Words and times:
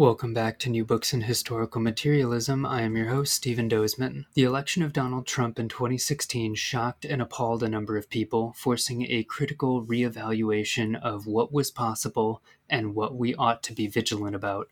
Welcome 0.00 0.32
back 0.32 0.58
to 0.60 0.70
New 0.70 0.86
Books 0.86 1.12
in 1.12 1.20
Historical 1.20 1.78
Materialism. 1.78 2.64
I 2.64 2.80
am 2.80 2.96
your 2.96 3.10
host, 3.10 3.34
Stephen 3.34 3.68
Dozeman. 3.68 4.24
The 4.32 4.44
election 4.44 4.82
of 4.82 4.94
Donald 4.94 5.26
Trump 5.26 5.58
in 5.58 5.68
2016 5.68 6.54
shocked 6.54 7.04
and 7.04 7.20
appalled 7.20 7.62
a 7.62 7.68
number 7.68 7.98
of 7.98 8.08
people, 8.08 8.54
forcing 8.56 9.02
a 9.02 9.24
critical 9.24 9.84
reevaluation 9.84 10.98
of 11.02 11.26
what 11.26 11.52
was 11.52 11.70
possible 11.70 12.42
and 12.70 12.94
what 12.94 13.14
we 13.14 13.34
ought 13.34 13.62
to 13.64 13.74
be 13.74 13.88
vigilant 13.88 14.34
about. 14.34 14.68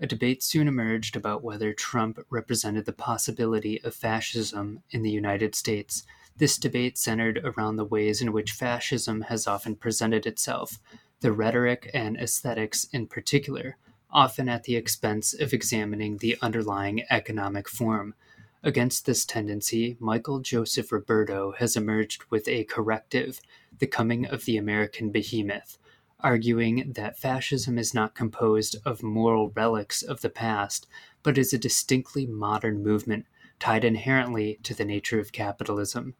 A 0.00 0.06
debate 0.08 0.42
soon 0.42 0.66
emerged 0.66 1.14
about 1.14 1.44
whether 1.44 1.72
Trump 1.72 2.18
represented 2.28 2.84
the 2.84 2.92
possibility 2.92 3.80
of 3.84 3.94
fascism 3.94 4.82
in 4.90 5.02
the 5.02 5.12
United 5.12 5.54
States. 5.54 6.02
This 6.36 6.58
debate 6.58 6.98
centered 6.98 7.38
around 7.44 7.76
the 7.76 7.84
ways 7.84 8.20
in 8.20 8.32
which 8.32 8.50
fascism 8.50 9.20
has 9.28 9.46
often 9.46 9.76
presented 9.76 10.26
itself, 10.26 10.80
the 11.20 11.30
rhetoric 11.30 11.88
and 11.94 12.16
aesthetics 12.16 12.88
in 12.92 13.06
particular 13.06 13.76
often 14.12 14.48
at 14.48 14.64
the 14.64 14.76
expense 14.76 15.32
of 15.32 15.52
examining 15.52 16.18
the 16.18 16.36
underlying 16.42 17.02
economic 17.10 17.68
form. 17.68 18.14
Against 18.62 19.06
this 19.06 19.24
tendency, 19.24 19.96
Michael 19.98 20.40
Joseph 20.40 20.92
Roberto 20.92 21.52
has 21.58 21.76
emerged 21.76 22.24
with 22.30 22.46
a 22.46 22.64
corrective, 22.64 23.40
the 23.78 23.86
coming 23.86 24.26
of 24.26 24.44
the 24.44 24.56
American 24.56 25.10
behemoth, 25.10 25.78
arguing 26.20 26.92
that 26.92 27.18
fascism 27.18 27.78
is 27.78 27.94
not 27.94 28.14
composed 28.14 28.76
of 28.84 29.02
moral 29.02 29.50
relics 29.50 30.02
of 30.02 30.20
the 30.20 30.30
past, 30.30 30.86
but 31.22 31.36
is 31.36 31.52
a 31.52 31.58
distinctly 31.58 32.26
modern 32.26 32.82
movement 32.82 33.26
tied 33.58 33.84
inherently 33.84 34.58
to 34.62 34.74
the 34.74 34.84
nature 34.84 35.18
of 35.18 35.32
capitalism. 35.32 36.14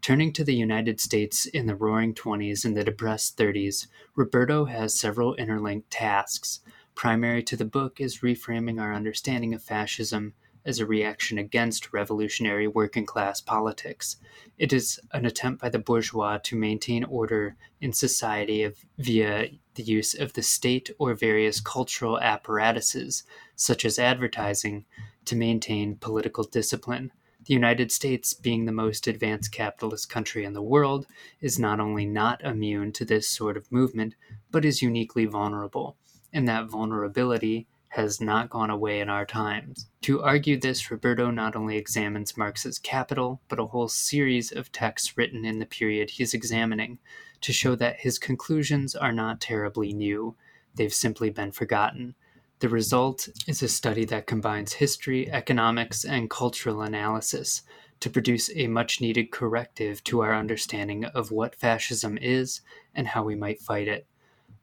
Turning 0.00 0.32
to 0.32 0.42
the 0.42 0.54
United 0.54 1.00
States 1.00 1.46
in 1.46 1.66
the 1.66 1.76
roaring 1.76 2.12
20s 2.12 2.64
and 2.64 2.76
the 2.76 2.82
depressed 2.82 3.38
30s, 3.38 3.86
Roberto 4.16 4.64
has 4.64 4.98
several 4.98 5.34
interlinked 5.36 5.90
tasks. 5.90 6.60
Primary 6.94 7.42
to 7.42 7.56
the 7.56 7.64
book 7.64 8.00
is 8.00 8.20
reframing 8.20 8.80
our 8.80 8.94
understanding 8.94 9.54
of 9.54 9.62
fascism 9.62 10.34
as 10.64 10.78
a 10.78 10.86
reaction 10.86 11.38
against 11.38 11.92
revolutionary 11.92 12.68
working 12.68 13.06
class 13.06 13.40
politics. 13.40 14.16
It 14.58 14.72
is 14.72 15.00
an 15.12 15.26
attempt 15.26 15.60
by 15.60 15.68
the 15.68 15.78
bourgeois 15.78 16.38
to 16.44 16.56
maintain 16.56 17.04
order 17.04 17.56
in 17.80 17.92
society 17.92 18.62
of, 18.62 18.76
via 18.98 19.48
the 19.74 19.82
use 19.82 20.14
of 20.14 20.34
the 20.34 20.42
state 20.42 20.90
or 20.98 21.14
various 21.14 21.60
cultural 21.60 22.20
apparatuses, 22.20 23.24
such 23.56 23.84
as 23.84 23.98
advertising, 23.98 24.84
to 25.24 25.34
maintain 25.34 25.96
political 25.96 26.44
discipline. 26.44 27.10
The 27.44 27.54
United 27.54 27.90
States, 27.90 28.34
being 28.34 28.66
the 28.66 28.72
most 28.72 29.08
advanced 29.08 29.50
capitalist 29.50 30.08
country 30.08 30.44
in 30.44 30.52
the 30.52 30.62
world, 30.62 31.06
is 31.40 31.58
not 31.58 31.80
only 31.80 32.04
not 32.06 32.44
immune 32.44 32.92
to 32.92 33.04
this 33.04 33.28
sort 33.28 33.56
of 33.56 33.72
movement, 33.72 34.14
but 34.52 34.64
is 34.64 34.82
uniquely 34.82 35.24
vulnerable 35.24 35.96
and 36.32 36.48
that 36.48 36.68
vulnerability 36.68 37.66
has 37.88 38.22
not 38.22 38.48
gone 38.48 38.70
away 38.70 39.00
in 39.00 39.10
our 39.10 39.26
times. 39.26 39.86
To 40.00 40.22
argue 40.22 40.58
this, 40.58 40.90
Roberto 40.90 41.30
not 41.30 41.54
only 41.54 41.76
examines 41.76 42.38
Marx's 42.38 42.78
Capital, 42.78 43.42
but 43.48 43.58
a 43.58 43.66
whole 43.66 43.88
series 43.88 44.50
of 44.50 44.72
texts 44.72 45.18
written 45.18 45.44
in 45.44 45.58
the 45.58 45.66
period 45.66 46.08
he's 46.08 46.32
examining 46.32 46.98
to 47.42 47.52
show 47.52 47.74
that 47.74 48.00
his 48.00 48.18
conclusions 48.18 48.94
are 48.94 49.12
not 49.12 49.42
terribly 49.42 49.92
new, 49.92 50.34
they've 50.74 50.94
simply 50.94 51.28
been 51.28 51.52
forgotten. 51.52 52.14
The 52.60 52.68
result 52.70 53.28
is 53.46 53.62
a 53.62 53.68
study 53.68 54.06
that 54.06 54.26
combines 54.26 54.74
history, 54.74 55.30
economics, 55.30 56.04
and 56.04 56.30
cultural 56.30 56.80
analysis 56.80 57.62
to 58.00 58.08
produce 58.08 58.50
a 58.54 58.68
much 58.68 59.00
needed 59.00 59.30
corrective 59.30 60.02
to 60.04 60.22
our 60.22 60.34
understanding 60.34 61.04
of 61.04 61.30
what 61.30 61.56
fascism 61.56 62.16
is 62.16 62.62
and 62.94 63.08
how 63.08 63.22
we 63.22 63.34
might 63.34 63.60
fight 63.60 63.86
it. 63.86 64.06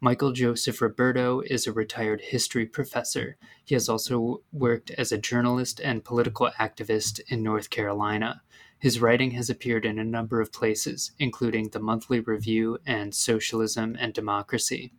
Michael 0.02 0.32
Joseph 0.32 0.82
Roberto 0.82 1.42
is 1.42 1.68
a 1.68 1.74
retired 1.74 2.22
history 2.22 2.66
professor. 2.66 3.36
He 3.66 3.76
has 3.76 3.90
also 3.90 4.44
worked 4.54 4.92
as 4.92 5.12
a 5.12 5.18
journalist 5.18 5.82
and 5.82 6.06
political 6.06 6.50
activist 6.58 7.20
in 7.28 7.44
North 7.44 7.70
Carolina. 7.70 8.42
His 8.80 9.02
writing 9.02 9.32
has 9.32 9.50
appeared 9.50 9.84
in 9.84 10.00
a 10.00 10.06
number 10.06 10.40
of 10.40 10.54
places, 10.54 11.12
including 11.20 11.70
the 11.70 11.82
Monthly 11.82 12.22
Review 12.22 12.78
and 12.86 13.14
Socialism 13.14 13.98
and 14.00 14.14
Democracy. 14.14 14.94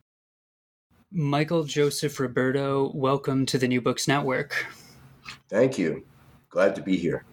Michael 1.11 1.65
Joseph 1.65 2.21
Roberto, 2.21 2.93
welcome 2.95 3.47
to 3.47 3.57
the 3.57 3.69
New 3.69 3.81
Books 3.81 4.07
Network. 4.07 4.67
Thank 5.49 5.79
you. 5.79 6.05
Glad 6.51 6.75
to 6.75 6.83
be 6.83 6.99
here. 6.99 7.25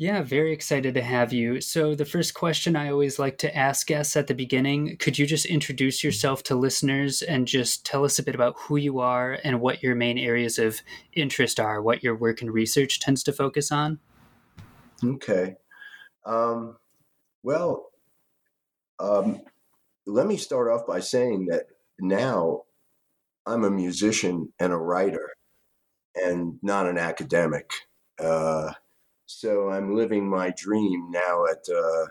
Yeah, 0.00 0.22
very 0.22 0.52
excited 0.52 0.94
to 0.94 1.02
have 1.02 1.32
you. 1.32 1.60
So, 1.60 1.96
the 1.96 2.04
first 2.04 2.32
question 2.32 2.76
I 2.76 2.88
always 2.88 3.18
like 3.18 3.36
to 3.38 3.56
ask 3.56 3.84
guests 3.84 4.16
at 4.16 4.28
the 4.28 4.34
beginning 4.34 4.96
could 4.96 5.18
you 5.18 5.26
just 5.26 5.44
introduce 5.44 6.04
yourself 6.04 6.44
to 6.44 6.54
listeners 6.54 7.20
and 7.20 7.48
just 7.48 7.84
tell 7.84 8.04
us 8.04 8.16
a 8.16 8.22
bit 8.22 8.36
about 8.36 8.54
who 8.56 8.76
you 8.76 9.00
are 9.00 9.40
and 9.42 9.60
what 9.60 9.82
your 9.82 9.96
main 9.96 10.16
areas 10.16 10.56
of 10.56 10.80
interest 11.14 11.58
are, 11.58 11.82
what 11.82 12.04
your 12.04 12.14
work 12.14 12.40
and 12.40 12.52
research 12.52 13.00
tends 13.00 13.24
to 13.24 13.32
focus 13.32 13.72
on? 13.72 13.98
Okay. 15.04 15.56
Um, 16.24 16.76
well, 17.42 17.90
um, 19.00 19.40
let 20.06 20.28
me 20.28 20.36
start 20.36 20.70
off 20.70 20.86
by 20.86 21.00
saying 21.00 21.46
that 21.46 21.66
now 21.98 22.62
I'm 23.46 23.64
a 23.64 23.70
musician 23.70 24.52
and 24.60 24.72
a 24.72 24.76
writer 24.76 25.30
and 26.14 26.60
not 26.62 26.86
an 26.86 26.98
academic. 26.98 27.68
Uh, 28.20 28.74
so 29.28 29.68
I'm 29.68 29.94
living 29.94 30.28
my 30.28 30.52
dream 30.56 31.10
now 31.10 31.44
at 31.44 31.64
uh, 31.72 32.06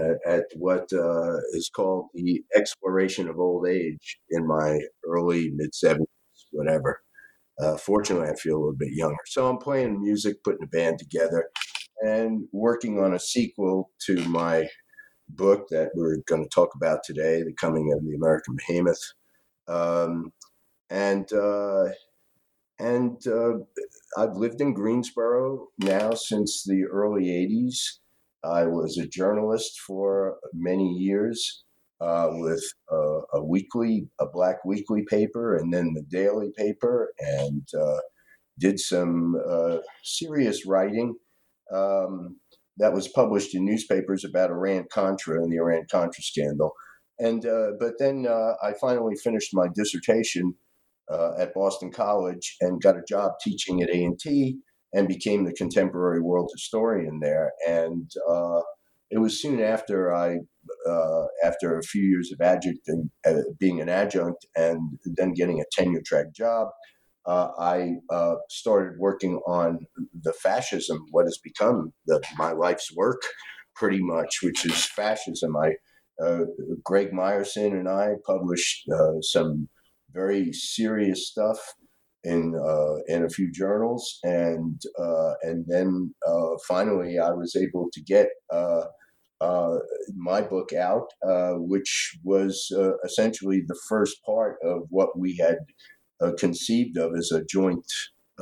at, 0.00 0.16
at, 0.26 0.44
what 0.54 0.88
uh, 0.92 1.36
is 1.54 1.70
called 1.74 2.08
the 2.14 2.42
exploration 2.54 3.28
of 3.28 3.40
old 3.40 3.66
age 3.66 4.18
in 4.30 4.46
my 4.46 4.78
early 5.04 5.50
mid 5.50 5.72
70s, 5.72 6.04
whatever. 6.52 7.00
Uh, 7.58 7.76
fortunately, 7.76 8.28
I 8.28 8.36
feel 8.36 8.54
a 8.54 8.60
little 8.60 8.76
bit 8.76 8.92
younger. 8.92 9.16
So 9.26 9.48
I'm 9.48 9.58
playing 9.58 10.00
music, 10.00 10.44
putting 10.44 10.62
a 10.62 10.68
band 10.68 11.00
together, 11.00 11.48
and 12.02 12.44
working 12.52 13.00
on 13.00 13.14
a 13.14 13.18
sequel 13.18 13.90
to 14.06 14.16
my 14.28 14.68
book 15.30 15.66
that 15.70 15.90
we're 15.94 16.18
going 16.28 16.44
to 16.44 16.50
talk 16.50 16.74
about 16.76 17.00
today, 17.02 17.42
The 17.42 17.54
Coming 17.54 17.92
of 17.92 18.04
the 18.04 18.14
American 18.14 18.56
Behemoth. 18.56 19.02
Um, 19.66 20.32
and 20.90 21.30
uh, 21.32 21.86
and 22.78 23.20
uh, 23.26 23.58
I've 24.16 24.36
lived 24.36 24.60
in 24.60 24.74
Greensboro 24.74 25.68
now 25.78 26.12
since 26.12 26.64
the 26.64 26.84
early 26.84 27.24
80s. 27.24 27.76
I 28.44 28.66
was 28.66 28.98
a 28.98 29.06
journalist 29.06 29.80
for 29.86 30.38
many 30.54 30.94
years 30.94 31.64
uh, 32.00 32.28
with 32.30 32.62
a, 32.90 33.20
a, 33.34 33.44
weekly, 33.44 34.08
a 34.20 34.26
black 34.26 34.64
weekly 34.64 35.04
paper, 35.08 35.56
and 35.56 35.72
then 35.72 35.92
the 35.94 36.04
daily 36.08 36.52
paper, 36.56 37.12
and 37.18 37.66
uh, 37.78 38.00
did 38.58 38.78
some 38.78 39.34
uh, 39.48 39.78
serious 40.04 40.64
writing 40.66 41.16
um, 41.74 42.36
that 42.76 42.92
was 42.92 43.08
published 43.08 43.54
in 43.54 43.64
newspapers 43.64 44.24
about 44.24 44.50
Iran 44.50 44.86
Contra 44.92 45.42
and 45.42 45.52
the 45.52 45.56
Iran 45.56 45.86
Contra 45.90 46.22
scandal. 46.22 46.72
And 47.18 47.44
uh, 47.44 47.72
but 47.80 47.94
then 47.98 48.26
uh, 48.28 48.52
I 48.62 48.74
finally 48.80 49.16
finished 49.16 49.50
my 49.52 49.66
dissertation 49.74 50.54
uh, 51.10 51.32
at 51.38 51.54
Boston 51.54 51.90
College 51.90 52.56
and 52.60 52.82
got 52.82 52.96
a 52.96 53.02
job 53.08 53.32
teaching 53.42 53.82
at 53.82 53.90
A&T 53.90 54.58
and 54.92 55.08
became 55.08 55.44
the 55.44 55.52
contemporary 55.52 56.20
world 56.20 56.50
historian 56.54 57.20
there. 57.20 57.52
And 57.66 58.10
uh, 58.28 58.60
it 59.10 59.18
was 59.18 59.40
soon 59.40 59.60
after 59.60 60.14
I 60.14 60.38
uh, 60.86 61.24
after 61.42 61.78
a 61.78 61.82
few 61.82 62.02
years 62.02 62.30
of 62.30 62.40
adjunct 62.42 62.88
and, 62.88 63.10
uh, 63.26 63.40
being 63.58 63.80
an 63.80 63.88
adjunct 63.88 64.44
and 64.54 64.98
then 65.16 65.32
getting 65.32 65.60
a 65.60 65.64
tenure 65.72 66.02
track 66.04 66.26
job, 66.34 66.68
uh, 67.24 67.48
I 67.58 67.92
uh, 68.10 68.34
started 68.50 68.98
working 68.98 69.40
on 69.46 69.86
the 70.22 70.32
fascism, 70.34 71.06
what 71.10 71.24
has 71.24 71.38
become 71.42 71.92
the, 72.06 72.22
my 72.36 72.52
life's 72.52 72.94
work, 72.94 73.22
pretty 73.74 74.00
much, 74.02 74.38
which 74.42 74.66
is 74.66 74.84
fascism. 74.84 75.56
I, 75.56 75.72
Greg 76.84 77.12
Meyerson 77.12 77.72
and 77.72 77.88
I 77.88 78.14
published 78.26 78.90
some 79.20 79.68
very 80.12 80.52
serious 80.52 81.28
stuff 81.28 81.58
in 82.24 82.54
uh, 82.54 82.96
in 83.06 83.24
a 83.24 83.28
few 83.28 83.50
journals, 83.52 84.18
and 84.22 84.80
uh, 84.98 85.32
and 85.42 85.64
then 85.68 86.14
finally 86.66 87.18
I 87.18 87.30
was 87.30 87.56
able 87.56 87.88
to 87.92 88.00
get. 88.02 88.28
my 90.16 90.40
book 90.42 90.72
out, 90.72 91.08
which 91.72 92.18
was 92.24 92.72
essentially 93.04 93.62
the 93.66 93.80
first 93.88 94.16
part 94.24 94.56
of 94.64 94.78
what 94.90 95.10
we 95.16 95.36
had 95.36 95.58
uh, 96.20 96.32
conceived 96.36 96.96
of 96.98 97.12
as 97.16 97.30
a 97.30 97.44
joint 97.44 97.86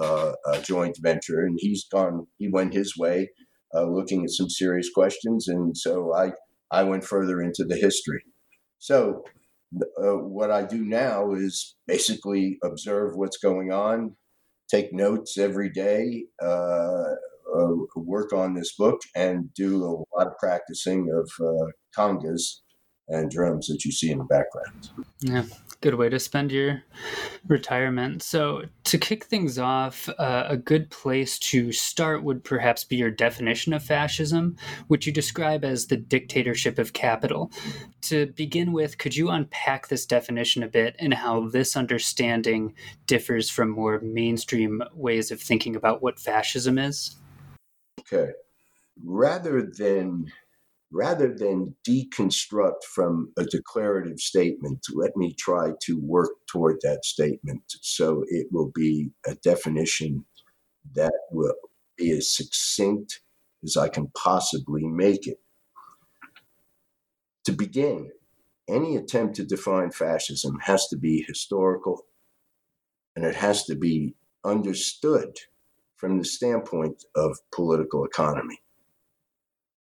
uh, 0.00 0.32
a 0.46 0.60
joint 0.60 0.96
venture, 1.00 1.40
and 1.40 1.58
he's 1.60 1.86
gone. 1.90 2.26
He 2.38 2.48
went 2.48 2.74
his 2.74 2.96
way, 2.96 3.30
uh, 3.74 3.86
looking 3.86 4.24
at 4.24 4.30
some 4.30 4.50
serious 4.50 4.90
questions, 4.94 5.48
and 5.48 5.76
so 5.76 6.14
I 6.14 6.32
I 6.70 6.82
went 6.82 7.04
further 7.04 7.40
into 7.40 7.64
the 7.64 7.76
history. 7.76 8.24
So 8.78 9.24
uh, 9.74 10.16
what 10.16 10.50
I 10.50 10.62
do 10.62 10.84
now 10.84 11.32
is 11.32 11.74
basically 11.86 12.58
observe 12.62 13.16
what's 13.16 13.38
going 13.38 13.72
on, 13.72 14.16
take 14.68 14.92
notes 14.92 15.38
every 15.38 15.70
day, 15.70 16.24
uh, 16.42 17.14
uh, 17.54 17.74
work 17.96 18.32
on 18.32 18.54
this 18.54 18.74
book, 18.74 19.00
and 19.14 19.52
do 19.54 19.84
a 19.84 20.16
lot 20.16 20.26
of 20.26 20.38
practicing 20.38 21.08
of 21.10 21.30
congas 21.96 22.60
and 23.08 23.30
drums 23.30 23.68
that 23.68 23.84
you 23.84 23.92
see 23.92 24.10
in 24.10 24.18
the 24.18 24.24
background. 24.24 24.90
Yeah, 25.20 25.44
good 25.80 25.94
way 25.94 26.08
to 26.08 26.18
spend 26.18 26.50
your 26.50 26.82
retirement. 27.46 28.22
So, 28.22 28.64
to 28.84 28.98
kick 28.98 29.24
things 29.24 29.58
off, 29.58 30.08
uh, 30.18 30.46
a 30.48 30.56
good 30.56 30.90
place 30.90 31.38
to 31.38 31.72
start 31.72 32.24
would 32.24 32.42
perhaps 32.42 32.84
be 32.84 32.96
your 32.96 33.10
definition 33.10 33.72
of 33.72 33.82
fascism, 33.82 34.56
which 34.88 35.06
you 35.06 35.12
describe 35.12 35.64
as 35.64 35.86
the 35.86 35.96
dictatorship 35.96 36.78
of 36.78 36.92
capital. 36.92 37.52
To 38.02 38.26
begin 38.26 38.72
with, 38.72 38.98
could 38.98 39.16
you 39.16 39.28
unpack 39.30 39.88
this 39.88 40.06
definition 40.06 40.62
a 40.62 40.68
bit 40.68 40.96
and 40.98 41.14
how 41.14 41.48
this 41.48 41.76
understanding 41.76 42.74
differs 43.06 43.48
from 43.50 43.70
more 43.70 44.00
mainstream 44.00 44.82
ways 44.92 45.30
of 45.30 45.40
thinking 45.40 45.76
about 45.76 46.02
what 46.02 46.18
fascism 46.18 46.78
is? 46.78 47.16
Okay. 48.00 48.32
Rather 49.04 49.62
than 49.62 50.32
rather 50.96 51.34
than 51.34 51.76
deconstruct 51.86 52.82
from 52.82 53.30
a 53.36 53.44
declarative 53.44 54.18
statement, 54.18 54.80
let 54.94 55.14
me 55.14 55.34
try 55.34 55.70
to 55.82 56.00
work 56.00 56.30
toward 56.50 56.78
that 56.82 57.04
statement 57.04 57.62
so 57.82 58.24
it 58.28 58.46
will 58.50 58.72
be 58.74 59.10
a 59.26 59.34
definition 59.34 60.24
that 60.94 61.12
will 61.30 61.54
be 61.98 62.10
as 62.12 62.34
succinct 62.34 63.20
as 63.62 63.76
I 63.76 63.88
can 63.88 64.10
possibly 64.16 64.86
make 64.86 65.26
it. 65.26 65.38
To 67.44 67.52
begin, 67.52 68.10
any 68.66 68.96
attempt 68.96 69.36
to 69.36 69.44
define 69.44 69.90
fascism 69.90 70.58
has 70.62 70.88
to 70.88 70.96
be 70.96 71.24
historical 71.26 72.06
and 73.14 73.24
it 73.24 73.34
has 73.34 73.64
to 73.64 73.74
be 73.74 74.14
understood 74.44 75.36
from 75.96 76.18
the 76.18 76.24
standpoint 76.24 77.04
of 77.14 77.38
political 77.52 78.04
economy. 78.04 78.62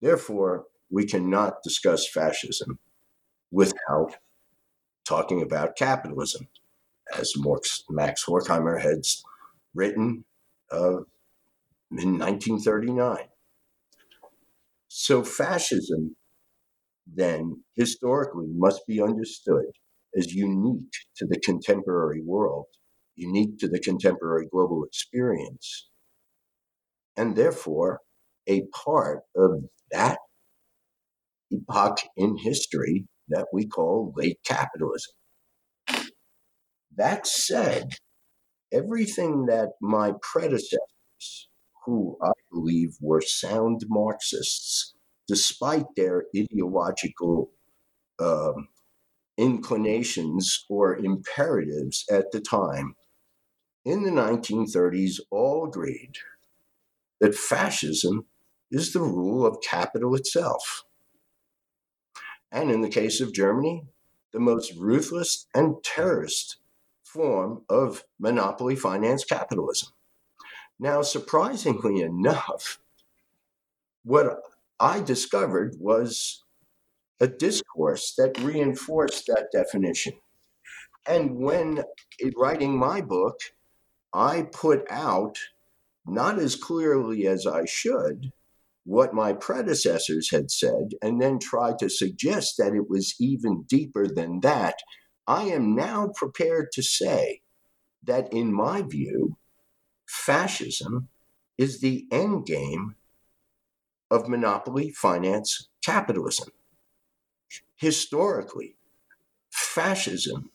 Therefore, 0.01 0.67
we 0.93 1.07
cannot 1.07 1.63
discuss 1.65 2.07
fascism 2.07 2.79
without 3.51 4.17
talking 5.07 5.43
about 5.43 5.77
capitalism, 5.77 6.47
as 7.19 7.33
Max 7.91 8.25
Horkheimer 8.25 8.81
had 8.81 9.03
written 9.75 10.25
uh, 10.71 10.99
in 11.91 12.19
1939. 12.19 13.17
So, 14.89 15.25
fascism 15.25 16.15
then 17.07 17.65
historically 17.75 18.49
must 18.55 18.87
be 18.87 19.01
understood 19.01 19.65
as 20.17 20.35
unique 20.35 20.93
to 21.17 21.27
the 21.27 21.41
contemporary 21.41 22.21
world, 22.23 22.67
unique 23.17 23.59
to 23.59 23.69
the 23.69 23.81
contemporary 23.81 24.47
global 24.53 24.85
experience, 24.85 25.89
and 27.17 27.35
therefore 27.35 28.01
a 28.47 28.63
part 28.75 29.23
of 29.35 29.65
that 29.91 30.19
epoch 31.53 31.99
in 32.17 32.37
history 32.39 33.07
that 33.29 33.47
we 33.53 33.67
call 33.67 34.13
late 34.17 34.39
capitalism. 34.45 35.13
That 36.97 37.27
said, 37.27 37.95
everything 38.73 39.47
that 39.47 39.71
my 39.81 40.13
predecessors, 40.21 41.49
who 41.85 42.17
I 42.23 42.33
believe 42.51 42.97
were 43.01 43.21
sound 43.21 43.83
Marxists, 43.89 44.95
despite 45.27 45.87
their 45.97 46.25
ideological 46.37 47.51
um, 48.19 48.69
inclinations 49.39 50.65
or 50.69 50.97
imperatives 50.97 52.05
at 52.11 52.31
the 52.33 52.41
time, 52.41 52.95
in 53.85 54.03
the 54.05 54.11
1930s 54.11 55.21
all 55.31 55.67
agreed 55.67 56.13
that 57.21 57.35
fascism 57.35 58.27
is 58.71 58.93
the 58.93 59.01
rule 59.01 59.45
of 59.45 59.61
capital 59.63 60.15
itself 60.15 60.85
and 62.53 62.71
in 62.71 62.83
the 62.83 62.89
case 62.89 63.21
of 63.21 63.33
Germany, 63.33 63.87
the 64.33 64.41
most 64.41 64.75
ruthless 64.77 65.47
and 65.55 65.83
terrorist 65.83 66.59
form 67.03 67.63
of 67.69 68.05
monopoly 68.19 68.77
finance 68.77 69.25
capitalism. 69.25 69.89
Now, 70.79 71.03
surprisingly 71.03 72.01
enough, 72.03 72.79
what 74.05 74.43
I 74.79 75.01
discovered 75.01 75.77
was 75.79 76.43
a 77.21 77.27
discourse 77.27 78.15
that 78.17 78.39
reinforced 78.39 79.27
that 79.27 79.49
definition. 79.53 80.15
And 81.07 81.39
when 81.39 81.85
writing 82.37 82.79
my 82.79 83.01
book, 83.01 83.41
I 84.13 84.49
put 84.53 84.85
out, 84.91 85.39
not 86.07 86.39
as 86.39 86.57
clearly 86.57 87.27
as 87.27 87.47
I 87.47 87.65
should, 87.65 88.33
what 88.85 89.15
my 89.15 89.33
predecessors 89.33 90.31
had 90.31 90.51
said 90.51 90.91
and 91.01 91.21
then 91.21 91.39
try 91.39 91.73
to 91.79 91.89
suggest 91.89 92.57
that 92.59 92.75
it 92.75 92.89
was 92.89 93.15
even 93.21 93.63
deeper 93.69 94.07
than 94.09 94.41
that, 94.41 94.77
I 95.27 95.45
am 95.45 95.75
now 95.75 96.11
prepared 96.15 96.73
to 96.73 96.83
say 96.83 97.43
that, 98.03 98.33
in 98.33 98.53
my 98.53 98.83
view, 98.83 99.37
fascism 100.07 101.09
is 101.57 101.81
the 101.81 102.07
end 102.11 102.45
game 102.47 102.97
of 104.11 104.29
monopoly 104.29 104.91
finance 104.91 105.69
capitalism. 105.85 106.49
Historically, 107.77 108.77
fascism 109.51 110.51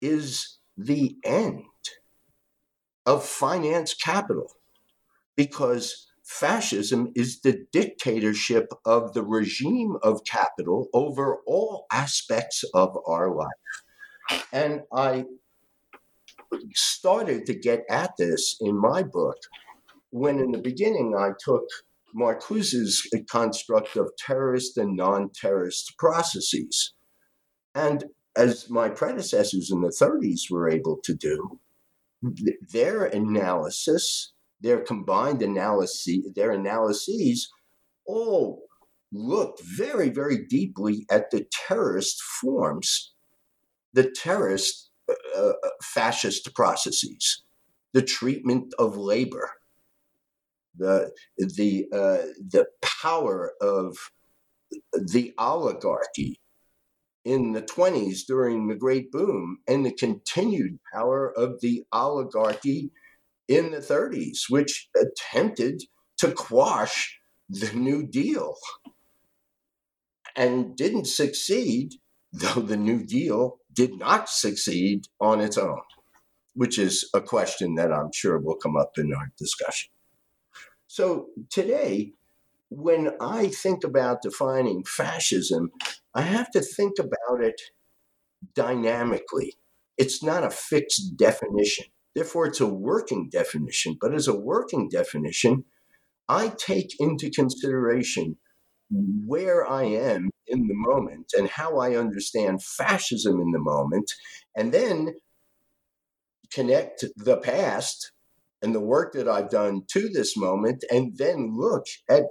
is 0.00 0.58
the 0.76 1.16
end 1.24 1.64
of 3.06 3.24
finance 3.24 3.94
capital 3.94 4.50
because 5.36 6.10
fascism 6.24 7.12
is 7.14 7.40
the 7.40 7.66
dictatorship 7.70 8.72
of 8.84 9.12
the 9.12 9.22
regime 9.22 9.96
of 10.02 10.24
capital 10.24 10.88
over 10.92 11.40
all 11.46 11.86
aspects 11.92 12.64
of 12.74 12.96
our 13.06 13.34
life. 13.34 14.42
And 14.52 14.82
I 14.92 15.26
started 16.72 17.46
to 17.46 17.54
get 17.54 17.84
at 17.90 18.16
this 18.18 18.56
in 18.60 18.80
my 18.80 19.02
book 19.02 19.36
when, 20.10 20.38
in 20.38 20.52
the 20.52 20.58
beginning, 20.58 21.14
I 21.16 21.30
took 21.38 21.64
Marcuse's 22.14 23.06
construct 23.28 23.96
of 23.96 24.10
terrorist 24.16 24.78
and 24.78 24.96
non 24.96 25.30
terrorist 25.30 25.94
processes. 25.98 26.94
And 27.74 28.04
as 28.36 28.70
my 28.70 28.88
predecessors 28.88 29.70
in 29.70 29.80
the 29.80 29.88
30s 29.88 30.50
were 30.50 30.70
able 30.70 30.98
to 31.04 31.14
do, 31.14 31.60
their 32.72 33.04
analysis 33.04 34.33
their 34.64 34.80
combined 34.80 35.42
analysis, 35.42 36.26
their 36.34 36.52
analyses 36.52 37.52
all 38.06 38.62
looked 39.12 39.60
very, 39.62 40.08
very 40.08 40.46
deeply 40.46 41.06
at 41.10 41.30
the 41.30 41.46
terrorist 41.52 42.20
forms, 42.22 43.12
the 43.92 44.10
terrorist 44.10 44.90
uh, 45.08 45.38
uh, 45.38 45.52
fascist 45.82 46.54
processes, 46.54 47.42
the 47.92 48.00
treatment 48.00 48.72
of 48.78 48.96
labor, 48.96 49.50
the 50.76 51.12
the 51.36 51.86
uh, 51.92 52.24
the 52.50 52.66
power 52.80 53.52
of 53.60 53.96
the 54.92 55.34
oligarchy 55.38 56.40
in 57.24 57.52
the 57.52 57.62
20s 57.62 58.26
during 58.26 58.66
the 58.66 58.74
great 58.74 59.12
boom 59.12 59.58
and 59.68 59.84
the 59.84 59.92
continued 59.92 60.78
power 60.92 61.32
of 61.36 61.60
the 61.60 61.84
oligarchy 61.92 62.90
in 63.48 63.70
the 63.72 63.78
30s, 63.78 64.42
which 64.48 64.88
attempted 64.96 65.82
to 66.18 66.32
quash 66.32 67.18
the 67.48 67.72
New 67.74 68.06
Deal. 68.06 68.56
and 70.36 70.76
didn't 70.76 71.06
succeed, 71.06 71.94
though 72.32 72.60
the 72.60 72.76
New 72.76 73.04
Deal 73.04 73.58
did 73.72 73.98
not 73.98 74.28
succeed 74.28 75.06
on 75.20 75.40
its 75.40 75.58
own, 75.58 75.80
which 76.54 76.78
is 76.78 77.08
a 77.14 77.20
question 77.20 77.74
that 77.76 77.92
I'm 77.92 78.10
sure 78.12 78.38
will 78.38 78.56
come 78.56 78.76
up 78.76 78.92
in 78.98 79.12
our 79.14 79.32
discussion. 79.38 79.90
So 80.86 81.28
today, 81.50 82.12
when 82.70 83.12
I 83.20 83.48
think 83.48 83.84
about 83.84 84.22
defining 84.22 84.84
fascism, 84.84 85.70
I 86.14 86.22
have 86.22 86.50
to 86.52 86.60
think 86.60 86.98
about 86.98 87.42
it 87.42 87.60
dynamically. 88.54 89.54
It's 89.96 90.22
not 90.22 90.44
a 90.44 90.50
fixed 90.50 91.16
definition. 91.16 91.86
Therefore, 92.14 92.46
it's 92.46 92.60
a 92.60 92.66
working 92.66 93.28
definition. 93.30 93.96
But 94.00 94.14
as 94.14 94.28
a 94.28 94.38
working 94.38 94.88
definition, 94.88 95.64
I 96.28 96.52
take 96.56 96.98
into 96.98 97.30
consideration 97.30 98.38
where 98.90 99.68
I 99.68 99.84
am 99.84 100.30
in 100.46 100.68
the 100.68 100.74
moment 100.74 101.32
and 101.36 101.48
how 101.48 101.78
I 101.78 101.96
understand 101.96 102.62
fascism 102.62 103.40
in 103.40 103.50
the 103.50 103.58
moment, 103.58 104.10
and 104.56 104.72
then 104.72 105.14
connect 106.52 107.04
the 107.16 107.38
past 107.38 108.12
and 108.62 108.74
the 108.74 108.80
work 108.80 109.12
that 109.14 109.28
I've 109.28 109.50
done 109.50 109.82
to 109.90 110.08
this 110.08 110.36
moment, 110.36 110.84
and 110.90 111.16
then 111.18 111.54
look 111.54 111.84
at 112.08 112.24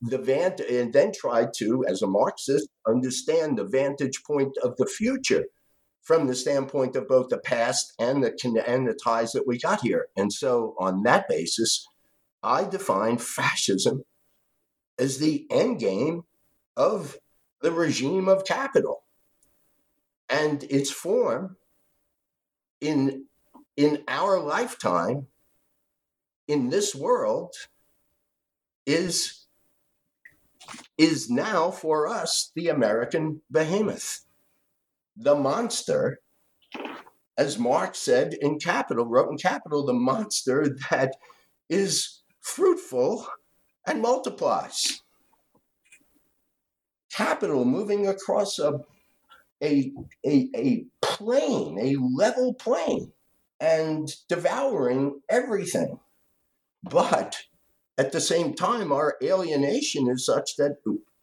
the 0.00 0.18
vantage, 0.18 0.70
and 0.70 0.92
then 0.92 1.12
try 1.12 1.46
to, 1.56 1.84
as 1.86 2.00
a 2.00 2.06
Marxist, 2.06 2.68
understand 2.86 3.58
the 3.58 3.64
vantage 3.64 4.22
point 4.26 4.56
of 4.62 4.76
the 4.76 4.86
future 4.86 5.44
from 6.06 6.28
the 6.28 6.36
standpoint 6.36 6.94
of 6.94 7.08
both 7.08 7.28
the 7.28 7.38
past 7.38 7.92
and 7.98 8.22
the 8.22 8.64
and 8.66 8.86
the 8.86 8.94
ties 8.94 9.32
that 9.32 9.46
we 9.46 9.58
got 9.58 9.80
here. 9.80 10.06
And 10.16 10.32
so, 10.32 10.76
on 10.78 11.02
that 11.02 11.28
basis, 11.28 11.86
I 12.42 12.64
define 12.64 13.18
fascism 13.18 14.04
as 14.98 15.18
the 15.18 15.46
end 15.50 15.80
game 15.80 16.22
of 16.76 17.18
the 17.60 17.72
regime 17.72 18.28
of 18.28 18.44
capital 18.44 19.02
and 20.28 20.62
its 20.64 20.90
form 20.90 21.56
in 22.80 23.24
in 23.76 24.04
our 24.06 24.38
lifetime 24.38 25.26
in 26.46 26.70
this 26.70 26.94
world 26.94 27.54
is 28.86 29.46
is 30.96 31.28
now 31.28 31.70
for 31.70 32.06
us 32.06 32.52
the 32.54 32.68
American 32.68 33.42
behemoth, 33.50 34.25
the 35.16 35.34
monster, 35.34 36.20
as 37.38 37.58
Marx 37.58 37.98
said 37.98 38.34
in 38.34 38.58
Capital, 38.58 39.06
wrote 39.06 39.30
in 39.30 39.38
Capital, 39.38 39.84
the 39.84 39.92
monster 39.92 40.76
that 40.90 41.14
is 41.68 42.22
fruitful 42.40 43.26
and 43.86 44.02
multiplies. 44.02 45.02
Capital 47.12 47.64
moving 47.64 48.06
across 48.06 48.58
a, 48.58 48.80
a, 49.62 49.90
a, 50.26 50.48
a 50.54 50.84
plane, 51.00 51.78
a 51.80 51.96
level 51.96 52.54
plane, 52.54 53.12
and 53.58 54.14
devouring 54.28 55.20
everything. 55.30 55.98
But 56.82 57.38
at 57.96 58.12
the 58.12 58.20
same 58.20 58.54
time, 58.54 58.92
our 58.92 59.16
alienation 59.22 60.08
is 60.10 60.26
such 60.26 60.56
that 60.56 60.76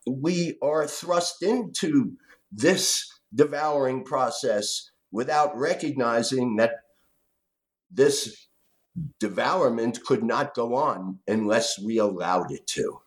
we 0.08 0.58
are 0.62 0.88
thrust 0.88 1.44
into 1.44 2.14
this 2.52 3.13
devouring 3.34 4.04
process 4.04 4.92
without 5.12 5.58
recognizing 5.58 6.56
that 6.58 6.72
this 7.92 8.48
devourment 9.20 10.04
could 10.04 10.24
not 10.24 10.54
go 10.54 10.76
on 10.76 11.20
unless 11.28 11.80
we 11.80 11.98
allowed 11.98 12.52
it 12.52 12.66
to, 12.68 13.00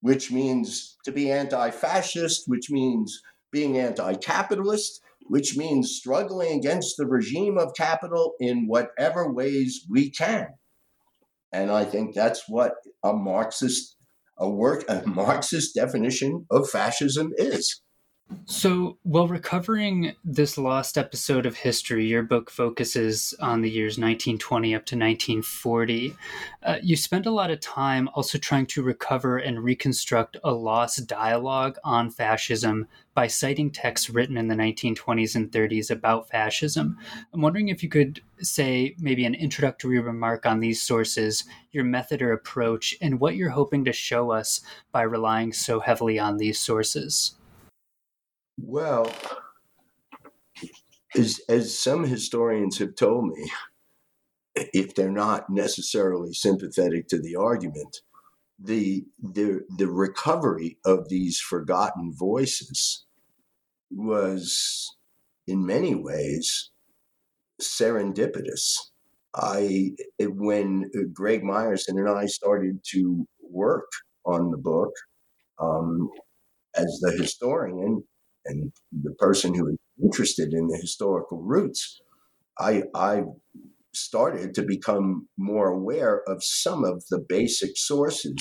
which 0.00 0.30
means 0.30 0.96
to 1.04 1.12
be 1.12 1.30
anti 1.30 1.70
fascist, 1.70 2.44
which 2.46 2.70
means 2.70 3.20
being 3.50 3.78
anti 3.78 4.14
capitalist, 4.14 5.00
which 5.22 5.56
means 5.56 5.92
struggling 5.92 6.58
against 6.58 6.96
the 6.96 7.06
regime 7.06 7.58
of 7.58 7.74
capital 7.76 8.34
in 8.40 8.66
whatever 8.66 9.32
ways 9.32 9.86
we 9.88 10.10
can. 10.10 10.48
And 11.52 11.70
I 11.70 11.84
think 11.84 12.14
that's 12.14 12.48
what 12.48 12.74
a 13.02 13.12
Marxist, 13.12 13.96
a 14.38 14.48
work, 14.48 14.84
a 14.88 15.02
Marxist 15.06 15.74
definition 15.74 16.46
of 16.50 16.68
fascism 16.68 17.32
is. 17.36 17.82
So, 18.44 18.98
while 19.04 19.26
recovering 19.26 20.14
this 20.22 20.58
lost 20.58 20.98
episode 20.98 21.46
of 21.46 21.56
history, 21.56 22.06
your 22.06 22.22
book 22.22 22.50
focuses 22.50 23.34
on 23.40 23.62
the 23.62 23.70
years 23.70 23.92
1920 23.98 24.74
up 24.74 24.84
to 24.86 24.96
1940. 24.96 26.14
Uh, 26.62 26.76
you 26.82 26.94
spend 26.94 27.24
a 27.24 27.30
lot 27.30 27.50
of 27.50 27.60
time 27.60 28.08
also 28.14 28.36
trying 28.36 28.66
to 28.66 28.82
recover 28.82 29.38
and 29.38 29.64
reconstruct 29.64 30.36
a 30.44 30.52
lost 30.52 31.06
dialogue 31.06 31.78
on 31.84 32.10
fascism 32.10 32.86
by 33.14 33.26
citing 33.26 33.70
texts 33.70 34.10
written 34.10 34.36
in 34.36 34.48
the 34.48 34.54
1920s 34.54 35.34
and 35.34 35.50
30s 35.50 35.90
about 35.90 36.28
fascism. 36.28 36.98
I'm 37.32 37.40
wondering 37.40 37.68
if 37.68 37.82
you 37.82 37.88
could 37.88 38.20
say 38.40 38.94
maybe 38.98 39.24
an 39.24 39.34
introductory 39.34 40.00
remark 40.00 40.44
on 40.44 40.60
these 40.60 40.82
sources, 40.82 41.44
your 41.72 41.84
method 41.84 42.20
or 42.20 42.32
approach, 42.32 42.94
and 43.00 43.20
what 43.20 43.36
you're 43.36 43.50
hoping 43.50 43.86
to 43.86 43.92
show 43.92 44.30
us 44.30 44.60
by 44.92 45.02
relying 45.02 45.54
so 45.54 45.80
heavily 45.80 46.18
on 46.18 46.36
these 46.36 46.58
sources. 46.58 47.37
Well, 48.60 49.10
as, 51.16 51.40
as 51.48 51.78
some 51.78 52.04
historians 52.04 52.78
have 52.78 52.94
told 52.94 53.28
me, 53.28 53.50
if 54.54 54.94
they're 54.94 55.10
not 55.10 55.48
necessarily 55.50 56.32
sympathetic 56.32 57.08
to 57.08 57.20
the 57.20 57.36
argument, 57.36 58.00
the 58.58 59.04
the 59.22 59.60
the 59.78 59.86
recovery 59.88 60.78
of 60.84 61.08
these 61.08 61.38
forgotten 61.38 62.12
voices 62.12 63.04
was 63.90 64.88
in 65.46 65.64
many 65.66 65.94
ways 65.94 66.70
serendipitous. 67.60 68.76
I 69.34 69.92
when 70.20 70.90
Greg 71.12 71.42
Meyerson 71.42 71.98
and 71.98 72.08
I 72.08 72.26
started 72.26 72.80
to 72.92 73.26
work 73.42 73.90
on 74.26 74.50
the 74.50 74.58
book 74.58 74.92
um, 75.60 76.10
as 76.76 76.98
the 77.02 77.12
historian, 77.12 78.04
and 78.48 78.72
the 79.02 79.14
person 79.14 79.54
who 79.54 79.68
is 79.68 79.76
interested 80.02 80.52
in 80.52 80.68
the 80.68 80.78
historical 80.78 81.42
roots, 81.42 82.00
I, 82.58 82.84
I 82.94 83.22
started 83.94 84.54
to 84.54 84.62
become 84.62 85.28
more 85.36 85.68
aware 85.68 86.22
of 86.28 86.42
some 86.42 86.84
of 86.84 87.04
the 87.10 87.18
basic 87.18 87.76
sources 87.76 88.36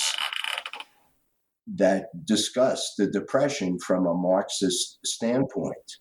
that 1.75 2.25
discuss 2.25 2.93
the 2.97 3.07
Depression 3.07 3.77
from 3.79 4.05
a 4.05 4.13
Marxist 4.13 4.99
standpoint. 5.05 5.97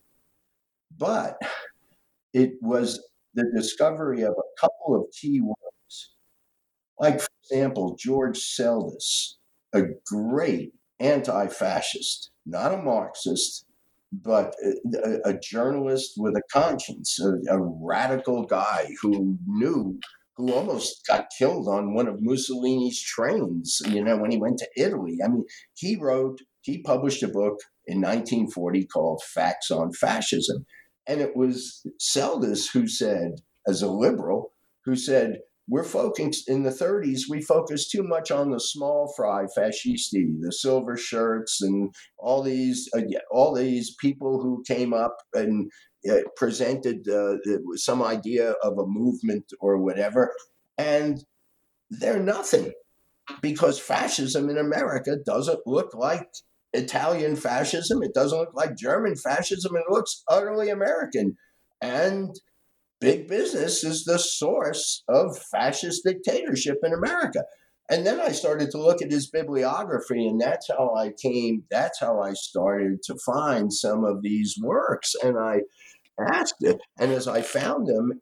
But 0.96 1.36
it 2.32 2.52
was 2.62 3.02
the 3.34 3.50
discovery 3.54 4.22
of 4.22 4.32
a 4.32 4.60
couple 4.60 4.94
of 4.94 5.06
key 5.12 5.40
works. 5.40 6.12
Like, 6.98 7.20
for 7.20 7.28
example, 7.42 7.96
George 7.98 8.38
Seldes, 8.38 9.34
a 9.74 9.82
great 10.06 10.72
anti 10.98 11.48
fascist, 11.48 12.30
not 12.46 12.72
a 12.72 12.78
Marxist, 12.78 13.65
but 14.22 14.54
a, 14.94 15.30
a, 15.30 15.38
journalist 15.38 16.14
with 16.16 16.34
a 16.36 16.42
conscience, 16.52 17.18
a, 17.20 17.54
a, 17.54 17.58
radical 17.60 18.44
guy 18.44 18.88
who 19.00 19.38
knew, 19.46 19.98
who 20.36 20.52
almost 20.52 21.06
got 21.06 21.28
killed 21.36 21.68
on 21.68 21.94
one 21.94 22.08
of 22.08 22.20
Mussolini's 22.20 23.00
trains, 23.02 23.80
you 23.88 24.02
know, 24.02 24.16
when 24.16 24.30
he 24.30 24.38
went 24.38 24.58
to 24.58 24.68
Italy. 24.76 25.18
I 25.24 25.28
mean, 25.28 25.44
he 25.74 25.96
wrote, 25.96 26.40
he 26.62 26.82
published 26.82 27.22
a 27.22 27.28
book 27.28 27.60
in 27.86 28.00
1940 28.00 28.86
called 28.86 29.22
Facts 29.22 29.70
on 29.70 29.92
Fascism. 29.92 30.66
And 31.06 31.20
it 31.20 31.36
was 31.36 31.86
Seldes 32.00 32.72
who 32.72 32.88
said, 32.88 33.40
as 33.66 33.82
a 33.82 33.90
liberal, 33.90 34.52
who 34.84 34.96
said, 34.96 35.40
we're 35.68 35.84
focused 35.84 36.48
in 36.48 36.62
the 36.62 36.70
30s 36.70 37.22
we 37.28 37.42
focused 37.42 37.90
too 37.90 38.02
much 38.02 38.30
on 38.30 38.50
the 38.50 38.60
small 38.60 39.12
fry 39.16 39.44
fascisti 39.56 40.40
the 40.40 40.52
silver 40.52 40.96
shirts 40.96 41.60
and 41.60 41.92
all 42.18 42.42
these 42.42 42.88
uh, 42.96 43.02
all 43.30 43.54
these 43.54 43.94
people 43.96 44.40
who 44.40 44.62
came 44.66 44.92
up 44.92 45.16
and 45.34 45.70
uh, 46.08 46.18
presented 46.36 47.08
uh, 47.08 47.34
some 47.74 48.02
idea 48.02 48.52
of 48.62 48.78
a 48.78 48.86
movement 48.86 49.52
or 49.60 49.78
whatever. 49.78 50.32
And 50.78 51.24
they're 51.90 52.22
nothing 52.22 52.72
because 53.40 53.78
fascism 53.80 54.48
in 54.48 54.56
america 54.56 55.16
doesn't 55.24 55.66
look 55.66 55.94
like 55.94 56.28
italian 56.74 57.34
fascism. 57.34 58.02
It 58.02 58.14
doesn't 58.14 58.38
look 58.38 58.54
like 58.54 58.76
german 58.76 59.16
fascism. 59.16 59.74
It 59.74 59.84
looks 59.88 60.22
utterly 60.28 60.68
american. 60.68 61.36
And 61.80 62.34
big 63.00 63.28
business 63.28 63.84
is 63.84 64.04
the 64.04 64.18
source 64.18 65.02
of 65.08 65.38
fascist 65.50 66.04
dictatorship 66.04 66.78
in 66.82 66.92
America. 66.92 67.44
And 67.88 68.04
then 68.04 68.20
I 68.20 68.32
started 68.32 68.70
to 68.72 68.82
look 68.82 69.00
at 69.00 69.12
his 69.12 69.30
bibliography, 69.30 70.26
and 70.26 70.40
that's 70.40 70.68
how 70.68 70.94
I 70.94 71.12
came, 71.12 71.62
that's 71.70 72.00
how 72.00 72.20
I 72.20 72.32
started 72.32 73.02
to 73.04 73.16
find 73.24 73.72
some 73.72 74.04
of 74.04 74.22
these 74.22 74.56
works. 74.60 75.14
And 75.22 75.38
I 75.38 75.60
asked 76.20 76.56
it. 76.60 76.80
And 76.98 77.12
as 77.12 77.28
I 77.28 77.42
found 77.42 77.86
them, 77.86 78.20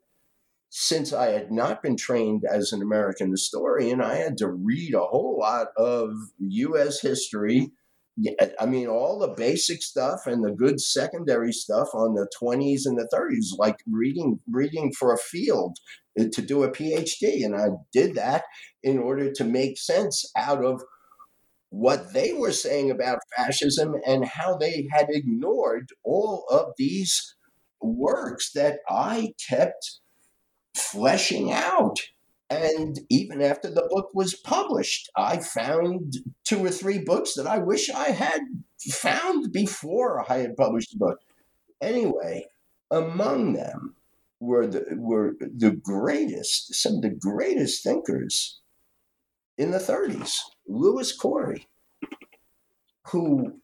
since 0.69 1.13
I 1.13 1.31
had 1.31 1.51
not 1.51 1.81
been 1.81 1.95
trained 1.95 2.43
as 2.49 2.73
an 2.73 2.81
American 2.81 3.31
historian, 3.31 4.01
I 4.01 4.15
had 4.15 4.37
to 4.39 4.49
read 4.49 4.93
a 4.93 4.99
whole 4.99 5.37
lot 5.39 5.67
of 5.77 6.11
US 6.37 6.99
history 6.99 7.71
yeah, 8.17 8.31
I 8.59 8.65
mean, 8.65 8.87
all 8.87 9.19
the 9.19 9.33
basic 9.35 9.81
stuff 9.81 10.21
and 10.25 10.43
the 10.43 10.51
good 10.51 10.79
secondary 10.79 11.51
stuff 11.51 11.89
on 11.93 12.13
the 12.13 12.27
20s 12.41 12.81
and 12.85 12.97
the 12.97 13.09
30s, 13.13 13.57
like 13.57 13.77
reading 13.91 14.39
reading 14.49 14.93
for 14.93 15.13
a 15.13 15.17
field 15.17 15.77
uh, 16.19 16.25
to 16.31 16.41
do 16.41 16.63
a 16.63 16.71
PhD. 16.71 17.43
And 17.43 17.55
I 17.55 17.69
did 17.91 18.15
that 18.15 18.43
in 18.83 18.99
order 18.99 19.31
to 19.33 19.43
make 19.43 19.77
sense 19.77 20.31
out 20.37 20.63
of 20.63 20.81
what 21.69 22.13
they 22.13 22.31
were 22.31 22.53
saying 22.53 22.89
about 22.89 23.19
fascism 23.35 23.95
and 24.07 24.23
how 24.23 24.55
they 24.55 24.87
had 24.93 25.07
ignored 25.09 25.89
all 26.05 26.45
of 26.49 26.71
these 26.77 27.35
works 27.81 28.53
that 28.53 28.79
I 28.89 29.33
kept 29.49 29.99
fleshing 30.73 31.51
out. 31.51 31.99
And 32.49 32.99
even 33.09 33.41
after 33.41 33.69
the 33.69 33.87
book 33.89 34.09
was 34.13 34.35
published, 34.35 35.09
I 35.15 35.37
found 35.37 36.17
two 36.43 36.63
or 36.63 36.69
three 36.69 36.99
books 36.99 37.33
that 37.35 37.47
I 37.47 37.57
wish 37.57 37.89
I 37.89 38.09
had 38.09 38.41
found 38.91 39.51
before 39.51 40.23
I 40.31 40.39
had 40.39 40.55
published 40.55 40.91
the 40.91 40.99
book. 40.99 41.19
Anyway, 41.81 42.45
among 42.91 43.53
them 43.53 43.95
were 44.39 44.67
the 44.67 44.85
were 44.95 45.35
the 45.39 45.71
greatest, 45.71 46.75
some 46.75 46.95
of 46.95 47.01
the 47.01 47.09
greatest 47.09 47.83
thinkers 47.83 48.59
in 49.57 49.71
the 49.71 49.79
30s. 49.79 50.37
Lewis 50.67 51.15
Corey, 51.15 51.67
who 53.07 53.59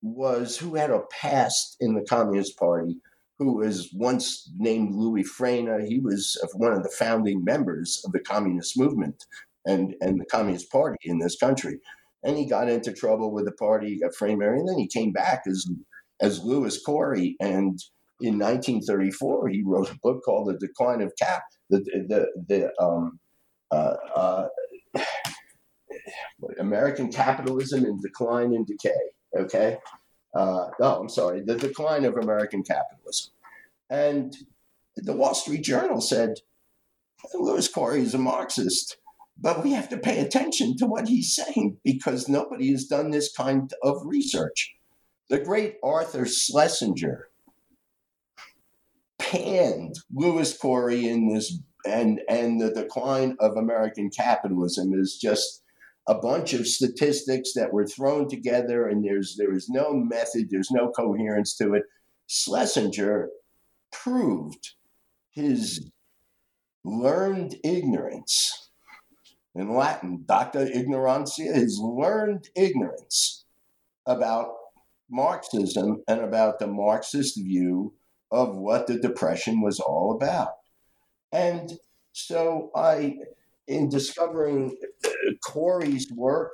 was 0.00 0.56
who 0.56 0.74
had 0.74 0.90
a 0.90 1.02
past 1.10 1.76
in 1.80 1.94
the 1.94 2.04
Communist 2.04 2.58
Party 2.58 2.96
who 3.42 3.54
was 3.54 3.90
once 3.92 4.50
named 4.56 4.94
Louis 4.94 5.24
Fraina. 5.24 5.86
He 5.86 5.98
was 5.98 6.38
one 6.54 6.72
of 6.72 6.82
the 6.82 6.90
founding 6.90 7.44
members 7.44 8.02
of 8.04 8.12
the 8.12 8.20
communist 8.20 8.78
movement 8.78 9.24
and, 9.66 9.94
and 10.00 10.20
the 10.20 10.26
Communist 10.26 10.70
Party 10.70 10.98
in 11.04 11.18
this 11.18 11.36
country. 11.36 11.78
And 12.24 12.36
he 12.36 12.46
got 12.46 12.68
into 12.68 12.92
trouble 12.92 13.32
with 13.32 13.46
the 13.46 13.52
party, 13.52 13.98
got 13.98 14.14
framed, 14.14 14.42
and 14.42 14.68
then 14.68 14.78
he 14.78 14.86
came 14.86 15.12
back 15.12 15.42
as, 15.46 15.68
as 16.20 16.42
Lewis 16.44 16.80
Corey. 16.82 17.36
And 17.40 17.78
in 18.20 18.38
1934, 18.38 19.48
he 19.48 19.62
wrote 19.64 19.90
a 19.90 19.98
book 20.02 20.22
called 20.24 20.48
The 20.48 20.58
Decline 20.58 21.02
of 21.02 21.12
Cap, 21.20 21.42
the, 21.68 21.78
the, 22.08 22.26
the 22.48 22.72
um, 22.82 23.18
uh, 23.72 23.94
uh, 24.14 24.48
American 26.60 27.10
Capitalism 27.10 27.84
in 27.84 28.00
Decline 28.00 28.54
and 28.54 28.66
Decay. 28.66 28.90
Okay 29.36 29.78
uh, 30.34 30.68
oh, 30.80 31.00
I'm 31.00 31.08
sorry, 31.08 31.42
the 31.42 31.56
decline 31.56 32.04
of 32.04 32.16
American 32.16 32.62
capitalism. 32.62 33.32
And 33.90 34.36
the 34.96 35.12
Wall 35.12 35.34
Street 35.34 35.62
Journal 35.62 36.00
said, 36.00 36.36
Lewis 37.34 37.68
Corey 37.68 38.02
is 38.02 38.14
a 38.14 38.18
Marxist, 38.18 38.96
but 39.38 39.62
we 39.62 39.72
have 39.72 39.88
to 39.90 39.96
pay 39.96 40.20
attention 40.20 40.76
to 40.78 40.86
what 40.86 41.08
he's 41.08 41.34
saying 41.34 41.78
because 41.84 42.28
nobody 42.28 42.70
has 42.72 42.86
done 42.86 43.10
this 43.10 43.32
kind 43.32 43.72
of 43.82 44.02
research. 44.04 44.74
The 45.28 45.38
great 45.38 45.76
Arthur 45.82 46.26
Schlesinger 46.26 47.28
panned 49.18 49.96
Lewis 50.12 50.56
Corey 50.56 51.08
in 51.08 51.32
this 51.32 51.58
and 51.84 52.20
and 52.28 52.60
the 52.60 52.70
decline 52.70 53.36
of 53.40 53.56
American 53.56 54.10
capitalism 54.10 54.92
is 54.92 55.18
just 55.20 55.61
a 56.08 56.14
bunch 56.14 56.52
of 56.52 56.66
statistics 56.66 57.52
that 57.54 57.72
were 57.72 57.86
thrown 57.86 58.28
together 58.28 58.88
and 58.88 59.04
there's 59.04 59.36
there 59.36 59.54
is 59.54 59.68
no 59.68 59.92
method 59.92 60.48
there's 60.50 60.70
no 60.70 60.90
coherence 60.90 61.56
to 61.56 61.74
it. 61.74 61.84
Schlesinger 62.26 63.28
proved 63.92 64.70
his 65.30 65.90
learned 66.84 67.54
ignorance 67.62 68.70
in 69.54 69.74
latin 69.74 70.24
docta 70.26 70.74
ignorantia 70.74 71.54
his 71.54 71.78
learned 71.78 72.48
ignorance 72.56 73.44
about 74.06 74.48
marxism 75.08 76.02
and 76.08 76.20
about 76.20 76.58
the 76.58 76.66
marxist 76.66 77.36
view 77.36 77.94
of 78.32 78.56
what 78.56 78.86
the 78.86 78.98
depression 78.98 79.60
was 79.60 79.78
all 79.78 80.16
about. 80.16 80.54
And 81.30 81.78
so 82.12 82.70
i 82.74 83.16
in 83.68 83.88
discovering 83.88 84.76
Corey's 85.44 86.10
work, 86.12 86.52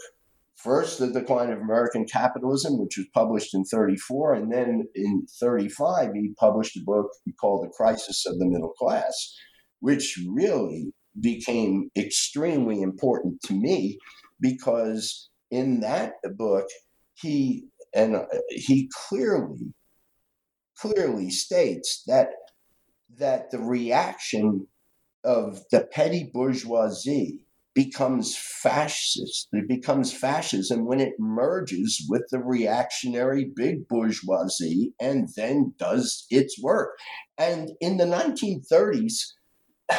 first 0.56 0.98
the 0.98 1.10
decline 1.10 1.50
of 1.50 1.60
American 1.60 2.04
capitalism, 2.04 2.78
which 2.78 2.96
was 2.96 3.06
published 3.14 3.54
in 3.54 3.64
34, 3.64 4.34
and 4.34 4.52
then 4.52 4.84
in 4.94 5.26
35 5.40 6.12
he 6.14 6.34
published 6.38 6.76
a 6.76 6.84
book 6.84 7.10
called 7.40 7.64
The 7.64 7.72
Crisis 7.76 8.26
of 8.26 8.38
the 8.38 8.46
Middle 8.46 8.72
Class, 8.78 9.36
which 9.80 10.20
really 10.28 10.92
became 11.20 11.90
extremely 11.96 12.82
important 12.82 13.40
to 13.42 13.54
me 13.54 13.98
because 14.40 15.30
in 15.50 15.80
that 15.80 16.14
book 16.36 16.66
he 17.14 17.64
and 17.94 18.16
uh, 18.16 18.26
he 18.50 18.90
clearly 19.08 19.72
clearly 20.76 21.30
states 21.30 22.04
that 22.06 22.28
that 23.16 23.50
the 23.50 23.58
reaction 23.58 24.66
of 25.24 25.62
the 25.70 25.88
petty 25.92 26.30
bourgeoisie 26.32 27.40
becomes 27.74 28.36
fascist. 28.36 29.48
It 29.52 29.68
becomes 29.68 30.12
fascism 30.12 30.84
when 30.84 31.00
it 31.00 31.14
merges 31.18 32.04
with 32.08 32.24
the 32.30 32.40
reactionary 32.40 33.52
big 33.54 33.86
bourgeoisie 33.86 34.94
and 35.00 35.28
then 35.36 35.74
does 35.78 36.26
its 36.28 36.60
work. 36.60 36.98
And 37.36 37.70
in 37.80 37.96
the 37.96 38.04
1930s, 38.04 39.34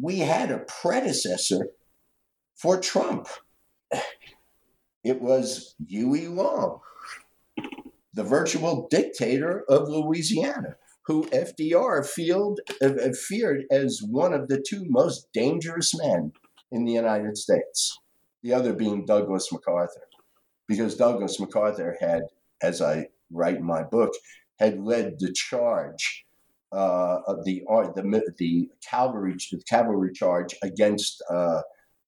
we 0.00 0.18
had 0.18 0.50
a 0.50 0.58
predecessor 0.58 1.68
for 2.56 2.78
Trump. 2.78 3.28
It 5.02 5.22
was 5.22 5.76
Huey 5.88 6.28
Long, 6.28 6.80
the 8.12 8.24
virtual 8.24 8.86
dictator 8.90 9.64
of 9.68 9.88
Louisiana 9.88 10.76
who 11.08 11.24
FDR 11.30 12.06
field, 12.06 12.60
uh, 12.82 12.90
feared 13.14 13.64
as 13.70 14.02
one 14.06 14.34
of 14.34 14.48
the 14.48 14.62
two 14.68 14.84
most 14.88 15.26
dangerous 15.32 15.98
men 15.98 16.32
in 16.70 16.84
the 16.84 16.92
United 16.92 17.38
States, 17.38 17.98
the 18.42 18.52
other 18.52 18.74
being 18.74 19.06
Douglas 19.06 19.50
MacArthur. 19.50 20.02
Because 20.68 20.96
Douglas 20.96 21.40
MacArthur 21.40 21.96
had, 21.98 22.24
as 22.62 22.82
I 22.82 23.06
write 23.32 23.56
in 23.56 23.64
my 23.64 23.82
book, 23.82 24.12
had 24.60 24.78
led 24.78 25.18
the 25.18 25.32
charge 25.32 26.26
uh, 26.72 27.20
of 27.26 27.42
the 27.44 27.62
the 27.96 28.34
the 28.36 28.68
cavalry 28.86 29.34
the 29.50 29.62
cavalry 29.66 30.12
charge 30.12 30.54
against 30.62 31.22
uh, 31.30 31.62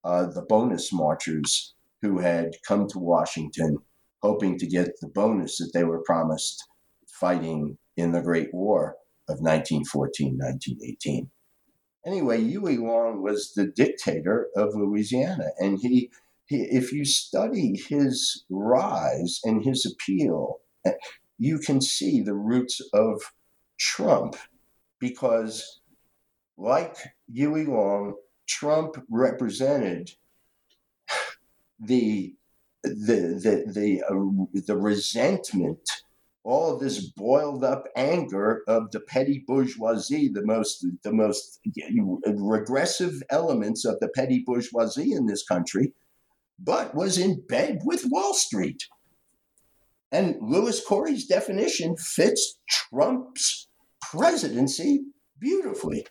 uh, 0.04 0.26
the 0.26 0.42
bonus 0.42 0.92
marchers 0.92 1.74
who 2.02 2.18
had 2.18 2.50
come 2.68 2.86
to 2.88 2.98
Washington 2.98 3.78
hoping 4.22 4.58
to 4.58 4.66
get 4.66 4.90
the 5.00 5.08
bonus 5.08 5.56
that 5.56 5.70
they 5.72 5.84
were 5.84 6.02
promised 6.02 6.62
fighting 7.08 7.78
in 8.00 8.12
the 8.12 8.22
Great 8.22 8.52
War 8.52 8.96
of 9.28 9.40
1914 9.40 10.38
1918. 10.38 11.30
Anyway, 12.06 12.42
Huey 12.42 12.78
Long 12.78 13.22
was 13.22 13.52
the 13.54 13.66
dictator 13.66 14.48
of 14.56 14.74
Louisiana, 14.74 15.50
and 15.58 15.78
he, 15.78 16.10
he 16.46 16.62
if 16.62 16.92
you 16.92 17.04
study 17.04 17.76
his 17.76 18.44
rise 18.48 19.40
and 19.44 19.62
his 19.62 19.84
appeal, 19.84 20.60
eh, 20.86 20.92
you 21.38 21.58
can 21.58 21.80
see 21.80 22.22
the 22.22 22.34
roots 22.34 22.80
of 22.94 23.20
Trump 23.78 24.36
because, 24.98 25.80
like 26.56 26.96
Huey 27.30 27.66
Long, 27.66 28.14
Trump 28.48 28.96
represented 29.10 30.12
the 31.78 32.34
the 32.82 33.38
the 33.42 33.64
the, 33.66 34.02
uh, 34.02 34.60
the 34.66 34.76
resentment 34.76 35.86
all 36.42 36.74
of 36.74 36.80
this 36.80 37.10
boiled 37.10 37.62
up 37.64 37.84
anger 37.96 38.62
of 38.66 38.90
the 38.92 39.00
petty 39.00 39.44
bourgeoisie, 39.46 40.28
the 40.28 40.44
most 40.44 40.86
the 41.02 41.12
most 41.12 41.60
regressive 42.26 43.22
elements 43.30 43.84
of 43.84 44.00
the 44.00 44.08
petty 44.08 44.42
bourgeoisie 44.44 45.12
in 45.12 45.26
this 45.26 45.44
country, 45.44 45.92
but 46.58 46.94
was 46.94 47.18
in 47.18 47.42
bed 47.46 47.80
with 47.84 48.06
Wall 48.06 48.34
Street. 48.34 48.84
And 50.12 50.36
Lewis 50.40 50.84
Corey's 50.84 51.26
definition 51.26 51.96
fits 51.96 52.58
Trump's 52.68 53.68
presidency 54.00 55.02
beautifully. 55.38 56.06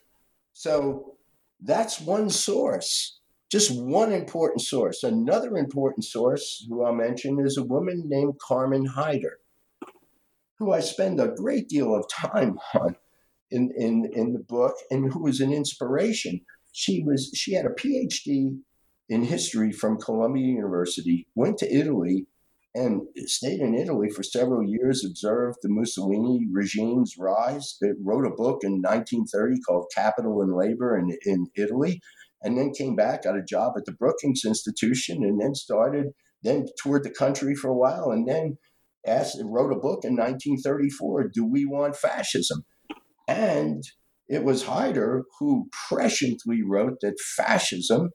So 0.52 1.16
that's 1.60 2.00
one 2.00 2.30
source, 2.30 3.18
just 3.50 3.70
one 3.70 4.12
important 4.12 4.62
source. 4.62 5.02
Another 5.02 5.56
important 5.56 6.04
source, 6.04 6.64
who 6.68 6.82
I'll 6.82 6.94
mention, 6.94 7.38
is 7.44 7.58
a 7.58 7.64
woman 7.64 8.04
named 8.06 8.38
Carmen 8.38 8.86
Haider 8.88 9.40
who 10.60 10.72
I 10.72 10.80
spend 10.80 11.18
a 11.18 11.34
great 11.34 11.68
deal 11.68 11.94
of 11.96 12.08
time 12.08 12.58
on 12.74 12.94
in, 13.50 13.72
in, 13.76 14.08
in 14.12 14.32
the 14.32 14.38
book 14.38 14.76
and 14.90 15.12
who 15.12 15.24
was 15.24 15.40
an 15.40 15.52
inspiration. 15.52 16.42
She 16.72 17.02
was 17.02 17.32
she 17.34 17.54
had 17.54 17.66
a 17.66 17.70
PhD 17.70 18.58
in 19.08 19.24
history 19.24 19.72
from 19.72 19.98
Columbia 19.98 20.46
University, 20.46 21.26
went 21.34 21.58
to 21.58 21.74
Italy 21.74 22.26
and 22.76 23.02
stayed 23.26 23.58
in 23.58 23.74
Italy 23.74 24.08
for 24.08 24.22
several 24.22 24.62
years, 24.62 25.04
observed 25.04 25.58
the 25.62 25.68
Mussolini 25.68 26.46
regime's 26.52 27.16
rise, 27.18 27.76
it 27.80 27.96
wrote 28.00 28.24
a 28.24 28.30
book 28.30 28.60
in 28.62 28.74
1930 28.74 29.60
called 29.62 29.90
Capital 29.92 30.40
and 30.42 30.54
Labor 30.54 30.96
in, 30.96 31.18
in 31.26 31.48
Italy, 31.56 32.00
and 32.44 32.56
then 32.56 32.72
came 32.72 32.94
back, 32.94 33.24
got 33.24 33.36
a 33.36 33.42
job 33.42 33.72
at 33.76 33.86
the 33.86 33.92
Brookings 33.92 34.44
Institution, 34.44 35.24
and 35.24 35.40
then 35.40 35.56
started 35.56 36.12
then 36.42 36.66
toured 36.82 37.04
the 37.04 37.10
country 37.10 37.54
for 37.54 37.68
a 37.68 37.76
while, 37.76 38.10
and 38.10 38.26
then 38.26 38.56
asked, 39.06 39.38
wrote 39.42 39.72
a 39.72 39.76
book 39.76 40.04
in 40.04 40.16
1934 40.16 41.30
Do 41.34 41.44
We 41.44 41.64
Want 41.64 41.96
Fascism? 41.96 42.64
And 43.28 43.84
it 44.28 44.44
was 44.44 44.64
Haider 44.64 45.22
who 45.38 45.68
presciently 45.90 46.60
wrote 46.64 46.98
that 47.00 47.18
fascism, 47.36 48.10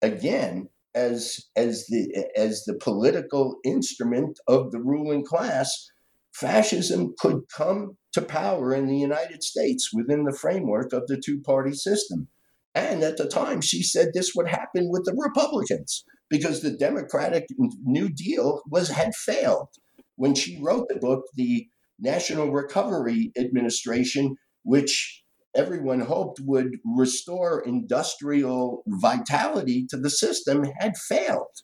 again, 0.00 0.68
as, 0.94 1.40
as, 1.56 1.86
the, 1.88 2.30
as 2.36 2.64
the 2.64 2.74
political 2.74 3.56
instrument 3.64 4.38
of 4.46 4.70
the 4.70 4.80
ruling 4.80 5.24
class, 5.24 5.90
fascism 6.32 7.14
could 7.18 7.42
come 7.54 7.96
to 8.12 8.22
power 8.22 8.74
in 8.74 8.86
the 8.86 8.96
United 8.96 9.42
States 9.42 9.90
within 9.92 10.24
the 10.24 10.36
framework 10.36 10.92
of 10.92 11.06
the 11.06 11.20
two 11.22 11.40
party 11.40 11.72
system. 11.72 12.28
And 12.74 13.02
at 13.02 13.16
the 13.16 13.28
time, 13.28 13.60
she 13.60 13.82
said 13.82 14.08
this 14.12 14.32
would 14.34 14.48
happen 14.48 14.88
with 14.90 15.04
the 15.04 15.14
Republicans 15.16 16.04
because 16.34 16.62
the 16.62 16.72
Democratic 16.72 17.46
New 17.84 18.08
Deal 18.08 18.60
was 18.68 18.88
had 18.88 19.14
failed. 19.14 19.68
When 20.16 20.34
she 20.34 20.58
wrote 20.60 20.88
the 20.88 20.96
book, 20.96 21.26
the 21.36 21.68
National 22.00 22.50
Recovery 22.50 23.30
Administration, 23.38 24.34
which 24.64 25.22
everyone 25.54 26.00
hoped 26.00 26.40
would 26.40 26.78
restore 26.84 27.62
industrial 27.64 28.82
vitality 28.88 29.86
to 29.90 29.96
the 29.96 30.10
system, 30.10 30.64
had 30.80 30.96
failed 30.96 31.62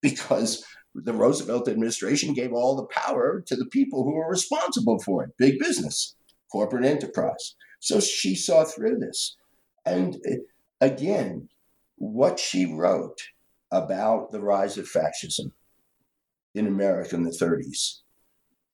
because 0.00 0.64
the 0.96 1.12
Roosevelt 1.12 1.68
administration 1.68 2.34
gave 2.34 2.52
all 2.52 2.74
the 2.74 2.86
power 2.86 3.40
to 3.46 3.54
the 3.54 3.66
people 3.66 4.02
who 4.02 4.16
were 4.16 4.28
responsible 4.28 4.98
for 4.98 5.22
it 5.22 5.30
big 5.38 5.60
business, 5.60 6.16
corporate 6.50 6.84
enterprise. 6.84 7.54
So 7.78 8.00
she 8.00 8.34
saw 8.34 8.64
through 8.64 8.98
this. 8.98 9.36
And 9.86 10.16
uh, 10.28 10.38
again, 10.80 11.50
what 11.98 12.40
she 12.40 12.66
wrote 12.66 13.20
about 13.72 14.30
the 14.30 14.40
rise 14.40 14.78
of 14.78 14.86
fascism 14.86 15.52
in 16.54 16.66
America 16.66 17.16
in 17.16 17.24
the 17.24 17.30
30s 17.30 18.00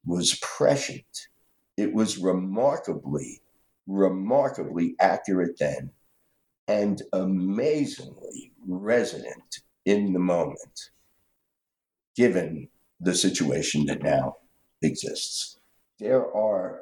was 0.04 0.38
prescient. 0.42 1.28
It 1.76 1.94
was 1.94 2.18
remarkably, 2.18 3.40
remarkably 3.87 4.96
accurate 5.00 5.58
then 5.58 5.90
and 6.66 7.00
amazingly 7.12 8.52
resonant 8.66 9.61
in 9.87 10.12
the 10.12 10.18
moment, 10.18 10.90
given 12.14 12.68
the 13.00 13.14
situation 13.14 13.87
that 13.87 14.02
now 14.02 14.37
exists. 14.82 15.58
There 15.98 16.34
are, 16.34 16.80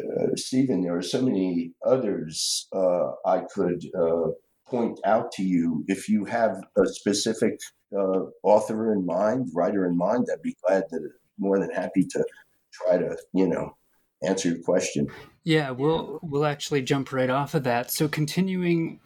uh, 0.00 0.36
Stephen, 0.36 0.82
there 0.82 0.96
are 0.96 1.02
so 1.02 1.22
many 1.22 1.72
others 1.84 2.68
uh, 2.72 3.12
I 3.26 3.40
could 3.52 3.84
uh, 3.98 4.28
point 4.70 4.98
out 5.04 5.32
to 5.32 5.42
you 5.42 5.84
if 5.88 6.08
you 6.08 6.24
have 6.24 6.62
a 6.76 6.86
specific 6.86 7.58
uh, 7.96 8.24
author 8.42 8.92
in 8.92 9.06
mind, 9.06 9.48
writer 9.54 9.86
in 9.86 9.96
mind. 9.96 10.26
I'd 10.32 10.42
be 10.42 10.56
glad 10.66 10.84
to, 10.90 10.98
more 11.38 11.58
than 11.58 11.70
happy 11.70 12.04
to 12.04 12.24
try 12.72 12.98
to, 12.98 13.16
you 13.32 13.48
know, 13.48 13.76
answer 14.22 14.50
your 14.50 14.62
question. 14.62 15.08
Yeah, 15.44 15.70
we'll 15.70 16.18
we'll 16.22 16.44
actually 16.44 16.82
jump 16.82 17.12
right 17.12 17.30
off 17.30 17.54
of 17.54 17.64
that. 17.64 17.90
So 17.90 18.08
continuing 18.08 19.00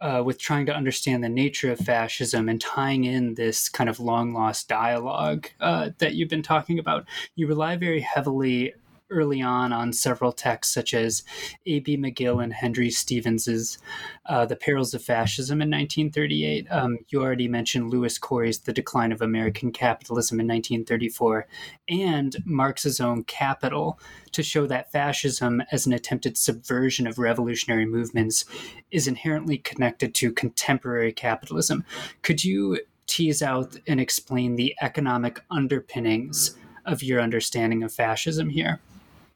uh, 0.00 0.22
with 0.24 0.38
trying 0.38 0.66
to 0.66 0.74
understand 0.74 1.22
the 1.22 1.28
nature 1.28 1.70
of 1.72 1.78
fascism 1.78 2.48
and 2.48 2.60
tying 2.60 3.04
in 3.04 3.34
this 3.34 3.68
kind 3.68 3.88
of 3.88 4.00
long 4.00 4.32
lost 4.32 4.68
dialogue 4.68 5.48
uh, 5.60 5.90
that 5.98 6.14
you've 6.14 6.28
been 6.28 6.42
talking 6.42 6.78
about, 6.78 7.06
you 7.36 7.46
rely 7.46 7.76
very 7.76 8.00
heavily 8.00 8.74
early 9.12 9.42
on 9.42 9.72
on 9.72 9.92
several 9.92 10.32
texts 10.32 10.72
such 10.72 10.94
as 10.94 11.22
A.B. 11.66 11.98
Magil 11.98 12.42
and 12.42 12.52
Henry 12.52 12.90
Stevens's 12.90 13.78
uh, 14.26 14.46
The 14.46 14.56
Perils 14.56 14.94
of 14.94 15.04
Fascism 15.04 15.60
in 15.60 15.70
1938. 15.70 16.66
Um, 16.70 16.98
you 17.08 17.22
already 17.22 17.48
mentioned 17.48 17.90
Lewis 17.90 18.18
Corey's 18.18 18.60
The 18.60 18.72
Decline 18.72 19.12
of 19.12 19.22
American 19.22 19.72
Capitalism 19.72 20.40
in 20.40 20.46
1934, 20.46 21.46
and 21.88 22.36
Marx's 22.44 23.00
own 23.00 23.24
Capital 23.24 23.98
to 24.32 24.42
show 24.42 24.66
that 24.66 24.90
fascism 24.90 25.62
as 25.70 25.86
an 25.86 25.92
attempted 25.92 26.36
subversion 26.36 27.06
of 27.06 27.18
revolutionary 27.18 27.86
movements 27.86 28.44
is 28.90 29.06
inherently 29.06 29.58
connected 29.58 30.14
to 30.14 30.32
contemporary 30.32 31.12
capitalism. 31.12 31.84
Could 32.22 32.44
you 32.44 32.80
tease 33.06 33.42
out 33.42 33.76
and 33.86 34.00
explain 34.00 34.56
the 34.56 34.74
economic 34.80 35.40
underpinnings 35.50 36.56
of 36.86 37.02
your 37.02 37.20
understanding 37.20 37.82
of 37.82 37.92
fascism 37.92 38.48
here? 38.48 38.80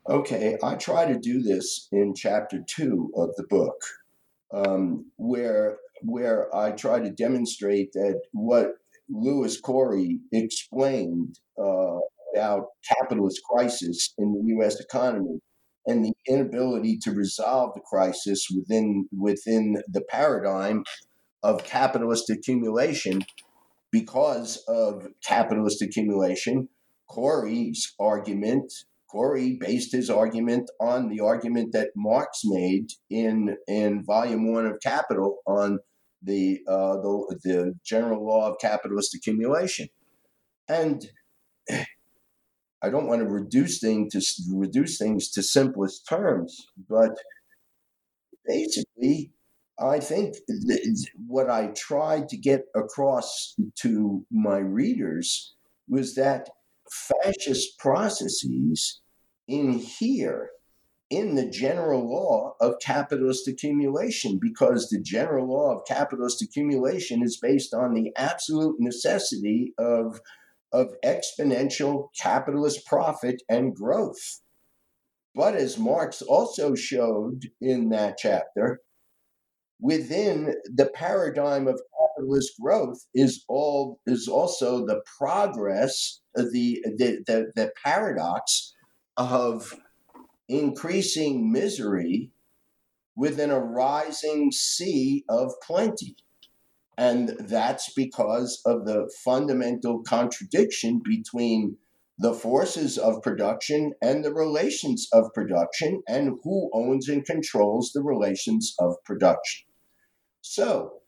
Okay, 0.09 0.57
I 0.63 0.77
try 0.77 1.05
to 1.05 1.19
do 1.19 1.43
this 1.43 1.89
in 1.91 2.15
chapter 2.15 2.61
two 2.65 3.11
of 3.17 3.35
the 3.37 3.43
book, 3.51 3.81
um, 4.53 5.11
where 5.17 5.79
where 6.03 6.55
I 6.55 6.73
try 6.73 7.01
to 7.01 7.11
demonstrate 7.11 7.93
that 7.95 8.21
what 8.33 8.75
Lewis 9.09 9.61
Corey 9.61 10.21
explained 10.33 11.41
uh, 11.59 11.99
about 12.33 12.67
capitalist 12.89 13.41
crisis 13.51 14.15
in 14.17 14.33
the 14.33 14.55
U.S. 14.55 14.79
economy 14.79 15.41
and 15.87 16.05
the 16.05 16.13
inability 16.29 16.99
to 16.99 17.11
resolve 17.11 17.75
the 17.75 17.81
crisis 17.81 18.47
within 18.55 19.09
within 19.11 19.83
the 19.89 20.03
paradigm 20.03 20.85
of 21.43 21.65
capitalist 21.65 22.31
accumulation 22.31 23.25
because 23.91 24.63
of 24.69 25.09
capitalist 25.27 25.83
accumulation. 25.83 26.69
Corey's 27.09 27.93
argument 27.99 28.73
Corey 29.11 29.57
based 29.61 29.93
his 29.93 30.11
argument 30.11 30.71
on 30.81 31.09
the 31.09 31.21
argument 31.21 31.73
that 31.73 31.91
Marx 31.97 32.43
made 32.45 32.91
in 33.11 33.57
in 33.69 34.05
Volume 34.05 34.53
One 34.53 34.67
of 34.67 34.81
Capital 34.83 35.39
on 35.47 35.79
the 36.23 36.61
uh, 36.69 36.97
the, 36.97 37.39
the 37.45 37.75
general 37.85 38.27
law 38.27 38.51
of 38.51 38.59
capitalist 38.61 39.15
accumulation, 39.15 39.89
and 40.69 41.07
I 42.83 42.91
don't 42.91 43.07
want 43.07 43.21
to 43.23 43.29
reduce 43.29 43.81
things 43.81 44.13
to 44.13 44.57
reduce 44.57 44.99
things 44.99 45.31
to 45.33 45.43
simplest 45.43 46.07
terms, 46.09 46.69
but 46.89 47.17
basically, 48.47 49.33
I 49.79 50.01
think 50.01 50.37
th- 50.69 50.87
what 51.27 51.51
I 51.51 51.69
tried 51.77 52.29
to 52.31 52.37
get 52.37 52.63
across 52.75 53.55
to 53.81 54.25
my 54.31 54.59
readers 54.59 55.55
was 55.89 56.15
that 56.15 56.49
fascist 57.23 57.79
processes 57.79 59.01
inhere 59.49 60.51
in 61.09 61.37
the 61.37 61.49
general 61.49 62.09
law 62.09 62.55
of 62.61 62.75
capitalist 62.81 63.47
accumulation 63.47 64.39
because 64.41 64.89
the 64.89 65.01
general 65.01 65.47
law 65.47 65.77
of 65.77 65.87
capitalist 65.87 66.43
accumulation 66.43 67.23
is 67.23 67.37
based 67.37 67.73
on 67.73 67.95
the 67.95 68.13
absolute 68.17 68.77
necessity 68.81 69.73
of, 69.79 70.21
of 70.73 70.89
exponential 71.05 72.09
capitalist 72.21 72.85
profit 72.87 73.43
and 73.49 73.75
growth. 73.75 74.41
But 75.35 75.55
as 75.55 75.79
Marx 75.79 76.23
also 76.23 76.75
showed 76.75 77.51
in 77.61 77.91
that 77.91 78.17
chapter, 78.19 78.81
within 79.81 80.55
the 80.65 80.87
paradigm 80.87 81.69
of 81.69 81.81
capitalist 82.17 82.53
growth 82.61 83.07
is 83.15 83.45
all 83.49 84.01
is 84.07 84.29
also 84.29 84.87
the 84.87 85.01
progress 85.19 86.21
uh, 86.39 86.43
the 86.53 86.85
the, 86.97 87.19
the, 87.27 87.53
the 87.55 87.73
paradox 87.85 88.75
of 89.17 89.75
increasing 90.49 91.51
misery 91.51 92.31
within 93.17 93.51
a 93.51 93.59
rising 93.59 94.53
sea 94.53 95.25
of 95.29 95.53
plenty. 95.63 96.17
And 96.99 97.31
that's 97.41 97.93
because 97.93 98.63
of 98.65 98.87
the 98.87 99.11
fundamental 99.25 100.03
contradiction 100.03 101.03
between 101.05 101.77
the 102.19 102.33
forces 102.33 102.97
of 102.97 103.23
production 103.23 103.93
and 104.01 104.25
the 104.25 104.33
relations 104.33 105.07
of 105.13 105.33
production 105.35 106.03
and 106.09 106.39
who 106.43 106.71
owns 106.73 107.09
and 107.09 107.25
controls 107.25 107.91
the 107.93 108.03
relations 108.03 108.75
of 108.79 108.95
production. 109.05 109.67
So, 110.41 111.01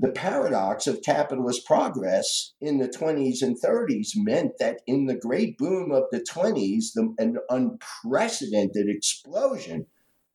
the 0.00 0.12
paradox 0.12 0.86
of 0.86 1.02
capitalist 1.02 1.66
progress 1.66 2.54
in 2.58 2.78
the 2.78 2.88
20s 2.88 3.42
and 3.42 3.60
30s 3.62 4.08
meant 4.14 4.52
that 4.58 4.80
in 4.86 5.04
the 5.04 5.14
great 5.14 5.58
boom 5.58 5.92
of 5.92 6.04
the 6.10 6.20
20s, 6.20 6.94
the, 6.94 7.14
an 7.18 7.36
unprecedented 7.50 8.88
explosion 8.88 9.84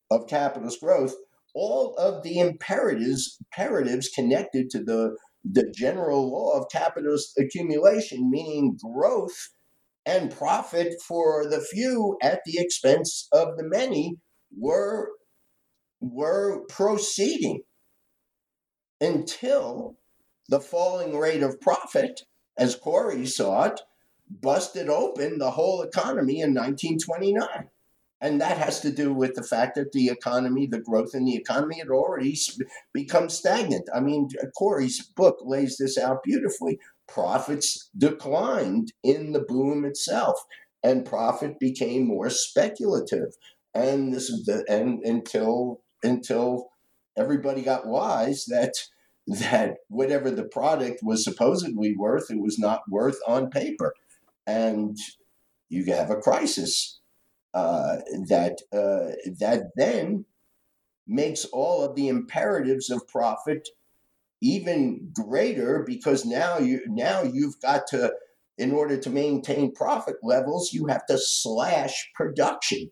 of 0.08 0.28
capitalist 0.28 0.80
growth, 0.80 1.16
all 1.52 1.96
of 1.96 2.22
the 2.22 2.38
imperatives, 2.38 3.38
imperatives 3.40 4.08
connected 4.08 4.70
to 4.70 4.84
the, 4.84 5.16
the 5.44 5.68
general 5.76 6.30
law 6.30 6.56
of 6.56 6.70
capitalist 6.70 7.36
accumulation, 7.36 8.30
meaning 8.30 8.78
growth 8.80 9.48
and 10.04 10.30
profit 10.30 10.94
for 11.08 11.44
the 11.50 11.60
few 11.60 12.16
at 12.22 12.40
the 12.46 12.58
expense 12.58 13.26
of 13.32 13.56
the 13.56 13.64
many, 13.64 14.14
were, 14.56 15.10
were 16.00 16.64
proceeding 16.68 17.62
until 19.00 19.96
the 20.48 20.60
falling 20.60 21.16
rate 21.16 21.42
of 21.42 21.60
profit, 21.60 22.22
as 22.56 22.76
Corey 22.76 23.26
saw 23.26 23.64
it, 23.64 23.80
busted 24.28 24.88
open 24.88 25.38
the 25.38 25.52
whole 25.52 25.82
economy 25.82 26.40
in 26.40 26.54
1929. 26.54 27.68
And 28.20 28.40
that 28.40 28.56
has 28.56 28.80
to 28.80 28.90
do 28.90 29.12
with 29.12 29.34
the 29.34 29.42
fact 29.42 29.74
that 29.74 29.92
the 29.92 30.08
economy, 30.08 30.66
the 30.66 30.80
growth 30.80 31.14
in 31.14 31.24
the 31.24 31.36
economy 31.36 31.78
had 31.78 31.88
already 31.88 32.36
become 32.92 33.28
stagnant. 33.28 33.88
I 33.94 34.00
mean, 34.00 34.28
Corey's 34.56 35.02
book 35.02 35.38
lays 35.42 35.76
this 35.76 35.98
out 35.98 36.22
beautifully. 36.22 36.78
profits 37.06 37.90
declined 37.96 38.92
in 39.02 39.32
the 39.32 39.40
boom 39.40 39.84
itself, 39.84 40.40
and 40.82 41.04
profit 41.04 41.60
became 41.60 42.06
more 42.06 42.30
speculative. 42.30 43.34
And 43.74 44.12
this 44.12 44.30
is 44.30 44.46
the 44.46 44.64
and 44.68 45.04
until 45.04 45.82
until 46.02 46.70
everybody 47.16 47.62
got 47.62 47.86
wise 47.86 48.44
that 48.46 48.74
that 49.26 49.78
whatever 49.88 50.30
the 50.30 50.44
product 50.44 51.00
was 51.02 51.24
supposedly 51.24 51.94
worth, 51.96 52.30
it 52.30 52.40
was 52.40 52.58
not 52.58 52.82
worth 52.88 53.18
on 53.26 53.50
paper, 53.50 53.94
and 54.46 54.96
you 55.68 55.84
have 55.86 56.10
a 56.10 56.16
crisis 56.16 57.00
uh, 57.54 57.96
that 58.28 58.58
uh, 58.72 59.16
that 59.40 59.70
then 59.76 60.24
makes 61.06 61.44
all 61.46 61.82
of 61.82 61.94
the 61.96 62.08
imperatives 62.08 62.90
of 62.90 63.06
profit 63.08 63.68
even 64.42 65.10
greater 65.14 65.82
because 65.86 66.24
now 66.24 66.58
you 66.58 66.80
now 66.86 67.22
you've 67.22 67.58
got 67.60 67.86
to 67.88 68.12
in 68.58 68.72
order 68.72 68.96
to 68.96 69.10
maintain 69.10 69.72
profit 69.72 70.16
levels 70.22 70.72
you 70.72 70.86
have 70.86 71.04
to 71.06 71.18
slash 71.18 72.10
production. 72.14 72.90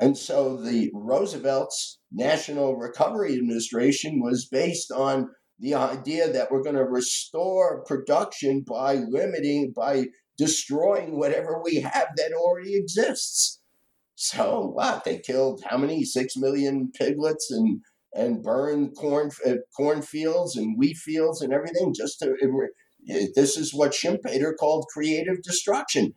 And 0.00 0.16
so 0.16 0.56
the 0.56 0.90
roosevelt's 0.94 1.97
national 2.12 2.76
recovery 2.76 3.34
administration 3.34 4.20
was 4.20 4.46
based 4.46 4.90
on 4.90 5.28
the 5.58 5.74
idea 5.74 6.32
that 6.32 6.50
we're 6.50 6.62
going 6.62 6.76
to 6.76 6.84
restore 6.84 7.82
production 7.84 8.64
by 8.66 8.94
limiting 8.94 9.72
by 9.74 10.06
destroying 10.36 11.18
whatever 11.18 11.60
we 11.62 11.76
have 11.76 12.08
that 12.16 12.32
already 12.32 12.76
exists 12.76 13.60
so 14.14 14.70
what 14.74 15.04
they 15.04 15.18
killed 15.18 15.62
how 15.68 15.76
many 15.76 16.04
six 16.04 16.36
million 16.36 16.90
piglets 16.94 17.50
and 17.50 17.80
and 18.14 18.42
burned 18.42 18.96
corn 18.96 19.30
uh, 19.46 19.54
cornfields 19.76 20.56
and 20.56 20.78
wheat 20.78 20.96
fields 20.96 21.42
and 21.42 21.52
everything 21.52 21.92
just 21.94 22.18
to 22.20 22.34
it, 23.04 23.30
this 23.34 23.56
is 23.56 23.74
what 23.74 23.92
Schumpeter 23.92 24.56
called 24.56 24.86
creative 24.92 25.42
destruction. 25.42 26.12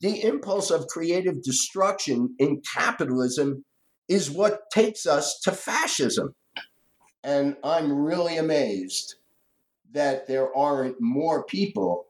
The 0.00 0.22
impulse 0.24 0.70
of 0.70 0.86
creative 0.88 1.42
destruction 1.42 2.34
in 2.38 2.62
capitalism 2.74 3.64
is 4.08 4.30
what 4.30 4.70
takes 4.70 5.06
us 5.06 5.38
to 5.40 5.52
fascism. 5.52 6.34
And 7.24 7.56
I'm 7.62 7.92
really 7.92 8.36
amazed 8.36 9.16
that 9.92 10.26
there 10.26 10.54
aren't 10.56 11.00
more 11.00 11.44
people, 11.44 12.06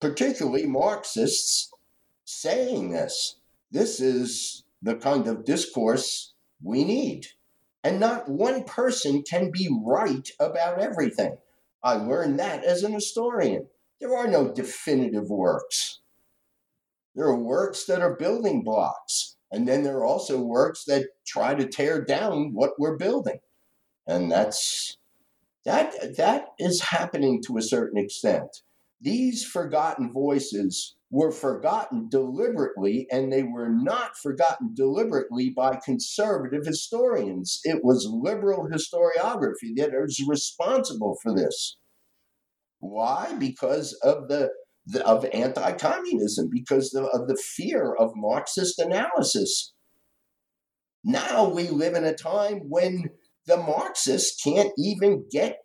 particularly 0.00 0.66
Marxists, 0.66 1.72
saying 2.24 2.90
this. 2.90 3.36
This 3.70 4.00
is 4.00 4.64
the 4.82 4.96
kind 4.96 5.26
of 5.26 5.44
discourse 5.44 6.34
we 6.62 6.84
need. 6.84 7.28
And 7.84 7.98
not 7.98 8.28
one 8.28 8.64
person 8.64 9.22
can 9.22 9.50
be 9.50 9.68
right 9.84 10.28
about 10.38 10.78
everything. 10.80 11.38
I 11.82 11.94
learned 11.94 12.38
that 12.38 12.64
as 12.64 12.82
an 12.82 12.92
historian. 12.92 13.66
There 14.00 14.16
are 14.16 14.28
no 14.28 14.52
definitive 14.52 15.30
works. 15.30 16.00
There 17.14 17.26
are 17.26 17.38
works 17.38 17.84
that 17.86 18.00
are 18.00 18.16
building 18.16 18.62
blocks. 18.62 19.31
And 19.52 19.68
then 19.68 19.82
there 19.82 19.98
are 19.98 20.04
also 20.04 20.40
works 20.40 20.84
that 20.86 21.08
try 21.26 21.54
to 21.54 21.68
tear 21.68 22.02
down 22.02 22.54
what 22.54 22.72
we're 22.78 22.96
building. 22.96 23.38
And 24.06 24.32
that's 24.32 24.96
that 25.64 26.16
that 26.16 26.46
is 26.58 26.80
happening 26.80 27.42
to 27.46 27.58
a 27.58 27.62
certain 27.62 27.98
extent. 27.98 28.62
These 29.00 29.44
forgotten 29.44 30.12
voices 30.12 30.96
were 31.10 31.30
forgotten 31.30 32.08
deliberately, 32.08 33.06
and 33.10 33.30
they 33.30 33.42
were 33.42 33.68
not 33.68 34.16
forgotten 34.16 34.74
deliberately 34.74 35.50
by 35.50 35.78
conservative 35.84 36.64
historians. 36.64 37.60
It 37.64 37.84
was 37.84 38.08
liberal 38.10 38.68
historiography 38.72 39.76
that 39.76 39.90
is 39.92 40.24
responsible 40.26 41.18
for 41.22 41.34
this. 41.34 41.76
Why? 42.78 43.34
Because 43.38 43.92
of 44.02 44.28
the, 44.28 44.50
the 44.86 45.06
of 45.06 45.24
anti-communism, 45.32 46.48
because 46.50 46.92
of, 46.94 47.28
the 47.28 47.36
fear 47.36 47.94
of 47.94 48.12
Marxist 48.16 48.78
analysis. 48.78 49.72
Now 51.04 51.48
we 51.48 51.68
live 51.68 51.94
in 51.94 52.04
a 52.04 52.14
time 52.14 52.62
when 52.68 53.10
the 53.46 53.56
Marxists 53.56 54.42
can't 54.42 54.72
even 54.76 55.24
get 55.30 55.58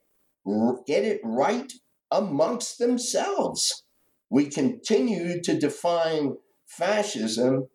get 0.86 1.04
it 1.04 1.20
right 1.24 1.72
amongst 2.10 2.80
themselves 2.80 3.84
we 4.30 4.46
continue 4.46 5.42
to 5.42 5.58
define 5.58 6.36
fascism 6.66 7.68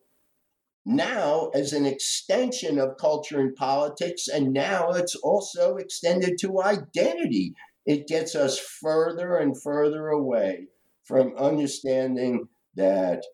now 0.84 1.50
as 1.54 1.72
an 1.72 1.86
extension 1.86 2.78
of 2.78 2.96
culture 3.00 3.38
and 3.38 3.54
politics, 3.54 4.26
and 4.28 4.52
now 4.52 4.90
it's 4.90 5.14
also 5.14 5.76
extended 5.76 6.36
to 6.40 6.60
identity. 6.60 7.54
It 7.86 8.08
gets 8.08 8.34
us 8.34 8.58
further 8.58 9.36
and 9.36 9.60
further 9.60 10.08
away 10.08 10.66
from 11.04 11.36
understanding 11.36 12.48
that 12.74 13.24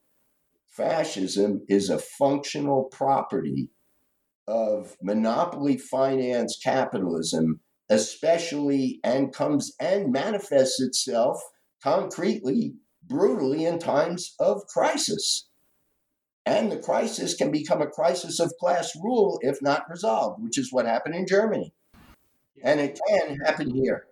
fascism 0.68 1.62
is 1.68 1.90
a 1.90 1.98
functional 1.98 2.84
property 2.84 3.70
of 4.46 4.96
monopoly 5.02 5.76
finance 5.76 6.58
capitalism, 6.62 7.60
especially 7.90 9.00
and 9.04 9.32
comes 9.32 9.72
and 9.80 10.12
manifests 10.12 10.80
itself 10.80 11.40
concretely 11.82 12.74
brutally 13.06 13.64
in 13.64 13.78
times 13.78 14.34
of 14.40 14.66
crisis. 14.66 15.48
And 16.46 16.72
the 16.72 16.78
crisis 16.78 17.34
can 17.34 17.50
become 17.50 17.82
a 17.82 17.86
crisis 17.86 18.40
of 18.40 18.54
class 18.58 18.96
rule 18.96 19.38
if 19.42 19.60
not 19.60 19.84
resolved, 19.90 20.42
which 20.42 20.58
is 20.58 20.72
what 20.72 20.86
happened 20.86 21.14
in 21.14 21.26
Germany. 21.26 21.74
And 22.62 22.80
it 22.80 22.98
can 23.06 23.36
happen 23.44 23.70
here. 23.70 24.06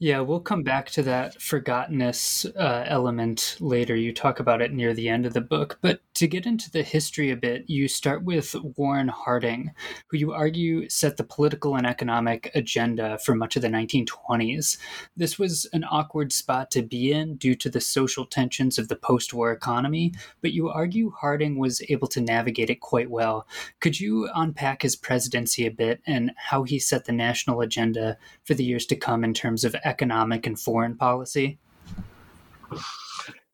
Yeah, 0.00 0.20
we'll 0.20 0.40
come 0.40 0.62
back 0.62 0.90
to 0.90 1.02
that 1.04 1.38
forgottenness 1.38 2.46
uh, 2.56 2.84
element 2.86 3.56
later. 3.58 3.96
You 3.96 4.12
talk 4.12 4.38
about 4.38 4.62
it 4.62 4.72
near 4.72 4.94
the 4.94 5.08
end 5.08 5.26
of 5.26 5.34
the 5.34 5.40
book. 5.40 5.78
But 5.80 6.00
to 6.18 6.26
get 6.26 6.46
into 6.46 6.68
the 6.68 6.82
history 6.82 7.30
a 7.30 7.36
bit, 7.36 7.70
you 7.70 7.86
start 7.86 8.24
with 8.24 8.56
Warren 8.76 9.06
Harding, 9.06 9.70
who 10.08 10.16
you 10.16 10.32
argue 10.32 10.88
set 10.88 11.16
the 11.16 11.22
political 11.22 11.76
and 11.76 11.86
economic 11.86 12.50
agenda 12.56 13.18
for 13.18 13.36
much 13.36 13.54
of 13.54 13.62
the 13.62 13.68
1920s. 13.68 14.78
This 15.16 15.38
was 15.38 15.68
an 15.72 15.84
awkward 15.84 16.32
spot 16.32 16.72
to 16.72 16.82
be 16.82 17.12
in 17.12 17.36
due 17.36 17.54
to 17.54 17.70
the 17.70 17.80
social 17.80 18.26
tensions 18.26 18.80
of 18.80 18.88
the 18.88 18.96
post 18.96 19.32
war 19.32 19.52
economy, 19.52 20.12
but 20.40 20.52
you 20.52 20.68
argue 20.68 21.12
Harding 21.12 21.56
was 21.56 21.80
able 21.88 22.08
to 22.08 22.20
navigate 22.20 22.68
it 22.68 22.80
quite 22.80 23.10
well. 23.10 23.46
Could 23.78 24.00
you 24.00 24.28
unpack 24.34 24.82
his 24.82 24.96
presidency 24.96 25.66
a 25.66 25.70
bit 25.70 26.00
and 26.04 26.32
how 26.36 26.64
he 26.64 26.80
set 26.80 27.04
the 27.04 27.12
national 27.12 27.60
agenda 27.60 28.18
for 28.42 28.54
the 28.54 28.64
years 28.64 28.86
to 28.86 28.96
come 28.96 29.22
in 29.22 29.34
terms 29.34 29.62
of 29.62 29.76
economic 29.84 30.48
and 30.48 30.58
foreign 30.58 30.96
policy? 30.96 31.58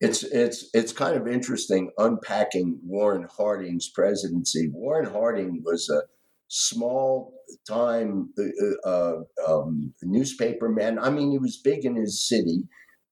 It's 0.04 0.22
it's 0.22 0.68
it's 0.74 0.92
kind 0.92 1.16
of 1.16 1.26
interesting 1.26 1.90
unpacking 1.98 2.78
Warren 2.84 3.26
Harding's 3.36 3.88
presidency. 3.88 4.68
Warren 4.72 5.10
Harding 5.10 5.62
was 5.64 5.88
a 5.88 6.02
small 6.48 7.32
time 7.68 8.30
uh, 8.38 8.88
uh, 8.88 9.16
um, 9.48 9.94
newspaperman. 10.04 10.98
I 11.00 11.10
mean, 11.10 11.30
he 11.30 11.38
was 11.38 11.56
big 11.62 11.84
in 11.84 11.96
his 11.96 12.26
city, 12.28 12.64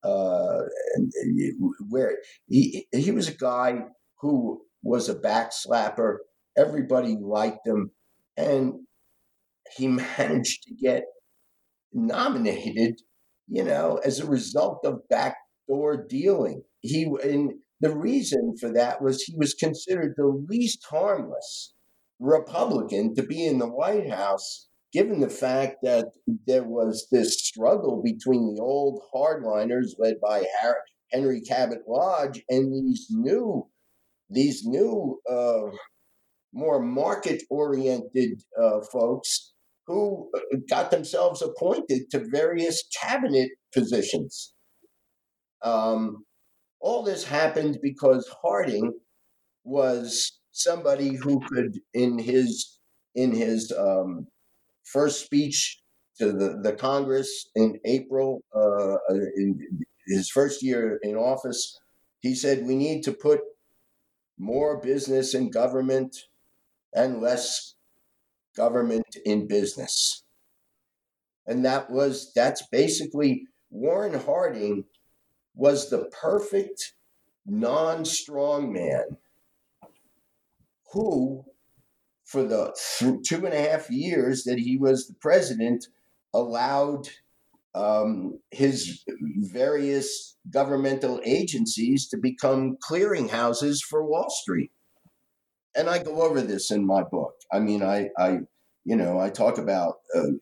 uh, 0.03 0.59
and 0.95 1.11
where 1.89 2.17
he 2.47 2.87
he 2.93 3.11
was 3.11 3.27
a 3.29 3.35
guy 3.35 3.85
who 4.21 4.61
was 4.83 5.09
a 5.09 5.15
backslapper. 5.15 6.21
Everybody 6.57 7.17
liked 7.19 7.65
him, 7.65 7.91
and 8.37 8.73
he 9.77 9.87
managed 10.17 10.63
to 10.63 10.73
get 10.75 11.03
nominated 11.93 12.95
you 13.47 13.63
know, 13.63 13.99
as 14.05 14.19
a 14.19 14.25
result 14.25 14.79
of 14.85 15.07
backdoor 15.09 16.07
dealing. 16.07 16.63
He 16.83 17.07
and 17.23 17.53
the 17.79 17.95
reason 17.95 18.55
for 18.59 18.71
that 18.73 19.01
was 19.01 19.23
he 19.23 19.33
was 19.35 19.53
considered 19.53 20.13
the 20.15 20.27
least 20.47 20.85
harmless 20.89 21.73
Republican 22.19 23.15
to 23.15 23.23
be 23.23 23.45
in 23.45 23.57
the 23.57 23.67
White 23.67 24.09
House, 24.09 24.69
given 24.93 25.19
the 25.19 25.29
fact 25.29 25.77
that 25.83 26.05
there 26.45 26.63
was 26.63 27.07
this 27.11 27.41
struggle 27.41 28.01
between 28.03 28.53
the 28.53 28.61
old 28.61 29.01
hardliners 29.13 29.91
led 29.97 30.15
by 30.21 30.45
Henry 31.11 31.41
Cabot 31.41 31.79
Lodge 31.87 32.41
and 32.49 32.73
these 32.73 33.07
new, 33.09 33.67
these 34.29 34.63
new, 34.65 35.19
uh, 35.29 35.71
more 36.53 36.79
market-oriented 36.79 38.41
uh, 38.61 38.79
folks 38.91 39.53
who 39.87 40.29
got 40.69 40.91
themselves 40.91 41.41
appointed 41.41 42.09
to 42.11 42.27
various 42.31 42.83
cabinet 43.01 43.49
positions. 43.73 44.53
Um, 45.63 46.23
all 46.83 47.01
this 47.01 47.23
happened 47.23 47.79
because 47.81 48.29
Harding 48.41 48.91
was 49.63 50.39
somebody 50.51 51.15
who 51.15 51.39
could, 51.47 51.79
in 51.93 52.19
his 52.19 52.77
in 53.15 53.31
his 53.31 53.71
um, 53.71 54.27
first 54.83 55.23
speech 55.23 55.81
to 56.17 56.31
the, 56.31 56.59
the 56.61 56.73
Congress 56.73 57.49
in 57.55 57.79
April, 57.85 58.43
uh, 58.53 58.97
in 59.09 59.59
his 60.07 60.29
first 60.29 60.61
year 60.61 60.99
in 61.03 61.15
office, 61.15 61.79
he 62.19 62.35
said 62.35 62.65
we 62.65 62.75
need 62.75 63.03
to 63.03 63.13
put 63.13 63.39
more 64.37 64.81
business 64.81 65.33
in 65.33 65.49
government 65.49 66.17
and 66.93 67.21
less 67.21 67.75
government 68.57 69.15
in 69.25 69.47
business. 69.47 70.23
And 71.47 71.63
that 71.63 71.89
was 71.89 72.33
that's 72.35 72.67
basically 72.67 73.47
Warren 73.69 74.19
Harding 74.19 74.83
was 75.55 75.89
the 75.89 76.09
perfect 76.21 76.93
non 77.45 78.05
strong 78.05 78.71
man 78.71 79.17
who, 80.91 81.43
for 82.25 82.43
the 82.43 82.75
two 83.25 83.45
and 83.45 83.53
a 83.53 83.69
half 83.69 83.89
years 83.89 84.43
that 84.43 84.59
he 84.59 84.77
was 84.77 85.07
the 85.07 85.15
president, 85.15 85.87
allowed 86.33 87.09
um, 87.75 88.39
his 88.51 89.03
various 89.51 90.37
governmental 90.49 91.19
agencies 91.25 92.07
to 92.07 92.17
become 92.17 92.77
clearinghouses 92.77 93.79
for 93.81 94.05
Wall 94.05 94.29
Street. 94.29 94.71
And 95.75 95.89
I 95.89 96.03
go 96.03 96.21
over 96.21 96.41
this 96.41 96.69
in 96.69 96.85
my 96.85 97.01
book. 97.03 97.33
I 97.51 97.59
mean, 97.59 97.81
I, 97.81 98.09
I 98.17 98.41
you 98.85 98.95
know, 98.95 99.19
I 99.19 99.29
talk 99.29 99.57
about 99.57 99.95
uh, 100.15 100.33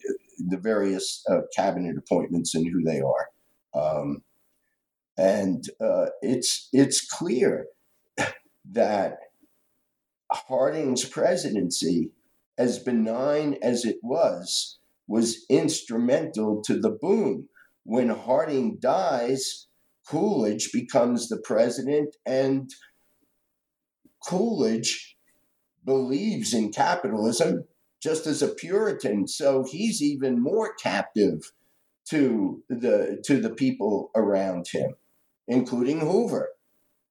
the 0.50 0.58
various 0.58 1.24
uh, 1.30 1.42
cabinet 1.56 1.96
appointments 1.98 2.56
and 2.56 2.68
who 2.68 2.84
they 2.84 3.02
are. 3.02 3.30
Um, 3.74 4.24
and 5.22 5.66
uh, 5.80 6.08
it's 6.24 6.68
it's 6.74 7.06
clear 7.06 7.68
that 8.72 9.18
Harding's 10.32 11.06
presidency, 11.06 12.12
as 12.58 12.80
benign 12.80 13.58
as 13.62 13.86
it 13.86 13.98
was, 14.02 14.80
was 15.08 15.46
instrumental 15.48 16.64
to 16.64 16.80
the 16.80 16.90
boom. 16.90 17.50
When 17.84 18.10
Harding 18.10 18.78
dies, 18.80 19.68
Coolidge 20.08 20.72
becomes 20.72 21.30
the 21.30 21.38
president, 21.38 22.16
and 22.26 22.72
Coolidge 24.26 25.18
believes 25.86 26.52
in 26.54 26.72
capitalism 26.72 27.66
just 28.02 28.26
as 28.26 28.42
a 28.42 28.48
Puritan. 28.48 29.28
So 29.28 29.66
he's 29.70 30.02
even 30.02 30.42
more 30.42 30.74
captive 30.74 31.52
to 32.10 32.64
the 32.70 33.22
to 33.26 33.40
the 33.40 33.52
people 33.52 34.10
around 34.16 34.68
him, 34.72 34.96
including 35.52 36.00
Hoover, 36.00 36.50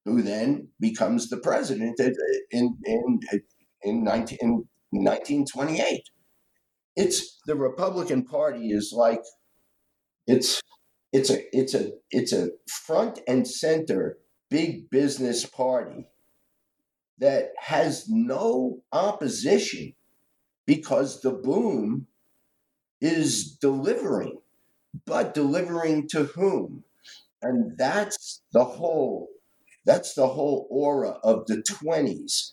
who 0.06 0.22
then 0.22 0.68
becomes 0.80 1.28
the 1.28 1.36
president 1.36 2.00
in 2.00 2.76
in 2.84 3.20
in, 3.82 4.04
19, 4.04 4.38
in 4.40 4.50
1928. 4.90 6.02
It's 6.96 7.38
the 7.46 7.54
Republican 7.54 8.24
Party 8.24 8.70
is 8.70 8.92
like 8.96 9.22
it's 10.26 10.60
it's 11.12 11.30
a 11.30 11.56
it's 11.56 11.74
a 11.74 11.90
it's 12.10 12.32
a 12.32 12.48
front 12.66 13.20
and 13.28 13.46
center 13.46 14.18
big 14.48 14.90
business 14.90 15.44
party 15.44 16.08
that 17.18 17.50
has 17.58 18.08
no 18.08 18.80
opposition 18.90 19.92
because 20.66 21.20
the 21.20 21.32
boom 21.32 22.06
is 23.02 23.52
delivering, 23.56 24.38
but 25.04 25.34
delivering 25.34 26.08
to 26.08 26.24
whom? 26.24 26.84
And 27.42 27.76
that's 27.78 28.42
the 28.52 28.64
whole 28.64 29.28
that's 29.86 30.14
the 30.14 30.28
whole 30.28 30.66
aura 30.70 31.18
of 31.24 31.46
the 31.46 31.62
20s. 31.62 32.52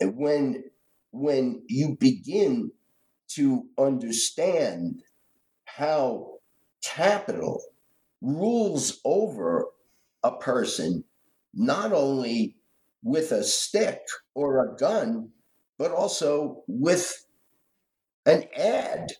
When 0.00 0.64
when 1.12 1.62
you 1.68 1.96
begin 1.98 2.72
to 3.28 3.64
understand 3.78 5.02
how 5.64 6.38
capital 6.82 7.62
rules 8.20 9.00
over 9.04 9.66
a 10.22 10.32
person 10.36 11.04
not 11.54 11.92
only 11.92 12.56
with 13.02 13.32
a 13.32 13.44
stick 13.44 14.00
or 14.34 14.64
a 14.66 14.76
gun, 14.76 15.30
but 15.78 15.92
also 15.92 16.64
with 16.66 17.26
an 18.26 18.44
ad 18.56 19.12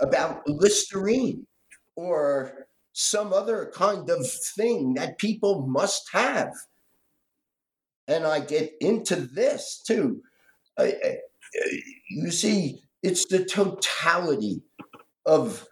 about 0.00 0.46
Listerine 0.46 1.46
or 1.96 2.66
some 2.92 3.32
other 3.32 3.70
kind 3.74 4.08
of 4.10 4.30
thing 4.30 4.94
that 4.94 5.18
people 5.18 5.66
must 5.66 6.08
have. 6.12 6.52
And 8.06 8.24
I 8.24 8.40
get 8.40 8.72
into 8.80 9.16
this 9.16 9.82
too. 9.86 10.22
you 10.78 12.30
see, 12.30 12.82
it's 13.02 13.26
the 13.26 13.44
totality 13.44 14.62
of 15.24 15.66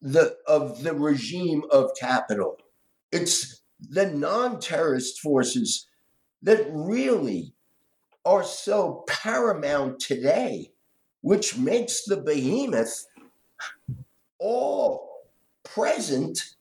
the 0.00 0.36
of 0.46 0.82
the 0.82 0.94
regime 0.94 1.62
of 1.70 1.90
capital. 1.98 2.56
It's 3.10 3.62
the 3.80 4.06
non-terrorist 4.06 5.20
forces 5.20 5.86
that 6.42 6.66
really 6.70 7.54
are 8.24 8.44
so 8.44 9.04
paramount 9.08 10.00
today 10.00 10.72
which 11.26 11.58
makes 11.58 12.04
the 12.04 12.16
behemoth 12.16 13.06
all 14.38 15.05
present, 15.74 16.54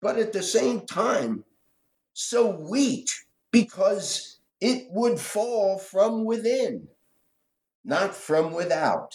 but 0.00 0.18
at 0.18 0.32
the 0.32 0.42
same 0.42 0.86
time 0.86 1.44
so 2.12 2.50
weak 2.50 3.08
because 3.50 4.38
it 4.60 4.88
would 4.90 5.18
fall 5.18 5.78
from 5.78 6.24
within, 6.24 6.88
not 7.84 8.14
from 8.14 8.52
without. 8.52 9.14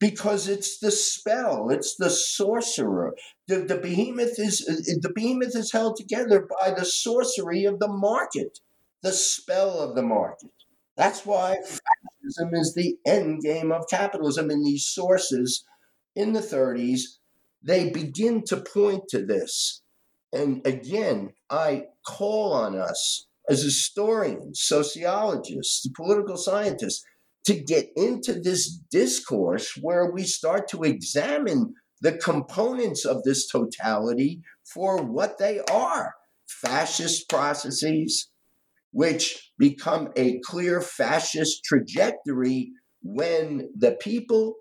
Because 0.00 0.48
it's 0.48 0.78
the 0.78 0.92
spell, 0.92 1.70
it's 1.70 1.96
the 1.96 2.08
sorcerer. 2.08 3.16
The, 3.48 3.58
the 3.62 3.78
behemoth 3.78 4.38
is 4.38 4.60
the 4.60 5.12
behemoth 5.12 5.56
is 5.56 5.72
held 5.72 5.96
together 5.96 6.48
by 6.60 6.70
the 6.70 6.84
sorcery 6.84 7.64
of 7.64 7.80
the 7.80 7.88
market, 7.88 8.60
the 9.02 9.10
spell 9.10 9.80
of 9.80 9.96
the 9.96 10.02
market. 10.02 10.52
That's 10.96 11.26
why 11.26 11.56
fascism 11.56 12.54
is 12.54 12.74
the 12.74 12.96
end 13.06 13.42
game 13.42 13.72
of 13.72 13.88
capitalism. 13.88 14.50
And 14.50 14.64
these 14.64 14.86
sources 14.86 15.64
in 16.16 16.32
the 16.32 16.40
30s, 16.40 17.17
they 17.62 17.90
begin 17.90 18.42
to 18.44 18.56
point 18.56 19.04
to 19.08 19.24
this. 19.24 19.82
And 20.32 20.66
again, 20.66 21.30
I 21.50 21.84
call 22.06 22.52
on 22.52 22.78
us 22.78 23.26
as 23.48 23.62
historians, 23.62 24.60
sociologists, 24.62 25.88
political 25.96 26.36
scientists 26.36 27.02
to 27.44 27.54
get 27.54 27.88
into 27.96 28.34
this 28.34 28.68
discourse 28.90 29.76
where 29.80 30.10
we 30.10 30.24
start 30.24 30.68
to 30.68 30.82
examine 30.82 31.74
the 32.00 32.12
components 32.12 33.04
of 33.04 33.22
this 33.22 33.48
totality 33.48 34.42
for 34.64 35.02
what 35.02 35.38
they 35.38 35.60
are 35.70 36.14
fascist 36.46 37.28
processes, 37.28 38.30
which 38.92 39.52
become 39.58 40.10
a 40.16 40.40
clear 40.40 40.80
fascist 40.80 41.64
trajectory 41.64 42.72
when 43.02 43.70
the 43.76 43.92
people 43.92 44.56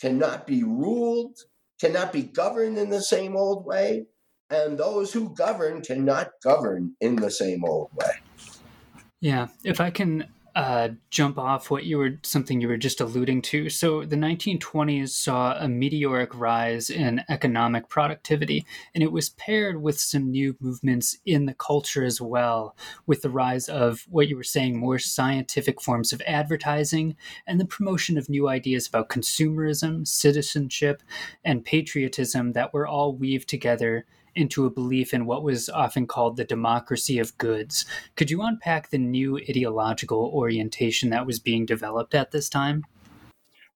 cannot 0.00 0.46
be 0.46 0.62
ruled, 0.62 1.36
cannot 1.80 2.12
be 2.12 2.22
governed 2.22 2.78
in 2.78 2.90
the 2.90 3.02
same 3.02 3.36
old 3.36 3.64
way, 3.64 4.06
and 4.50 4.78
those 4.78 5.12
who 5.12 5.34
govern 5.34 5.80
cannot 5.80 6.30
govern 6.42 6.94
in 7.00 7.16
the 7.16 7.30
same 7.30 7.64
old 7.64 7.90
way. 7.94 8.12
Yeah, 9.20 9.48
if 9.64 9.80
I 9.80 9.90
can 9.90 10.26
uh, 10.54 10.88
jump 11.10 11.38
off 11.38 11.70
what 11.70 11.84
you 11.84 11.98
were 11.98 12.18
something 12.22 12.60
you 12.60 12.68
were 12.68 12.76
just 12.76 13.00
alluding 13.00 13.42
to. 13.42 13.68
So 13.68 14.04
the 14.04 14.16
1920s 14.16 15.10
saw 15.10 15.56
a 15.58 15.68
meteoric 15.68 16.34
rise 16.34 16.90
in 16.90 17.22
economic 17.28 17.88
productivity, 17.88 18.66
and 18.94 19.02
it 19.02 19.12
was 19.12 19.30
paired 19.30 19.82
with 19.82 19.98
some 19.98 20.30
new 20.30 20.56
movements 20.60 21.16
in 21.24 21.46
the 21.46 21.54
culture 21.54 22.04
as 22.04 22.20
well, 22.20 22.76
with 23.06 23.22
the 23.22 23.30
rise 23.30 23.68
of 23.68 24.06
what 24.08 24.28
you 24.28 24.36
were 24.36 24.42
saying, 24.42 24.76
more 24.76 24.98
scientific 24.98 25.80
forms 25.80 26.12
of 26.12 26.22
advertising 26.26 27.16
and 27.46 27.60
the 27.60 27.64
promotion 27.64 28.18
of 28.18 28.28
new 28.28 28.48
ideas 28.48 28.86
about 28.86 29.08
consumerism, 29.08 30.06
citizenship, 30.06 31.02
and 31.44 31.64
patriotism 31.64 32.52
that 32.52 32.72
were 32.72 32.86
all 32.86 33.14
weaved 33.14 33.48
together 33.48 34.06
into 34.34 34.66
a 34.66 34.70
belief 34.70 35.12
in 35.12 35.26
what 35.26 35.42
was 35.42 35.68
often 35.68 36.06
called 36.06 36.36
the 36.36 36.44
democracy 36.44 37.18
of 37.18 37.36
goods. 37.38 37.84
Could 38.16 38.30
you 38.30 38.42
unpack 38.42 38.90
the 38.90 38.98
new 38.98 39.38
ideological 39.38 40.30
orientation 40.34 41.10
that 41.10 41.26
was 41.26 41.38
being 41.38 41.66
developed 41.66 42.14
at 42.14 42.30
this 42.30 42.48
time? 42.48 42.84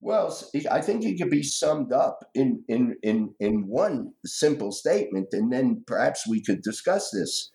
Well, 0.00 0.38
I 0.70 0.82
think 0.82 1.04
it 1.04 1.16
could 1.18 1.30
be 1.30 1.42
summed 1.42 1.90
up 1.90 2.26
in, 2.34 2.62
in, 2.68 2.96
in, 3.02 3.34
in 3.40 3.66
one 3.66 4.12
simple 4.26 4.70
statement, 4.70 5.28
and 5.32 5.50
then 5.50 5.82
perhaps 5.86 6.28
we 6.28 6.42
could 6.42 6.60
discuss 6.60 7.10
this. 7.10 7.50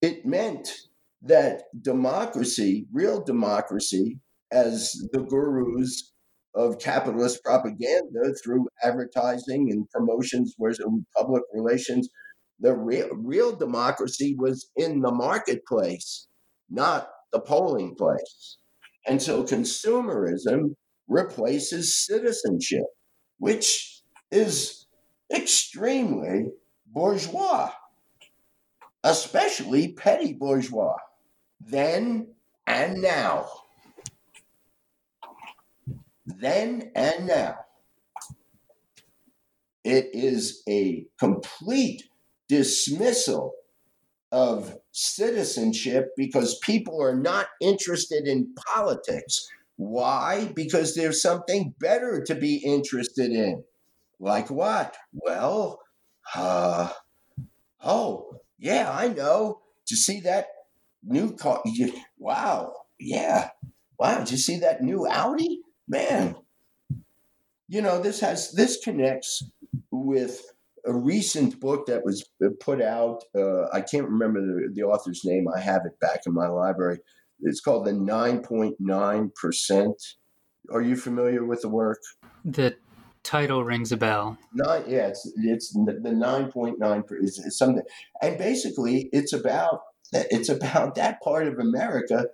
It 0.00 0.24
meant 0.24 0.70
that 1.20 1.64
democracy, 1.82 2.86
real 2.92 3.22
democracy, 3.22 4.20
as 4.50 4.92
the 5.12 5.20
gurus 5.20 6.14
of 6.54 6.78
capitalist 6.78 7.44
propaganda 7.44 8.32
through 8.42 8.66
advertising 8.82 9.70
and 9.70 9.88
promotions, 9.90 10.54
whereas 10.56 10.80
public 11.14 11.42
relations, 11.52 12.08
the 12.60 12.74
real, 12.74 13.08
real 13.12 13.54
democracy 13.54 14.34
was 14.38 14.70
in 14.76 15.00
the 15.00 15.10
marketplace, 15.10 16.28
not 16.70 17.08
the 17.32 17.40
polling 17.40 17.94
place. 17.94 18.58
And 19.06 19.20
so 19.20 19.44
consumerism 19.44 20.74
replaces 21.08 22.06
citizenship, 22.06 22.84
which 23.38 24.02
is 24.30 24.86
extremely 25.34 26.46
bourgeois, 26.86 27.70
especially 29.04 29.92
petty 29.92 30.32
bourgeois, 30.32 30.96
then 31.60 32.28
and 32.66 33.00
now 33.00 33.46
then 36.26 36.90
and 36.94 37.26
now. 37.26 37.56
It 39.84 40.10
is 40.12 40.62
a 40.68 41.06
complete 41.18 42.02
dismissal 42.48 43.52
of 44.32 44.76
citizenship 44.92 46.10
because 46.16 46.58
people 46.58 47.00
are 47.02 47.16
not 47.16 47.46
interested 47.60 48.26
in 48.26 48.52
politics. 48.74 49.48
Why? 49.76 50.50
Because 50.54 50.94
there's 50.94 51.22
something 51.22 51.74
better 51.78 52.22
to 52.24 52.34
be 52.34 52.56
interested 52.56 53.30
in. 53.30 53.62
Like 54.18 54.50
what? 54.50 54.96
Well, 55.12 55.80
uh, 56.34 56.90
oh, 57.84 58.40
yeah, 58.58 58.90
I 58.90 59.08
know. 59.08 59.60
You 59.88 59.96
see 59.96 60.20
that 60.20 60.46
new 61.04 61.36
car? 61.36 61.62
Wow, 62.18 62.72
yeah. 62.98 63.50
Wow, 63.98 64.18
did 64.20 64.32
you 64.32 64.38
see 64.38 64.58
that 64.60 64.82
new 64.82 65.06
Audi? 65.06 65.60
Man, 65.88 66.34
you 67.68 67.80
know, 67.80 68.00
this 68.00 68.20
has, 68.20 68.52
this 68.52 68.82
connects 68.82 69.44
with 69.90 70.42
a 70.86 70.94
recent 70.94 71.60
book 71.60 71.86
that 71.86 72.04
was 72.04 72.24
put 72.60 72.80
out. 72.80 73.24
Uh, 73.34 73.64
I 73.72 73.80
can't 73.80 74.08
remember 74.08 74.40
the, 74.40 74.70
the 74.72 74.82
author's 74.82 75.22
name. 75.24 75.46
I 75.54 75.60
have 75.60 75.82
it 75.84 75.98
back 76.00 76.20
in 76.26 76.32
my 76.32 76.48
library. 76.48 76.98
It's 77.40 77.60
called 77.60 77.86
The 77.86 77.92
9.9%. 77.92 79.92
Are 80.72 80.82
you 80.82 80.96
familiar 80.96 81.44
with 81.44 81.62
the 81.62 81.68
work? 81.68 82.00
The 82.44 82.76
title 83.22 83.64
rings 83.64 83.92
a 83.92 83.96
bell. 83.96 84.36
Nine, 84.54 84.84
yeah, 84.86 85.08
it's, 85.08 85.30
it's 85.36 85.72
the 85.72 86.00
9.9 86.02 87.04
is 87.20 87.58
something. 87.58 87.82
And 88.22 88.38
basically, 88.38 89.08
it's 89.12 89.32
about 89.32 89.80
it's 90.12 90.48
about 90.48 90.94
that 90.94 91.20
part 91.20 91.48
of 91.48 91.58
America 91.58 92.26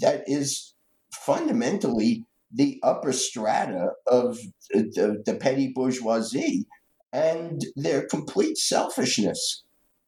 that 0.00 0.24
is 0.26 0.72
fundamentally 1.12 2.24
the 2.52 2.80
upper 2.82 3.12
strata 3.12 3.90
of 4.06 4.38
the, 4.70 5.22
the 5.24 5.34
petty 5.34 5.72
bourgeoisie 5.74 6.66
and 7.12 7.60
their 7.76 8.06
complete 8.06 8.56
selfishness. 8.58 9.64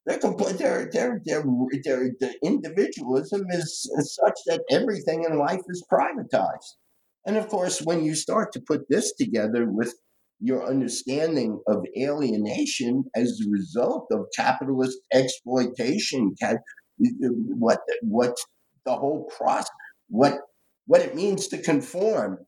Their 0.07 0.19
complete, 0.19 0.59
their, 0.59 0.91
their, 0.93 1.21
their, 1.25 1.45
their, 1.85 2.35
individualism 2.43 3.43
is, 3.51 3.89
is 3.99 4.19
such 4.21 4.39
that 4.47 4.65
everything 4.71 5.25
in 5.25 5.39
life 5.39 5.61
is 5.69 5.85
privatized. 5.91 6.75
And 7.25 7.37
of 7.37 7.49
course, 7.49 7.81
when 7.81 8.05
you 8.05 8.15
start 8.17 8.53
to 8.53 8.61
put 8.67 8.89
this 8.89 9.13
together 9.13 9.71
with 9.71 9.95
your 10.41 10.69
understanding 10.69 11.61
of 11.69 11.85
alienation 11.97 13.05
as 13.15 13.41
a 13.41 13.51
result 13.51 14.09
of 14.11 14.27
capitalist 14.35 14.99
exploitation, 15.13 16.35
what 16.99 17.79
what 18.03 18.37
the 18.85 18.97
whole 18.97 19.31
process, 19.37 19.71
what 20.09 20.39
what 20.87 21.01
it 21.01 21.15
means 21.15 21.47
to 21.49 21.59
conform 21.59 22.39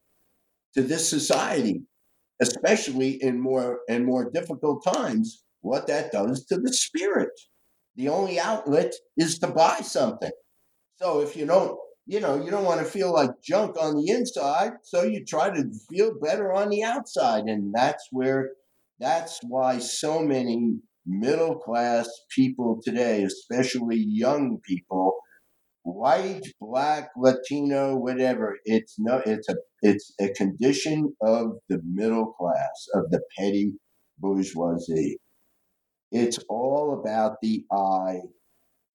to 0.74 0.82
this 0.82 1.08
society, 1.08 1.82
especially 2.40 3.22
in 3.22 3.40
more 3.40 3.80
and 3.88 4.04
more 4.04 4.30
difficult 4.30 4.84
times, 4.84 5.44
what 5.60 5.86
that 5.86 6.12
does 6.12 6.44
to 6.46 6.58
the 6.58 6.72
spirit. 6.72 7.30
The 7.96 8.08
only 8.08 8.38
outlet 8.40 8.92
is 9.16 9.38
to 9.38 9.46
buy 9.48 9.80
something. 9.82 10.32
So 10.96 11.20
if 11.20 11.36
you 11.36 11.46
don't, 11.46 11.78
you 12.06 12.20
know, 12.20 12.42
you 12.42 12.50
don't 12.50 12.64
want 12.64 12.80
to 12.80 12.86
feel 12.86 13.12
like 13.12 13.30
junk 13.42 13.76
on 13.80 13.96
the 13.96 14.10
inside, 14.10 14.72
so 14.82 15.02
you 15.02 15.24
try 15.24 15.50
to 15.50 15.64
feel 15.90 16.12
better 16.22 16.52
on 16.52 16.68
the 16.68 16.82
outside. 16.82 17.44
And 17.44 17.72
that's 17.74 18.08
where 18.10 18.50
that's 19.00 19.40
why 19.42 19.78
so 19.78 20.20
many 20.20 20.78
middle 21.06 21.56
class 21.56 22.08
people 22.30 22.80
today, 22.82 23.22
especially 23.22 24.04
young 24.06 24.58
people, 24.66 25.14
white, 25.84 26.46
black, 26.60 27.10
Latino, 27.16 27.96
whatever. 27.96 28.56
It's 28.64 28.96
no, 28.98 29.22
it's 29.24 29.48
a 29.48 29.56
it's 29.82 30.12
a 30.20 30.30
condition 30.30 31.14
of 31.22 31.58
the 31.68 31.80
middle 31.84 32.32
class, 32.32 32.88
of 32.94 33.10
the 33.10 33.22
petty 33.38 33.74
bourgeoisie. 34.18 35.18
It's 36.10 36.38
all 36.48 36.98
about 36.98 37.36
the 37.42 37.64
I 37.70 38.20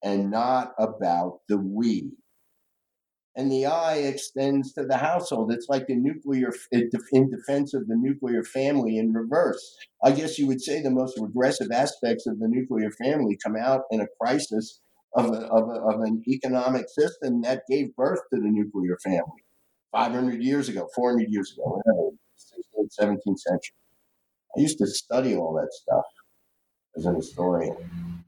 and 0.04 0.32
not 0.32 0.74
about 0.80 1.40
the 1.48 1.58
we. 1.58 2.12
And 3.36 3.52
the 3.52 3.68
I 3.68 3.98
extends 3.98 4.74
to 4.74 4.84
the 4.84 4.98
household. 4.98 5.54
It's 5.54 5.68
like 5.70 5.88
the 5.88 5.96
nuclear, 5.96 6.52
in 6.72 7.30
defense 7.30 7.74
of 7.74 7.88
the 7.88 7.96
nuclear 7.96 8.44
family 8.44 8.98
in 8.98 9.14
reverse. 9.14 9.78
I 10.04 10.12
guess 10.12 10.40
you 10.40 10.48
would 10.48 10.62
say 10.62 10.82
the 10.82 10.90
most 10.90 11.18
regressive 11.20 11.72
aspects 11.72 12.26
of 12.26 12.40
the 12.40 12.48
nuclear 12.50 12.90
family 12.92 13.38
come 13.42 13.56
out 13.56 13.84
in 13.92 14.02
a 14.02 14.08
crisis 14.20 14.82
of, 15.16 15.26
a, 15.28 15.48
of, 15.48 15.70
a, 15.70 15.82
of 15.82 16.02
an 16.02 16.24
economic 16.28 16.88
system 16.90 17.42
that 17.42 17.64
gave 17.70 17.96
birth 17.96 18.20
to 18.34 18.40
the 18.40 18.48
nuclear 18.48 18.98
family 19.04 19.44
500 19.92 20.44
years 20.44 20.70
ago, 20.70 20.88
400 20.96 21.28
years 21.30 21.54
ago, 21.54 21.82
16th, 22.38 22.96
17th 23.00 23.40
century. 23.40 23.76
I 24.58 24.62
used 24.62 24.78
to 24.80 24.88
study 24.88 25.36
all 25.36 25.54
that 25.56 25.70
stuff 25.72 26.06
as 26.96 27.06
an 27.06 27.16
historian. 27.16 27.76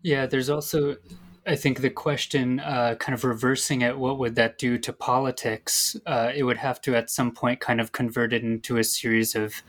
Yeah, 0.02 0.26
there's 0.26 0.50
also, 0.50 0.98
I 1.46 1.56
think, 1.56 1.82
the 1.82 1.90
question, 1.90 2.60
uh, 2.60 2.96
kind 3.00 3.14
of 3.14 3.24
reversing 3.24 3.82
it, 3.82 3.98
what 3.98 4.20
would 4.20 4.36
that 4.36 4.58
do 4.58 4.78
to 4.80 4.94
politics? 4.94 5.96
Uh, 6.06 6.32
it 6.34 6.44
would 6.44 6.58
have 6.58 6.82
to, 6.82 6.96
at 6.96 7.10
some 7.10 7.32
point, 7.32 7.60
kind 7.60 7.80
of 7.82 7.92
convert 7.92 8.34
it 8.34 8.44
into 8.44 8.78
a 8.78 8.84
series 8.84 9.36
of 9.36 9.62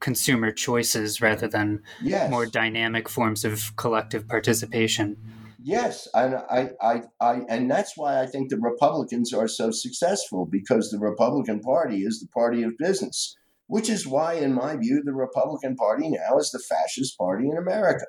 consumer 0.00 0.52
choices 0.52 1.20
rather 1.20 1.48
than 1.48 1.82
yes. 2.02 2.30
more 2.30 2.46
dynamic 2.46 3.08
forms 3.08 3.44
of 3.44 3.74
collective 3.76 4.28
participation. 4.28 5.16
Yes, 5.66 6.06
and 6.14 6.36
I, 6.36 6.70
I, 6.80 7.02
I, 7.20 7.40
and 7.48 7.68
that's 7.68 7.96
why 7.96 8.22
I 8.22 8.26
think 8.26 8.50
the 8.50 8.56
Republicans 8.56 9.32
are 9.32 9.48
so 9.48 9.72
successful 9.72 10.46
because 10.48 10.90
the 10.90 11.00
Republican 11.00 11.58
Party 11.58 12.04
is 12.04 12.20
the 12.20 12.28
party 12.28 12.62
of 12.62 12.78
business, 12.78 13.34
which 13.66 13.90
is 13.90 14.06
why, 14.06 14.34
in 14.34 14.54
my 14.54 14.76
view, 14.76 15.02
the 15.04 15.12
Republican 15.12 15.74
Party 15.74 16.08
now 16.08 16.38
is 16.38 16.52
the 16.52 16.60
fascist 16.60 17.18
party 17.18 17.48
in 17.48 17.56
America. 17.56 18.04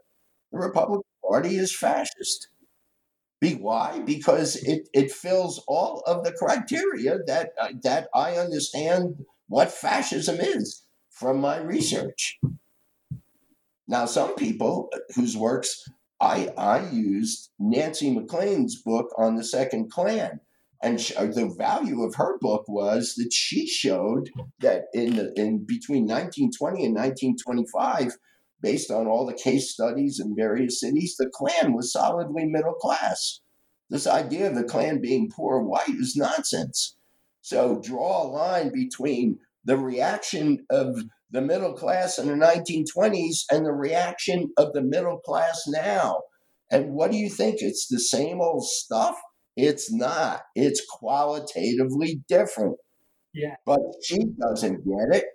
The 0.52 0.60
Republican 0.60 1.10
Party 1.28 1.56
is 1.56 1.76
fascist. 1.76 2.48
Be 3.42 3.54
why? 3.56 4.02
Because 4.06 4.58
it, 4.58 4.88
it 4.94 5.12
fills 5.12 5.64
all 5.68 6.04
of 6.06 6.24
the 6.24 6.34
criteria 6.34 7.18
that 7.26 7.54
uh, 7.60 7.70
that 7.82 8.10
I 8.14 8.34
understand 8.36 9.26
what 9.48 9.72
fascism 9.72 10.38
is 10.40 10.84
from 11.10 11.42
my 11.42 11.58
research. 11.58 12.38
Now, 13.88 14.06
some 14.06 14.36
people 14.36 14.92
whose 15.16 15.36
works 15.36 15.84
I 16.20 16.50
I 16.58 16.90
used 16.90 17.52
Nancy 17.60 18.12
MacLean's 18.14 18.82
book 18.82 19.14
on 19.18 19.36
the 19.36 19.44
Second 19.44 19.92
Klan, 19.92 20.40
and 20.82 21.00
sh- 21.00 21.14
uh, 21.16 21.26
the 21.26 21.54
value 21.58 22.04
of 22.04 22.16
her 22.16 22.38
book 22.40 22.66
was 22.68 23.16
that 23.16 23.32
she 23.32 23.68
showed 23.68 24.30
that 24.60 24.86
in 24.94 25.16
the, 25.16 25.34
in 25.40 25.66
between 25.66 26.04
1920 26.04 26.86
and 26.86 26.96
1925, 26.96 28.18
based 28.62 28.90
on 28.92 29.08
all 29.08 29.26
the 29.26 29.34
case 29.34 29.72
studies 29.72 30.20
in 30.20 30.36
various 30.36 30.80
cities, 30.80 31.16
the 31.18 31.30
Klan 31.30 31.74
was 31.74 31.92
solidly 31.92 32.46
middle 32.46 32.74
class. 32.74 33.42
This 33.90 34.08
idea 34.08 34.50
of 34.50 34.56
the 34.56 34.64
Klan 34.64 35.00
being 35.00 35.30
poor 35.30 35.62
white 35.62 35.90
is 35.90 36.16
nonsense. 36.16 36.96
So 37.42 37.80
draw 37.80 38.24
a 38.24 38.28
line 38.28 38.72
between 38.74 39.40
the 39.64 39.78
reaction 39.78 40.66
of 40.70 41.04
the 41.32 41.42
middle 41.42 41.74
class 41.74 42.18
in 42.18 42.28
the 42.28 42.34
1920s 42.34 43.44
and 43.52 43.66
the 43.66 43.72
reaction 43.72 44.52
of 44.58 44.74
the 44.74 44.82
middle 44.82 45.20
class 45.20 45.64
now. 45.68 46.22
And 46.72 46.94
what 46.94 47.12
do 47.12 47.18
you 47.18 47.30
think? 47.30 47.58
It's 47.60 47.88
the 47.88 48.00
same 48.00 48.42
old 48.42 48.66
stuff? 48.66 49.16
It's 49.56 49.92
not. 49.92 50.42
It's 50.56 50.86
qualitatively 50.88 52.22
different. 52.28 52.78
Yeah. 53.34 53.56
But 53.66 53.80
she 54.04 54.20
doesn't 54.40 54.86
get 54.86 55.18
it. 55.18 55.26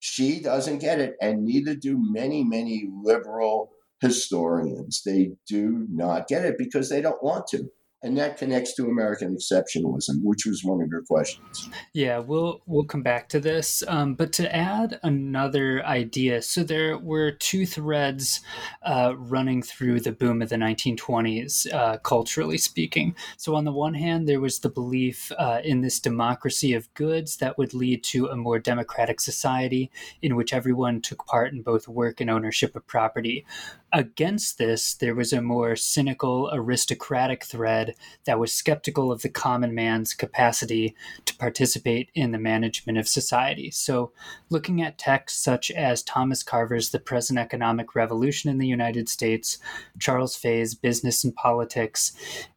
She 0.00 0.40
doesn't 0.40 0.78
get 0.78 1.00
it. 1.00 1.14
And 1.20 1.44
neither 1.44 1.74
do 1.74 1.96
many, 2.00 2.42
many 2.42 2.88
liberal 3.02 3.70
historians. 4.00 5.02
They 5.04 5.32
do 5.46 5.86
not 5.90 6.26
get 6.26 6.44
it 6.44 6.56
because 6.58 6.88
they 6.88 7.00
don't 7.00 7.22
want 7.22 7.46
to 7.48 7.70
and 8.02 8.16
that 8.18 8.36
connects 8.36 8.74
to 8.74 8.86
American 8.86 9.36
exceptionalism, 9.36 10.22
which 10.22 10.44
was 10.44 10.64
one 10.64 10.82
of 10.82 10.88
your 10.88 11.02
questions. 11.02 11.68
Yeah, 11.92 12.18
we'll 12.18 12.62
we'll 12.66 12.84
come 12.84 13.02
back 13.02 13.28
to 13.30 13.40
this, 13.40 13.82
um, 13.86 14.14
but 14.14 14.32
to 14.34 14.54
add 14.54 14.98
another 15.02 15.84
idea, 15.84 16.42
so 16.42 16.64
there 16.64 16.98
were 16.98 17.30
two 17.30 17.64
threads 17.66 18.40
uh, 18.82 19.14
running 19.16 19.62
through 19.62 20.00
the 20.00 20.12
boom 20.12 20.42
of 20.42 20.48
the 20.48 20.56
1920s, 20.56 21.72
uh, 21.72 21.98
culturally 21.98 22.58
speaking. 22.58 23.14
So 23.36 23.54
on 23.54 23.64
the 23.64 23.72
one 23.72 23.94
hand, 23.94 24.28
there 24.28 24.40
was 24.40 24.60
the 24.60 24.70
belief 24.70 25.30
uh, 25.38 25.60
in 25.62 25.80
this 25.80 26.00
democracy 26.00 26.74
of 26.74 26.92
goods 26.94 27.36
that 27.36 27.56
would 27.58 27.74
lead 27.74 28.02
to 28.04 28.26
a 28.26 28.36
more 28.36 28.58
democratic 28.58 29.20
society 29.20 29.90
in 30.20 30.36
which 30.36 30.52
everyone 30.52 31.00
took 31.00 31.24
part 31.26 31.52
in 31.52 31.62
both 31.62 31.88
work 31.88 32.20
and 32.20 32.30
ownership 32.30 32.74
of 32.74 32.86
property. 32.86 33.46
Against 33.94 34.56
this, 34.56 34.94
there 34.94 35.14
was 35.14 35.34
a 35.34 35.42
more 35.42 35.76
cynical, 35.76 36.48
aristocratic 36.50 37.44
thread 37.44 37.94
that 38.24 38.38
was 38.38 38.50
skeptical 38.50 39.12
of 39.12 39.20
the 39.20 39.28
common 39.28 39.74
man's 39.74 40.14
capacity 40.14 40.96
to 41.26 41.36
participate 41.36 42.10
in 42.14 42.32
the 42.32 42.38
management 42.38 42.96
of 42.96 43.06
society. 43.06 43.70
So, 43.70 44.12
looking 44.48 44.80
at 44.80 44.96
texts 44.96 45.44
such 45.44 45.70
as 45.70 46.02
Thomas 46.02 46.42
Carver's 46.42 46.88
The 46.88 47.00
Present 47.00 47.38
Economic 47.38 47.94
Revolution 47.94 48.48
in 48.48 48.56
the 48.56 48.66
United 48.66 49.10
States, 49.10 49.58
Charles 49.98 50.36
Fay's 50.36 50.74
Business 50.74 51.22
and 51.22 51.34
Politics, 51.34 52.12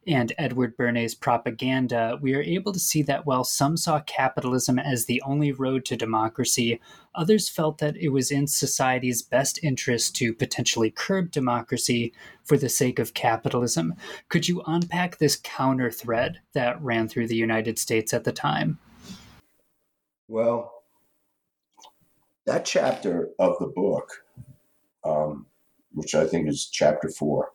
and 0.06 0.32
Edward 0.38 0.74
Bernays' 0.74 1.20
Propaganda, 1.20 2.18
we 2.18 2.34
are 2.34 2.42
able 2.42 2.72
to 2.72 2.78
see 2.78 3.02
that 3.02 3.26
while 3.26 3.44
some 3.44 3.76
saw 3.76 4.00
capitalism 4.00 4.78
as 4.78 5.04
the 5.04 5.20
only 5.26 5.52
road 5.52 5.84
to 5.84 5.96
democracy, 5.96 6.80
others 7.16 7.48
felt 7.48 7.78
that 7.78 7.96
it 7.96 8.10
was 8.10 8.30
in 8.30 8.46
society's 8.46 9.22
best 9.22 9.58
interest 9.62 10.14
to 10.16 10.34
potentially 10.34 10.90
curb 10.90 11.30
democracy 11.30 12.12
for 12.44 12.56
the 12.56 12.68
sake 12.68 12.98
of 12.98 13.14
capitalism. 13.14 13.94
Could 14.28 14.48
you 14.48 14.62
unpack 14.66 15.18
this 15.18 15.36
counter 15.42 15.90
thread 15.90 16.40
that 16.52 16.80
ran 16.82 17.08
through 17.08 17.28
the 17.28 17.36
United 17.36 17.78
States 17.78 18.14
at 18.14 18.24
the 18.24 18.32
time? 18.32 18.78
Well, 20.28 20.82
that 22.46 22.64
chapter 22.64 23.30
of 23.38 23.58
the 23.58 23.66
book, 23.66 24.24
um, 25.04 25.46
which 25.92 26.14
I 26.14 26.26
think 26.26 26.48
is 26.48 26.66
chapter 26.66 27.08
four, 27.08 27.52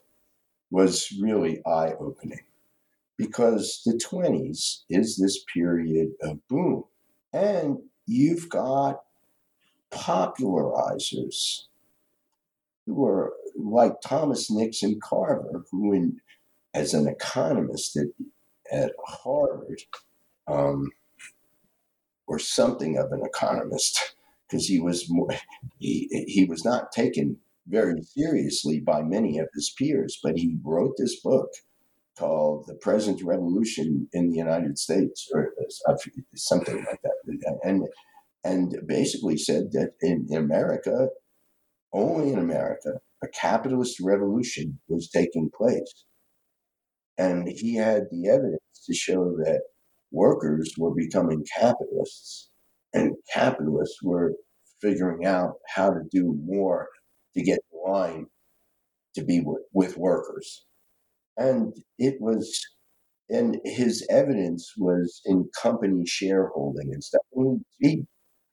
was 0.69 1.13
really 1.21 1.61
eye 1.65 1.93
opening 1.99 2.41
because 3.17 3.81
the 3.85 3.93
20s 3.93 4.79
is 4.89 5.17
this 5.17 5.43
period 5.53 6.09
of 6.21 6.39
boom. 6.47 6.85
And 7.33 7.77
you've 8.07 8.49
got 8.49 9.01
popularizers 9.91 11.63
who 12.85 12.95
were 12.95 13.33
like 13.55 14.01
Thomas 14.01 14.49
Nixon 14.49 14.99
Carver, 15.01 15.63
who, 15.71 15.93
in, 15.93 16.19
as 16.73 16.93
an 16.93 17.07
economist 17.07 17.97
at, 17.97 18.07
at 18.71 18.93
Harvard, 19.05 19.81
um, 20.47 20.89
or 22.27 22.39
something 22.39 22.97
of 22.97 23.11
an 23.11 23.21
economist, 23.25 24.15
because 24.47 24.67
he 24.67 24.79
was 24.79 25.09
more, 25.09 25.29
he, 25.79 26.07
he 26.27 26.45
was 26.45 26.63
not 26.63 26.91
taken 26.91 27.37
very 27.67 28.01
seriously 28.01 28.79
by 28.79 29.01
many 29.01 29.37
of 29.37 29.47
his 29.53 29.69
peers, 29.77 30.19
but 30.23 30.37
he 30.37 30.57
wrote 30.63 30.95
this 30.97 31.19
book 31.19 31.49
called 32.17 32.65
"The 32.67 32.75
Present 32.75 33.21
Revolution 33.23 34.07
in 34.13 34.29
the 34.29 34.37
United 34.37 34.77
States" 34.77 35.29
or 35.33 35.53
something 36.35 36.85
like 36.85 37.01
that, 37.03 37.59
and 37.63 37.87
and 38.43 38.75
basically 38.87 39.37
said 39.37 39.71
that 39.71 39.91
in 40.01 40.27
America, 40.35 41.09
only 41.93 42.31
in 42.31 42.39
America, 42.39 42.99
a 43.23 43.27
capitalist 43.27 43.99
revolution 44.01 44.79
was 44.87 45.09
taking 45.09 45.49
place. 45.55 46.05
And 47.17 47.47
he 47.47 47.75
had 47.75 48.03
the 48.11 48.29
evidence 48.29 48.83
to 48.85 48.93
show 48.93 49.35
that 49.43 49.61
workers 50.11 50.73
were 50.77 50.93
becoming 50.95 51.45
capitalists 51.59 52.49
and 52.93 53.15
capitalists 53.33 54.01
were 54.01 54.33
figuring 54.81 55.25
out 55.25 55.53
how 55.75 55.89
to 55.89 56.01
do 56.11 56.37
more 56.43 56.87
to 57.35 57.43
get 57.43 57.59
in 57.71 57.91
line 57.91 58.25
to 59.15 59.23
be 59.23 59.41
with, 59.41 59.61
with 59.73 59.97
workers. 59.97 60.65
And 61.37 61.73
it 61.97 62.15
was, 62.19 62.59
and 63.29 63.59
his 63.63 64.05
evidence 64.09 64.73
was 64.77 65.21
in 65.25 65.49
company 65.61 66.05
shareholding 66.05 66.91
and 66.91 67.03
stuff. 67.03 67.21
And 67.33 67.63
he 67.79 68.05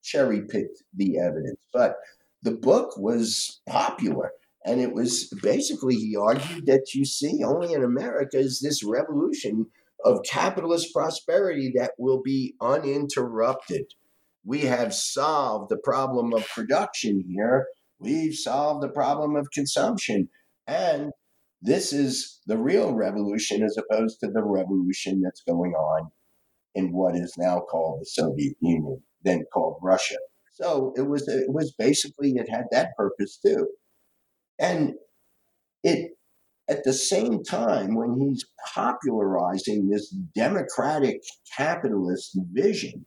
cherry 0.03 0.43
picked 0.43 0.83
the 0.95 1.19
evidence, 1.19 1.61
but 1.73 1.97
the 2.43 2.53
book 2.53 2.97
was 2.97 3.61
popular. 3.69 4.33
And 4.65 4.81
it 4.81 4.93
was 4.93 5.33
basically, 5.43 5.95
he 5.95 6.17
argued 6.17 6.67
that 6.67 6.95
you 6.95 7.05
see, 7.05 7.43
only 7.45 7.73
in 7.73 7.83
America 7.83 8.39
is 8.39 8.61
this 8.61 8.85
revolution 8.85 9.67
of 10.05 10.23
capitalist 10.29 10.93
prosperity 10.93 11.73
that 11.77 11.93
will 11.99 12.23
be 12.23 12.55
uninterrupted. 12.61 13.87
We 14.45 14.61
have 14.63 14.95
solved 14.95 15.71
the 15.71 15.79
problem 15.79 16.33
of 16.33 16.49
production 16.49 17.25
here. 17.29 17.67
We've 17.99 18.35
solved 18.35 18.83
the 18.83 18.91
problem 18.91 19.37
of 19.37 19.51
consumption. 19.53 20.29
And 20.67 21.13
this 21.61 21.93
is 21.93 22.41
the 22.47 22.59
real 22.59 22.95
revolution 22.95 23.63
as 23.63 23.77
opposed 23.77 24.21
to 24.21 24.29
the 24.29 24.45
revolution 24.45 25.21
that's 25.23 25.43
going 25.43 25.73
on 25.73 26.11
in 26.75 26.93
what 26.93 27.17
is 27.17 27.35
now 27.37 27.61
called 27.61 28.01
the 28.01 28.07
Soviet 28.07 28.57
Union, 28.61 29.03
then 29.23 29.45
called 29.53 29.79
Russia. 29.83 30.17
So 30.53 30.93
it 30.97 31.03
was 31.03 31.29
it 31.29 31.53
was 31.53 31.73
basically 31.73 32.33
it 32.33 32.49
had 32.49 32.65
that 32.73 32.97
purpose 32.97 33.39
too. 33.45 33.69
And 34.59 34.95
it 35.85 36.13
at 36.69 36.85
the 36.85 36.93
same 36.93 37.43
time 37.43 37.95
when 37.95 38.21
he's 38.21 38.45
popularizing 38.75 39.89
this 39.89 40.11
democratic 40.35 41.23
capitalist 41.57 42.39
vision, 42.53 43.07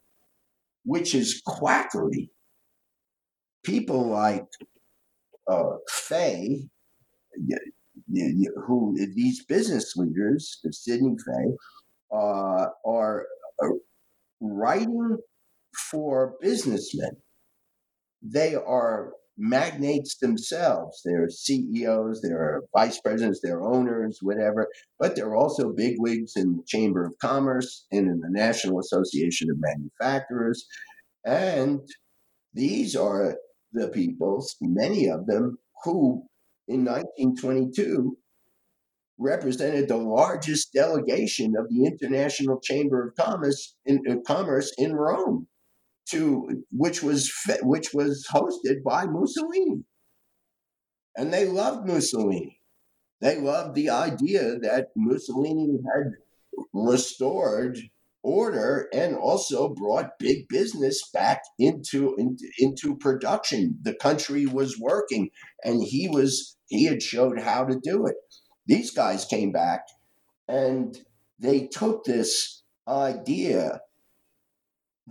which 0.83 1.13
is 1.13 1.41
quackery, 1.45 2.31
people 3.63 4.07
like 4.09 4.47
uh, 5.47 5.75
Fay, 5.89 6.67
who 8.65 8.95
these 9.15 9.45
business 9.45 9.95
leaders, 9.95 10.59
Sidney 10.71 11.15
Fay, 11.25 11.51
uh, 12.11 12.67
are 12.85 13.25
uh, 13.63 13.67
writing 14.39 15.17
for 15.75 16.35
businessmen. 16.41 17.17
They 18.21 18.55
are 18.55 19.13
magnates 19.37 20.17
themselves. 20.17 21.01
They're 21.03 21.29
CEOs, 21.29 22.21
they're 22.21 22.61
vice 22.75 22.99
presidents, 23.01 23.39
they're 23.41 23.63
owners, 23.63 24.19
whatever, 24.21 24.67
but 24.99 25.15
they're 25.15 25.35
also 25.35 25.73
bigwigs 25.73 26.33
in 26.35 26.57
the 26.57 26.63
Chamber 26.67 27.05
of 27.05 27.17
Commerce 27.19 27.85
and 27.91 28.07
in 28.07 28.19
the 28.19 28.29
National 28.29 28.79
Association 28.79 29.49
of 29.49 29.57
Manufacturers. 29.59 30.65
And 31.25 31.79
these 32.53 32.95
are 32.95 33.37
the 33.73 33.87
people, 33.89 34.45
many 34.61 35.07
of 35.07 35.25
them, 35.25 35.57
who 35.83 36.23
in 36.67 36.85
1922 36.85 38.17
represented 39.17 39.87
the 39.87 39.97
largest 39.97 40.73
delegation 40.73 41.53
of 41.57 41.67
the 41.69 41.85
International 41.85 42.59
Chamber 42.59 43.07
of 43.07 43.15
Commerce 43.15 43.75
in, 43.85 44.01
uh, 44.09 44.15
Commerce 44.25 44.71
in 44.77 44.93
Rome 44.93 45.47
to 46.09 46.63
which 46.71 47.01
was 47.03 47.31
which 47.61 47.93
was 47.93 48.27
hosted 48.31 48.83
by 48.83 49.05
Mussolini. 49.05 49.83
And 51.15 51.33
they 51.33 51.45
loved 51.45 51.87
Mussolini. 51.87 52.59
They 53.19 53.39
loved 53.39 53.75
the 53.75 53.89
idea 53.89 54.57
that 54.59 54.87
Mussolini 54.95 55.77
had 55.93 56.13
restored 56.73 57.77
order 58.23 58.87
and 58.93 59.15
also 59.15 59.69
brought 59.69 60.19
big 60.19 60.47
business 60.47 61.09
back 61.13 61.41
into, 61.57 62.15
into 62.17 62.45
into 62.59 62.95
production. 62.95 63.77
The 63.81 63.95
country 63.95 64.45
was 64.45 64.79
working 64.79 65.29
and 65.63 65.83
he 65.83 66.07
was 66.07 66.57
he 66.67 66.85
had 66.85 67.01
showed 67.01 67.39
how 67.39 67.65
to 67.65 67.79
do 67.81 68.05
it. 68.05 68.15
These 68.67 68.91
guys 68.91 69.25
came 69.25 69.51
back 69.51 69.81
and 70.47 70.97
they 71.39 71.67
took 71.67 72.03
this 72.03 72.63
idea 72.87 73.81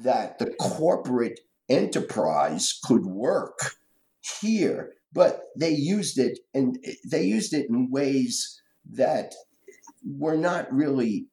that 0.02 0.38
the 0.38 0.54
corporate 0.60 1.40
enterprise 1.68 2.78
could 2.84 3.04
work 3.04 3.58
here, 4.40 4.92
but 5.12 5.42
they 5.56 5.70
used 5.70 6.18
it 6.18 6.38
and 6.54 6.78
they 7.08 7.24
used 7.24 7.52
it 7.52 7.66
in 7.68 7.90
ways 7.90 8.60
that 8.92 9.34
were 10.04 10.36
not 10.36 10.72
really 10.72 11.26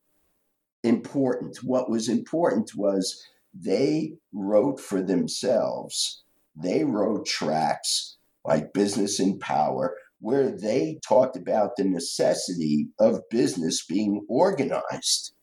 important. 0.84 1.57
What 1.63 1.89
was 1.89 2.09
important 2.09 2.72
was 2.76 3.24
they 3.53 4.13
wrote 4.34 4.80
for 4.80 5.01
themselves. 5.01 6.24
They 6.55 6.84
wrote 6.84 7.26
tracts 7.26 8.18
like 8.45 8.74
Business 8.74 9.20
in 9.20 9.39
Power, 9.39 9.95
where 10.20 10.49
they 10.49 10.99
talked 11.07 11.36
about 11.36 11.72
the 11.76 11.84
necessity 11.84 12.88
of 12.99 13.28
business 13.30 13.86
being 13.86 14.26
organized. 14.30 15.34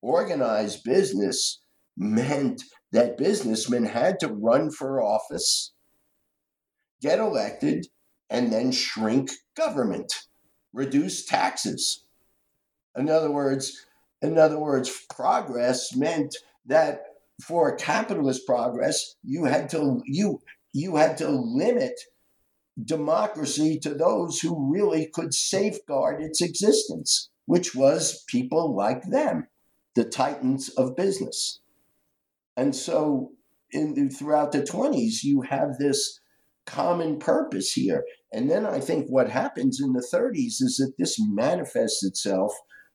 Organized 0.00 0.84
business 0.84 1.61
meant 1.96 2.62
that 2.92 3.18
businessmen 3.18 3.84
had 3.84 4.20
to 4.20 4.28
run 4.28 4.70
for 4.70 5.02
office, 5.02 5.72
get 7.00 7.18
elected, 7.18 7.86
and 8.30 8.52
then 8.52 8.72
shrink 8.72 9.30
government, 9.56 10.14
reduce 10.72 11.24
taxes. 11.24 12.04
In 12.96 13.08
other 13.08 13.30
words, 13.30 13.86
in 14.20 14.38
other 14.38 14.58
words, 14.58 15.04
progress 15.10 15.94
meant 15.96 16.36
that 16.66 17.02
for 17.44 17.74
capitalist 17.76 18.46
progress, 18.46 19.16
you 19.24 19.44
had 19.44 19.68
to 19.70 20.00
you 20.06 20.40
you 20.72 20.96
had 20.96 21.16
to 21.18 21.28
limit 21.28 22.00
democracy 22.82 23.78
to 23.80 23.94
those 23.94 24.40
who 24.40 24.72
really 24.72 25.08
could 25.12 25.34
safeguard 25.34 26.22
its 26.22 26.40
existence, 26.40 27.30
which 27.46 27.74
was 27.74 28.24
people 28.28 28.74
like 28.74 29.02
them, 29.10 29.48
the 29.94 30.04
titans 30.04 30.70
of 30.70 30.96
business. 30.96 31.60
And 32.56 32.74
so 32.74 33.32
in 33.70 34.10
throughout 34.10 34.52
the 34.52 34.62
20s, 34.62 35.22
you 35.22 35.42
have 35.42 35.78
this 35.78 36.20
common 36.66 37.18
purpose 37.18 37.72
here. 37.72 38.04
And 38.32 38.50
then 38.50 38.66
I 38.66 38.80
think 38.80 39.06
what 39.08 39.28
happens 39.28 39.80
in 39.80 39.92
the 39.92 40.06
30s 40.12 40.60
is 40.60 40.76
that 40.78 40.94
this 40.98 41.16
manifests 41.18 42.04
itself 42.04 42.52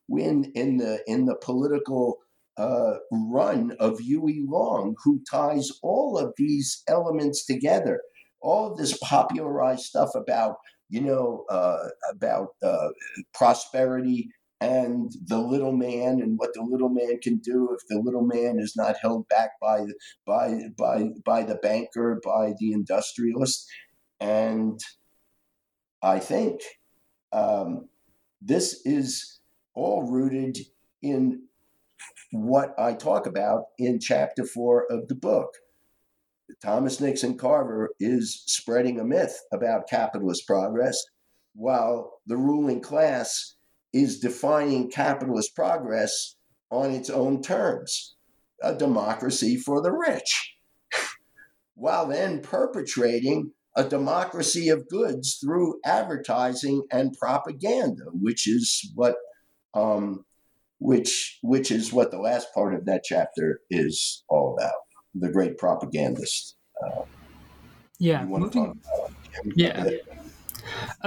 when 0.07 0.45
in 0.55 0.77
the 0.77 1.03
in 1.05 1.25
the 1.25 1.35
political 1.35 2.17
uh, 2.57 2.95
run 3.11 3.75
of 3.79 3.99
Huey 3.99 4.43
Long, 4.47 4.95
who 5.03 5.21
ties 5.29 5.69
all 5.83 6.17
of 6.17 6.33
these 6.37 6.83
elements 6.87 7.45
together. 7.45 8.01
All 8.41 8.71
of 8.71 8.77
this 8.77 8.97
popularized 9.03 9.83
stuff 9.83 10.09
about, 10.15 10.55
you 10.89 11.01
know, 11.01 11.45
uh, 11.49 11.89
about 12.11 12.49
uh, 12.63 12.89
prosperity 13.33 14.29
and 14.59 15.11
the 15.27 15.39
little 15.39 15.71
man 15.71 16.19
and 16.21 16.37
what 16.37 16.53
the 16.53 16.63
little 16.63 16.89
man 16.89 17.19
can 17.21 17.37
do 17.37 17.69
if 17.73 17.85
the 17.87 18.01
little 18.03 18.23
man 18.25 18.57
is 18.59 18.75
not 18.75 18.97
held 19.01 19.27
back 19.27 19.51
by 19.61 19.85
by 20.25 20.55
by 20.77 21.09
by 21.23 21.43
the 21.43 21.55
banker, 21.55 22.19
by 22.23 22.53
the 22.59 22.71
industrialist, 22.71 23.67
and 24.19 24.79
I 26.01 26.19
think 26.19 26.61
um, 27.31 27.89
this 28.41 28.81
is 28.85 29.39
all 29.75 30.03
rooted 30.09 30.57
in 31.01 31.43
what 32.31 32.73
I 32.79 32.93
talk 32.93 33.27
about 33.27 33.65
in 33.77 33.99
chapter 33.99 34.43
four 34.43 34.85
of 34.89 35.07
the 35.07 35.15
book. 35.15 35.53
Thomas 36.63 36.99
Nixon 36.99 37.37
Carver 37.37 37.91
is 37.99 38.43
spreading 38.47 38.99
a 38.99 39.03
myth 39.03 39.37
about 39.51 39.89
capitalist 39.89 40.47
progress, 40.47 40.97
while 41.53 42.19
the 42.25 42.37
ruling 42.37 42.81
class 42.81 43.56
is 43.97 44.19
defining 44.19 44.89
capitalist 44.89 45.55
progress 45.55 46.35
on 46.69 46.91
its 46.91 47.09
own 47.09 47.41
terms 47.41 48.15
a 48.61 48.75
democracy 48.75 49.55
for 49.55 49.81
the 49.81 49.91
rich, 49.91 50.55
while 51.75 52.07
then 52.07 52.41
perpetrating 52.41 53.51
a 53.75 53.83
democracy 53.83 54.69
of 54.69 54.89
goods 54.89 55.35
through 55.35 55.79
advertising 55.85 56.83
and 56.91 57.15
propaganda, 57.19 58.05
which 58.11 58.47
is 58.47 58.91
what 58.95 59.15
um, 59.75 60.25
which 60.79 61.37
which 61.43 61.69
is 61.69 61.93
what 61.93 62.09
the 62.09 62.19
last 62.19 62.51
part 62.53 62.73
of 62.73 62.85
that 62.85 63.03
chapter 63.03 63.61
is 63.69 64.23
all 64.29 64.57
about. 64.57 64.73
The 65.13 65.31
great 65.31 65.57
propagandist. 65.57 66.55
Uh, 66.83 67.03
yeah, 67.99 68.25
moving, 68.25 68.79
yeah. 69.55 69.89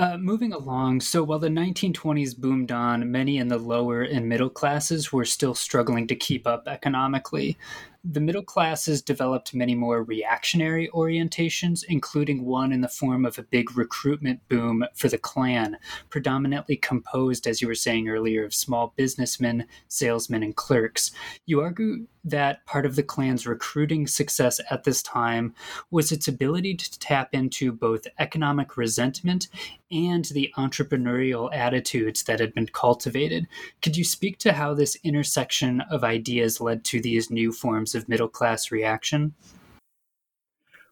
Uh, 0.00 0.16
moving 0.16 0.54
along, 0.54 0.98
so 0.98 1.22
while 1.22 1.38
the 1.38 1.48
1920s 1.48 2.34
boomed 2.34 2.72
on, 2.72 3.12
many 3.12 3.36
in 3.36 3.48
the 3.48 3.58
lower 3.58 4.00
and 4.00 4.26
middle 4.26 4.48
classes 4.48 5.12
were 5.12 5.26
still 5.26 5.54
struggling 5.54 6.06
to 6.06 6.16
keep 6.16 6.46
up 6.46 6.66
economically. 6.66 7.58
The 8.02 8.20
middle 8.20 8.42
classes 8.42 9.02
developed 9.02 9.54
many 9.54 9.74
more 9.74 10.02
reactionary 10.02 10.88
orientations, 10.94 11.84
including 11.86 12.46
one 12.46 12.72
in 12.72 12.80
the 12.80 12.88
form 12.88 13.26
of 13.26 13.38
a 13.38 13.42
big 13.42 13.76
recruitment 13.76 14.40
boom 14.48 14.86
for 14.94 15.08
the 15.08 15.18
Klan, 15.18 15.76
predominantly 16.08 16.76
composed, 16.76 17.46
as 17.46 17.60
you 17.60 17.68
were 17.68 17.74
saying 17.74 18.08
earlier, 18.08 18.42
of 18.42 18.54
small 18.54 18.94
businessmen, 18.96 19.66
salesmen, 19.88 20.42
and 20.42 20.56
clerks. 20.56 21.12
You 21.44 21.60
argue 21.60 22.06
that 22.24 22.64
part 22.64 22.86
of 22.86 22.96
the 22.96 23.02
Klan's 23.02 23.46
recruiting 23.46 24.06
success 24.06 24.60
at 24.70 24.84
this 24.84 25.02
time 25.02 25.54
was 25.90 26.10
its 26.10 26.26
ability 26.26 26.76
to 26.76 26.98
tap 26.98 27.34
into 27.34 27.70
both 27.70 28.06
economic 28.18 28.78
resentment 28.78 29.48
and 29.90 30.24
the 30.26 30.52
entrepreneurial 30.56 31.54
attitudes 31.54 32.22
that 32.24 32.40
had 32.40 32.54
been 32.54 32.66
cultivated. 32.66 33.46
Could 33.82 33.96
you 33.96 34.04
speak 34.04 34.38
to 34.38 34.52
how 34.52 34.74
this 34.74 34.96
intersection 35.02 35.80
of 35.82 36.04
ideas 36.04 36.60
led 36.60 36.84
to 36.86 37.00
these 37.00 37.30
new 37.30 37.52
forms 37.52 37.94
of 37.94 38.08
middle 38.08 38.28
class 38.28 38.70
reaction? 38.70 39.34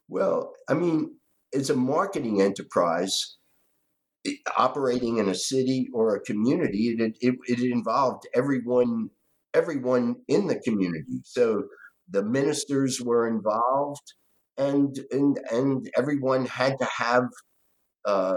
Well, 0.09 0.55
I 0.69 0.75
mean, 0.75 1.17
it's 1.53 1.71
a 1.71 1.77
marketing 1.77 2.41
enterprise 2.41 3.37
operating 4.57 5.19
in 5.19 5.29
a 5.29 5.35
city 5.35 5.89
or 5.93 6.17
a 6.17 6.21
community. 6.21 6.97
It, 6.99 7.17
it, 7.21 7.35
it 7.47 7.61
involved 7.61 8.27
everyone 8.35 9.11
everyone 9.55 10.17
in 10.29 10.47
the 10.47 10.57
community. 10.61 11.21
So 11.25 11.65
the 12.11 12.23
ministers 12.23 13.01
were 13.01 13.29
involved, 13.29 14.15
and 14.57 14.99
and 15.11 15.39
and 15.51 15.91
everyone 15.97 16.47
had 16.47 16.79
to 16.79 16.85
have. 16.85 17.25
Uh, 18.05 18.37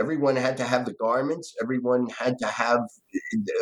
everyone 0.00 0.36
had 0.36 0.56
to 0.58 0.64
have 0.64 0.84
the 0.84 0.94
garments. 0.94 1.54
Everyone 1.62 2.08
had 2.08 2.38
to 2.38 2.46
have 2.46 2.80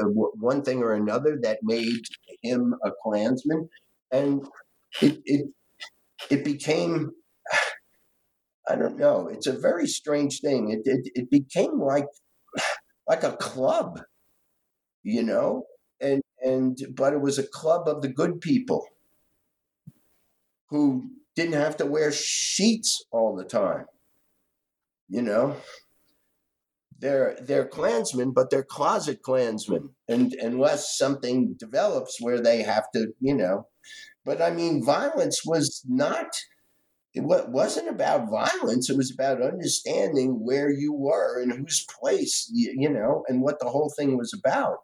uh, 0.01 0.07
one 0.07 0.63
thing 0.63 0.83
or 0.83 0.95
another 0.95 1.39
that 1.43 1.59
made 1.63 2.03
him 2.43 2.75
a 2.85 2.91
Klansman, 3.03 3.69
and 4.13 4.47
it 5.03 5.19
it, 5.25 5.47
it 6.31 6.45
became. 6.45 7.11
I 8.71 8.77
don't 8.77 8.99
know. 8.99 9.29
It's 9.29 9.47
a 9.47 9.59
very 9.59 9.87
strange 9.87 10.41
thing. 10.41 10.71
It, 10.71 10.83
it 10.85 11.11
it 11.15 11.31
became 11.31 11.81
like 11.81 12.07
like 13.09 13.23
a 13.25 13.37
club, 13.37 14.01
you 15.03 15.23
know, 15.23 15.65
and 16.01 16.23
and 16.43 16.79
but 16.95 17.13
it 17.13 17.21
was 17.21 17.39
a 17.39 17.47
club 17.47 17.89
of 17.89 18.03
the 18.03 18.09
good 18.09 18.41
people 18.41 18.87
who 20.71 21.11
didn't 21.35 21.55
have 21.55 21.77
to 21.79 21.87
wear 21.87 22.13
sheets 22.13 23.05
all 23.11 23.37
the 23.37 23.45
time. 23.45 23.87
You 25.09 25.23
know, 25.23 25.57
they're 26.99 27.37
they're 27.41 27.67
Klansmen, 27.67 28.33
but 28.33 28.51
they're 28.51 28.65
closet 28.65 29.23
Klansmen, 29.23 29.91
and 30.09 30.33
unless 30.35 30.99
something 30.99 31.55
develops 31.59 32.21
where 32.21 32.41
they 32.41 32.63
have 32.63 32.91
to, 32.95 33.09
you 33.21 33.35
know. 33.35 33.67
But 34.25 34.43
I 34.43 34.51
mean, 34.51 34.85
violence 34.85 35.43
was 35.45 35.83
not. 35.87 36.27
It 37.15 37.25
wasn't 37.25 37.89
about 37.89 38.31
violence. 38.31 38.91
It 38.91 38.97
was 38.97 39.13
about 39.13 39.43
understanding 39.43 40.45
where 40.45 40.71
you 40.71 40.93
were 40.93 41.41
and 41.41 41.53
whose 41.53 41.85
place, 41.99 42.49
you, 42.53 42.75
you 42.77 42.91
know, 42.91 43.25
and 43.29 43.43
what 43.43 43.59
the 43.59 43.69
whole 43.69 43.93
thing 43.97 44.17
was 44.17 44.33
about. 44.39 44.77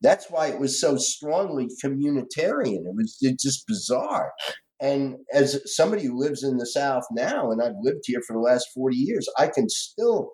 That's 0.00 0.30
why 0.30 0.46
it 0.46 0.60
was 0.60 0.80
so 0.80 0.96
strongly 0.96 1.68
communitarian. 1.84 2.86
It 2.86 2.94
was 2.94 3.18
just 3.40 3.66
bizarre. 3.66 4.32
And 4.80 5.16
as 5.32 5.60
somebody 5.74 6.04
who 6.04 6.18
lives 6.18 6.42
in 6.42 6.58
the 6.58 6.66
South 6.66 7.04
now, 7.10 7.50
and 7.50 7.62
I've 7.62 7.72
lived 7.82 8.02
here 8.04 8.20
for 8.26 8.34
the 8.34 8.40
last 8.42 8.68
40 8.74 8.96
years, 8.96 9.28
I 9.38 9.48
can 9.48 9.68
still, 9.68 10.32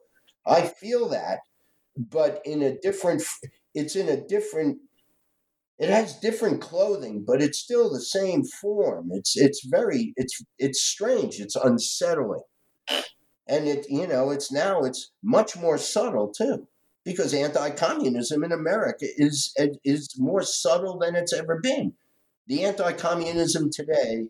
I 0.51 0.63
feel 0.63 1.09
that, 1.11 1.39
but 1.97 2.43
in 2.45 2.63
a 2.63 2.77
different, 2.79 3.23
it's 3.75 3.97
in 3.97 4.09
a 4.09 4.21
different, 4.27 4.79
it 5.79 5.89
has 5.89 6.19
different 6.21 6.61
clothing, 6.61 7.25
but 7.27 7.41
it's 7.41 7.59
still 7.59 7.91
the 7.91 8.01
same 8.01 8.45
form. 8.45 9.11
It's, 9.13 9.37
it's 9.37 9.65
very, 9.65 10.13
it's, 10.17 10.43
it's 10.59 10.83
strange. 10.83 11.41
It's 11.41 11.57
unsettling. 11.57 12.43
And 13.49 13.67
it, 13.67 13.87
you 13.89 14.07
know, 14.07 14.31
it's 14.31 14.53
now, 14.53 14.83
it's 14.83 15.13
much 15.23 15.57
more 15.57 15.79
subtle 15.79 16.33
too 16.33 16.67
because 17.05 17.33
anti-communism 17.33 18.45
in 18.45 18.53
America 18.53 19.07
is 19.17 19.55
is 19.85 20.15
more 20.19 20.43
subtle 20.43 20.99
than 20.99 21.17
it's 21.17 21.33
ever 21.33 21.59
been. 21.61 21.95
The 22.47 22.65
anti-communism 22.65 23.71
today 23.73 24.27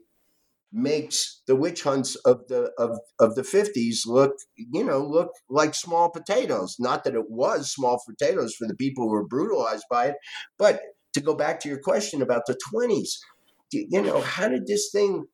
makes 0.73 1.43
the 1.47 1.57
witch 1.57 1.83
hunts 1.83 2.15
of 2.17 2.47
the 2.49 2.71
of, 2.79 2.99
of 3.19 3.35
the 3.35 3.43
50s 3.43 4.07
look 4.07 4.33
you 4.57 4.85
know 4.85 5.05
look 5.05 5.31
like 5.49 5.75
small 5.75 6.11
potatoes. 6.11 6.77
Not 6.79 7.05
that 7.05 7.15
it 7.15 7.31
was 7.31 7.73
small 7.73 8.01
potatoes 8.09 8.55
for 8.55 8.67
the 8.69 8.77
people 8.77 9.05
who 9.05 9.11
were 9.11 9.27
brutalized 9.27 9.85
by 9.91 10.07
it 10.07 10.17
but 10.59 10.81
to 11.15 11.21
go 11.21 11.35
back 11.35 11.59
to 11.61 11.69
your 11.69 11.81
question 11.81 12.23
about 12.23 12.43
the 12.47 12.57
20s 12.73 13.19
you 13.73 14.03
know 14.03 14.21
how 14.21 14.49
did 14.49 14.67
this 14.67 14.91
thing 14.93 15.25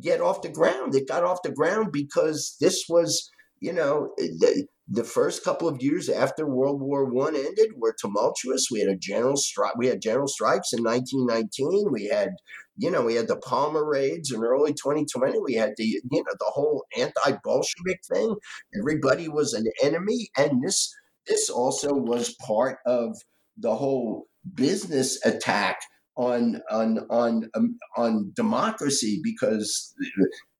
get 0.00 0.20
off 0.20 0.42
the 0.42 0.48
ground? 0.48 0.94
It 0.94 1.08
got 1.08 1.24
off 1.24 1.42
the 1.42 1.52
ground 1.52 1.88
because 1.92 2.56
this 2.60 2.84
was 2.88 3.30
you 3.60 3.72
know 3.72 4.12
eh, 4.20 4.28
the, 4.38 4.66
the 4.92 5.04
first 5.04 5.44
couple 5.44 5.68
of 5.68 5.80
years 5.80 6.08
after 6.08 6.44
World 6.44 6.80
War 6.80 7.04
One 7.04 7.36
ended 7.36 7.70
were 7.76 7.94
tumultuous. 7.98 8.66
We 8.70 8.80
had 8.80 8.88
a 8.88 8.96
general 8.96 9.36
strike. 9.36 9.76
We 9.76 9.86
had 9.86 10.02
general 10.02 10.26
strikes 10.26 10.72
in 10.72 10.82
1919. 10.82 11.92
We 11.92 12.06
had, 12.06 12.30
you 12.76 12.90
know, 12.90 13.02
we 13.02 13.14
had 13.14 13.28
the 13.28 13.36
Palmer 13.36 13.88
raids 13.88 14.32
in 14.32 14.42
early 14.42 14.72
2020. 14.72 15.38
We 15.38 15.54
had 15.54 15.74
the, 15.76 15.84
you 15.84 16.02
know, 16.12 16.34
the 16.38 16.50
whole 16.52 16.84
anti-Bolshevik 16.98 18.00
thing. 18.12 18.34
Everybody 18.80 19.28
was 19.28 19.54
an 19.54 19.66
enemy, 19.80 20.28
and 20.36 20.60
this 20.60 20.92
this 21.28 21.48
also 21.48 21.94
was 21.94 22.34
part 22.44 22.78
of 22.84 23.16
the 23.56 23.76
whole 23.76 24.26
business 24.54 25.24
attack 25.24 25.78
on 26.16 26.60
on 26.70 27.06
on 27.10 27.48
um, 27.54 27.78
on 27.96 28.32
democracy 28.34 29.20
because 29.22 29.94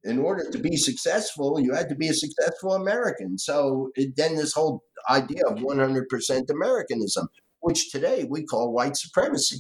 in 0.05 0.19
order 0.19 0.51
to 0.51 0.59
be 0.59 0.77
successful, 0.77 1.61
you 1.61 1.75
had 1.75 1.89
to 1.89 1.95
be 1.95 2.09
a 2.09 2.15
successful 2.15 2.73
American. 2.73 3.39
So 3.39 3.91
it, 3.95 4.17
then 4.17 4.37
this 4.37 4.55
whole 4.55 4.83
idea 5.09 5.47
of 5.47 5.59
100% 5.59 6.51
Americanism, 6.51 7.29
which 7.61 7.91
today 7.91 8.27
we 8.29 8.45
call 8.45 8.73
white 8.73 8.97
supremacy. 8.97 9.59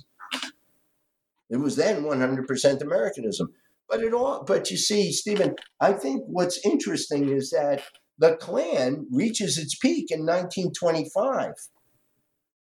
It 1.50 1.58
was 1.58 1.76
then 1.76 2.04
100% 2.04 2.80
Americanism. 2.80 3.52
But 3.88 4.04
it 4.04 4.14
all 4.14 4.44
but 4.44 4.70
you 4.70 4.76
see, 4.76 5.10
Stephen, 5.10 5.56
I 5.80 5.92
think 5.94 6.22
what's 6.26 6.64
interesting 6.64 7.28
is 7.28 7.50
that 7.50 7.82
the 8.18 8.36
Klan 8.36 9.08
reaches 9.10 9.58
its 9.58 9.74
peak 9.76 10.10
in 10.10 10.20
1925. 10.20 11.52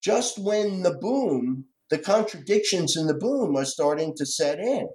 Just 0.02 0.40
when 0.40 0.82
the 0.82 0.98
boom, 1.00 1.66
the 1.92 2.00
contradictions 2.00 2.98
in 2.98 3.06
the 3.06 3.14
boom 3.14 3.56
are 3.56 3.66
starting 3.66 4.16
to 4.16 4.26
set 4.26 4.60
in 4.60 4.88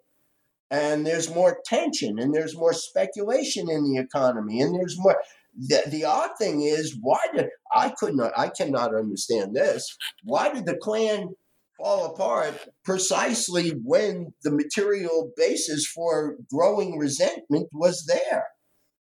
and 0.71 1.07
there's 1.07 1.35
more 1.35 1.59
tension 1.65 2.19
and 2.19 2.35
there's 2.35 2.57
more 2.57 2.73
speculation 2.73 3.71
in 3.71 3.85
the 3.85 3.99
economy 3.99 4.61
and 4.61 4.75
there's 4.75 4.97
more 4.99 5.17
the, 5.57 5.83
the 5.89 6.05
odd 6.05 6.31
thing 6.39 6.63
is 6.63 6.97
why 7.01 7.21
did 7.35 7.47
i 7.75 7.91
could 7.91 8.15
not 8.15 8.33
i 8.37 8.49
cannot 8.49 8.95
understand 8.95 9.55
this 9.55 9.97
why 10.25 10.53
did 10.53 10.67
the 10.67 10.77
klan 10.77 11.29
fall 11.77 12.07
apart 12.07 12.69
precisely 12.85 13.71
when 13.85 14.33
the 14.43 14.51
material 14.51 15.33
basis 15.37 15.87
for 15.87 16.37
growing 16.51 16.99
resentment 16.99 17.69
was 17.73 18.07
there. 18.07 18.45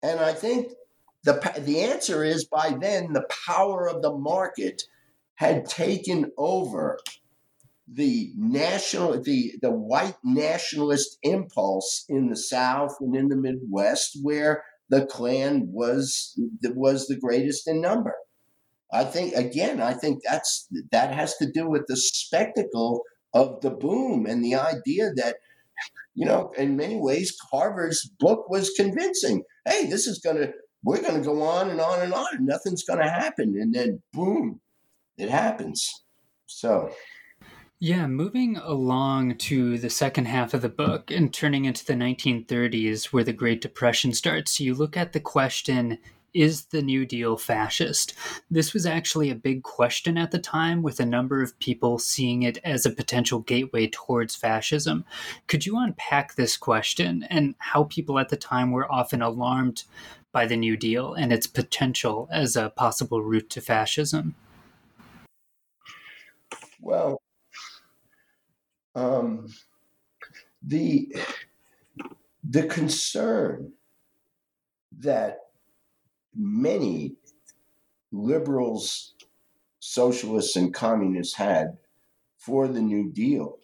And 0.02 0.20
I 0.20 0.32
think 0.32 0.72
the, 1.24 1.40
the 1.58 1.80
answer 1.80 2.24
is 2.24 2.44
by 2.44 2.76
then 2.80 3.12
the 3.12 3.26
power 3.46 3.88
of 3.88 4.02
the 4.02 4.12
market 4.12 4.82
had 5.36 5.66
taken 5.66 6.30
over 6.36 6.98
the 7.86 8.32
national 8.36 9.20
the 9.22 9.52
the 9.60 9.70
white 9.70 10.16
nationalist 10.24 11.18
impulse 11.22 12.04
in 12.08 12.28
the 12.28 12.36
south 12.36 12.96
and 13.00 13.14
in 13.14 13.28
the 13.28 13.36
midwest 13.36 14.18
where 14.22 14.64
the 14.88 15.06
klan 15.06 15.68
was 15.70 16.38
was 16.74 17.06
the 17.06 17.18
greatest 17.18 17.68
in 17.68 17.80
number. 17.80 18.14
I 18.92 19.04
think 19.04 19.34
again 19.34 19.80
i 19.80 19.92
think 19.92 20.22
that's 20.24 20.68
that 20.92 21.12
has 21.12 21.36
to 21.38 21.50
do 21.50 21.68
with 21.68 21.86
the 21.88 21.96
spectacle 21.96 23.02
of 23.34 23.60
the 23.60 23.70
boom 23.70 24.24
and 24.26 24.44
the 24.44 24.54
idea 24.54 25.10
that 25.16 25.36
you 26.14 26.24
know 26.24 26.52
in 26.56 26.76
many 26.76 26.96
ways 26.96 27.36
Carver's 27.50 28.10
book 28.18 28.48
was 28.48 28.70
convincing. 28.70 29.42
Hey 29.66 29.86
this 29.86 30.06
is 30.06 30.20
going 30.20 30.36
to 30.36 30.52
we're 30.84 31.00
going 31.00 31.20
to 31.20 31.26
go 31.26 31.42
on 31.42 31.70
and 31.70 31.80
on 31.80 32.02
and 32.02 32.12
on. 32.12 32.26
And 32.32 32.46
nothing's 32.46 32.84
going 32.84 32.98
to 33.00 33.08
happen. 33.08 33.56
And 33.58 33.74
then 33.74 34.02
boom 34.12 34.60
it 35.16 35.30
happens. 35.30 35.90
So 36.46 36.90
yeah, 37.84 38.06
moving 38.06 38.56
along 38.56 39.36
to 39.36 39.76
the 39.76 39.90
second 39.90 40.24
half 40.24 40.54
of 40.54 40.62
the 40.62 40.70
book 40.70 41.10
and 41.10 41.34
turning 41.34 41.66
into 41.66 41.84
the 41.84 41.92
1930s, 41.92 43.12
where 43.12 43.24
the 43.24 43.32
Great 43.34 43.60
Depression 43.60 44.14
starts, 44.14 44.58
you 44.58 44.72
look 44.74 44.96
at 44.96 45.12
the 45.12 45.20
question 45.20 45.98
is 46.32 46.64
the 46.64 46.80
New 46.80 47.04
Deal 47.04 47.36
fascist? 47.36 48.14
This 48.50 48.72
was 48.72 48.86
actually 48.86 49.28
a 49.28 49.34
big 49.34 49.64
question 49.64 50.16
at 50.16 50.30
the 50.30 50.38
time, 50.38 50.80
with 50.80 50.98
a 50.98 51.04
number 51.04 51.42
of 51.42 51.58
people 51.58 51.98
seeing 51.98 52.42
it 52.42 52.56
as 52.64 52.86
a 52.86 52.90
potential 52.90 53.40
gateway 53.40 53.86
towards 53.92 54.34
fascism. 54.34 55.04
Could 55.46 55.66
you 55.66 55.76
unpack 55.76 56.36
this 56.36 56.56
question 56.56 57.24
and 57.24 57.54
how 57.58 57.84
people 57.84 58.18
at 58.18 58.30
the 58.30 58.38
time 58.38 58.70
were 58.70 58.90
often 58.90 59.20
alarmed 59.20 59.84
by 60.32 60.46
the 60.46 60.56
New 60.56 60.78
Deal 60.78 61.12
and 61.12 61.34
its 61.34 61.46
potential 61.46 62.30
as 62.32 62.56
a 62.56 62.70
possible 62.70 63.20
route 63.22 63.50
to 63.50 63.60
fascism? 63.60 64.36
Well, 66.80 67.20
um, 68.94 69.48
the 70.62 71.14
the 72.48 72.64
concern 72.64 73.72
that 75.00 75.38
many 76.34 77.16
liberals, 78.12 79.14
socialists, 79.80 80.56
and 80.56 80.72
communists 80.72 81.34
had 81.34 81.78
for 82.38 82.68
the 82.68 82.82
New 82.82 83.10
Deal 83.10 83.58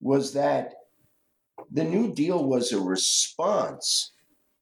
was 0.00 0.32
that 0.34 0.74
the 1.70 1.84
New 1.84 2.12
Deal 2.12 2.44
was 2.44 2.72
a 2.72 2.80
response 2.80 4.12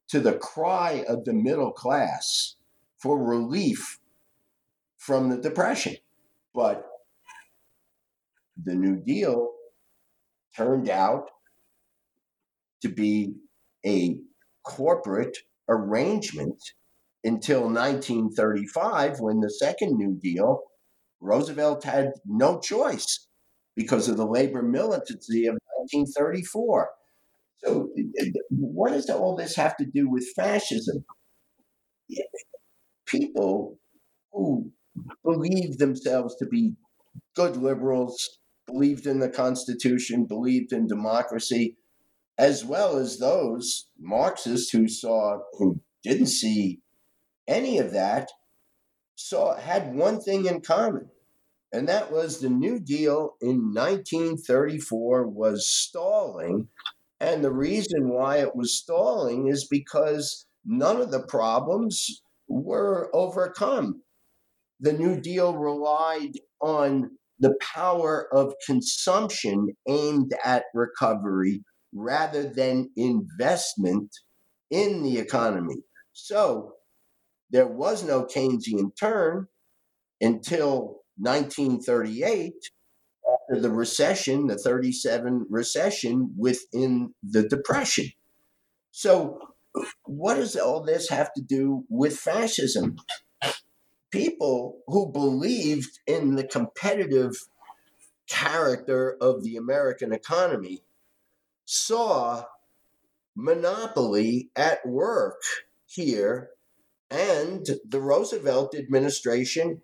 to 0.09 0.21
the 0.21 0.35
cry 0.35 1.05
of 1.09 1.25
the 1.25 1.33
middle 1.33 1.73
class 1.73 2.57
for 2.99 3.23
relief 3.23 3.99
from 4.97 5.31
the 5.31 5.37
Depression. 5.37 5.97
But 6.55 6.87
the 8.63 8.75
New 8.75 8.97
Deal 8.97 9.56
turned 10.57 10.89
out 10.89 11.29
to 12.83 12.89
be 12.89 13.35
a 13.85 14.19
corporate 14.65 15.37
arrangement 15.69 16.59
until 17.25 17.63
1935 17.63 19.21
when 19.21 19.41
the 19.41 19.51
second 19.51 19.97
New 19.97 20.19
Deal, 20.21 20.61
Roosevelt 21.21 21.85
had 21.85 22.13
no 22.25 22.61
choice 22.61 23.27
because 23.75 24.09
of 24.09 24.17
the 24.17 24.27
labor 24.27 24.63
militancy 24.63 25.47
of 25.47 25.55
1934. 25.79 26.91
So, 27.65 27.89
what 28.51 28.93
does 28.93 29.09
all 29.11 29.35
this 29.35 29.57
have 29.57 29.77
to 29.79 29.87
do 29.87 30.09
with 30.09 30.27
fascism? 30.37 31.05
People 33.07 33.79
who 34.33 34.71
believe 35.25 35.79
themselves 35.79 36.37
to 36.37 36.47
be 36.47 36.75
good 37.35 37.57
liberals 37.57 38.39
believed 38.67 39.07
in 39.07 39.21
the 39.21 39.29
Constitution, 39.29 40.25
believed 40.25 40.73
in 40.73 40.87
democracy, 40.87 41.77
as 42.39 42.65
well 42.65 42.97
as 42.97 43.19
those 43.19 43.89
Marxists 43.99 44.71
who 44.71 44.89
saw 44.89 45.39
who 45.59 45.81
didn't 46.03 46.27
see 46.27 46.81
any 47.49 47.79
of 47.79 47.93
that 47.93 48.31
saw 49.15 49.57
had 49.57 49.95
one 49.95 50.21
thing 50.21 50.47
in 50.47 50.61
common 50.61 51.09
and 51.73 51.89
that 51.89 52.13
was 52.13 52.41
the 52.41 52.51
new 52.51 52.79
deal 52.79 53.37
in 53.41 53.73
1934 53.75 55.27
was 55.27 55.67
stalling 55.69 56.69
and 57.21 57.43
the 57.43 57.53
reason 57.53 58.11
why 58.11 58.39
it 58.39 58.55
was 58.55 58.77
stalling 58.77 59.49
is 59.49 59.67
because 59.67 60.47
none 60.65 61.01
of 61.01 61.11
the 61.11 61.23
problems 61.23 62.23
were 62.49 63.11
overcome. 63.15 64.03
The 64.81 64.93
new 64.93 65.19
deal 65.21 65.57
relied 65.57 66.33
on 66.61 67.13
the 67.39 67.55
power 67.61 68.29
of 68.35 68.55
consumption 68.67 69.69
aimed 69.89 70.33
at 70.45 70.65
recovery 70.75 71.63
rather 71.93 72.49
than 72.49 72.91
investment 72.97 74.11
in 74.71 75.03
the 75.03 75.19
economy. 75.19 75.83
So 76.13 76.73
there 77.51 77.67
was 77.67 78.03
no 78.03 78.25
Keynesian 78.25 78.91
turn 78.99 79.47
until 80.21 81.03
1938 81.19 82.53
after 83.33 83.61
the 83.61 83.71
recession, 83.71 84.47
the 84.47 84.59
37 84.59 85.47
recession 85.51 86.35
within 86.37 87.15
the 87.23 87.49
depression. 87.49 88.07
So 88.91 89.39
what 90.05 90.37
does 90.37 90.57
all 90.57 90.83
this 90.83 91.09
have 91.11 91.33
to 91.35 91.43
do 91.43 91.85
with 91.89 92.17
fascism? 92.17 92.97
People 94.11 94.79
who 94.87 95.11
believed 95.13 95.99
in 96.07 96.37
the 96.37 96.47
competitive 96.47 97.37
character 98.29 99.17
of 99.21 99.43
the 99.43 99.57
American 99.57 100.13
economy 100.13 100.83
saw 101.65 102.45
monopoly 103.35 104.51
at 104.57 104.87
work 104.87 105.43
here 105.87 106.51
and 107.11 107.67
the 107.89 108.01
Roosevelt 108.01 108.75
administration 108.75 109.83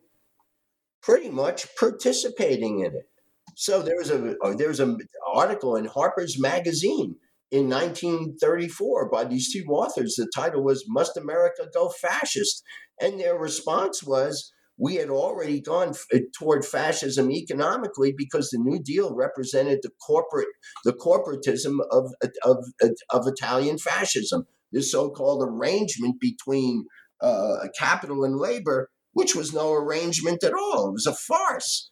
pretty 1.03 1.29
much 1.29 1.67
participating 1.77 2.81
in 2.81 2.95
it. 2.95 3.09
So 3.55 3.83
there 3.83 3.97
was 3.97 4.11
a 4.11 4.37
uh, 4.41 4.55
there 4.55 4.69
was 4.69 4.81
an 4.81 4.99
article 5.27 5.77
in 5.77 5.85
Harper's 5.85 6.39
Magazine 6.39 7.17
in 7.53 7.69
1934 7.69 9.11
by 9.11 9.25
these 9.25 9.53
two 9.53 9.65
authors. 9.67 10.17
The 10.17 10.29
title 10.35 10.65
was 10.65 10.85
"Must 10.89 11.17
America 11.17 11.69
Go 11.73 11.91
Fascist?" 11.91 12.65
And 13.01 13.21
their 13.21 13.39
response 13.39 14.03
was, 14.03 14.53
we 14.79 14.97
had 14.97 15.11
already 15.11 15.61
gone 15.61 15.95
uh, 16.13 16.19
toward 16.37 16.65
fascism 16.65 17.31
economically 17.31 18.15
because 18.17 18.51
the 18.51 18.59
New 18.59 18.83
Deal 18.83 19.15
represented 19.15 19.81
the 19.83 19.91
corporate, 20.05 20.49
the 20.85 20.93
corporatism 20.93 21.79
of, 21.91 22.13
of, 22.43 22.65
of 23.11 23.27
Italian 23.27 23.79
fascism, 23.79 24.47
this 24.73 24.91
so-called 24.91 25.47
arrangement 25.47 26.19
between 26.21 26.87
uh, 27.21 27.67
capital 27.79 28.25
and 28.25 28.37
labor, 28.37 28.91
which 29.13 29.35
was 29.35 29.53
no 29.53 29.73
arrangement 29.73 30.43
at 30.43 30.55
all. 30.55 30.89
It 30.89 30.93
was 30.93 31.07
a 31.07 31.15
farce. 31.15 31.91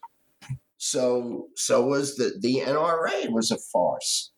So, 0.77 1.47
so 1.55 1.85
was 1.85 2.15
the, 2.15 2.37
the 2.41 2.61
NRA 2.65 3.31
was 3.31 3.51
a 3.51 3.57
farce. 3.71 4.30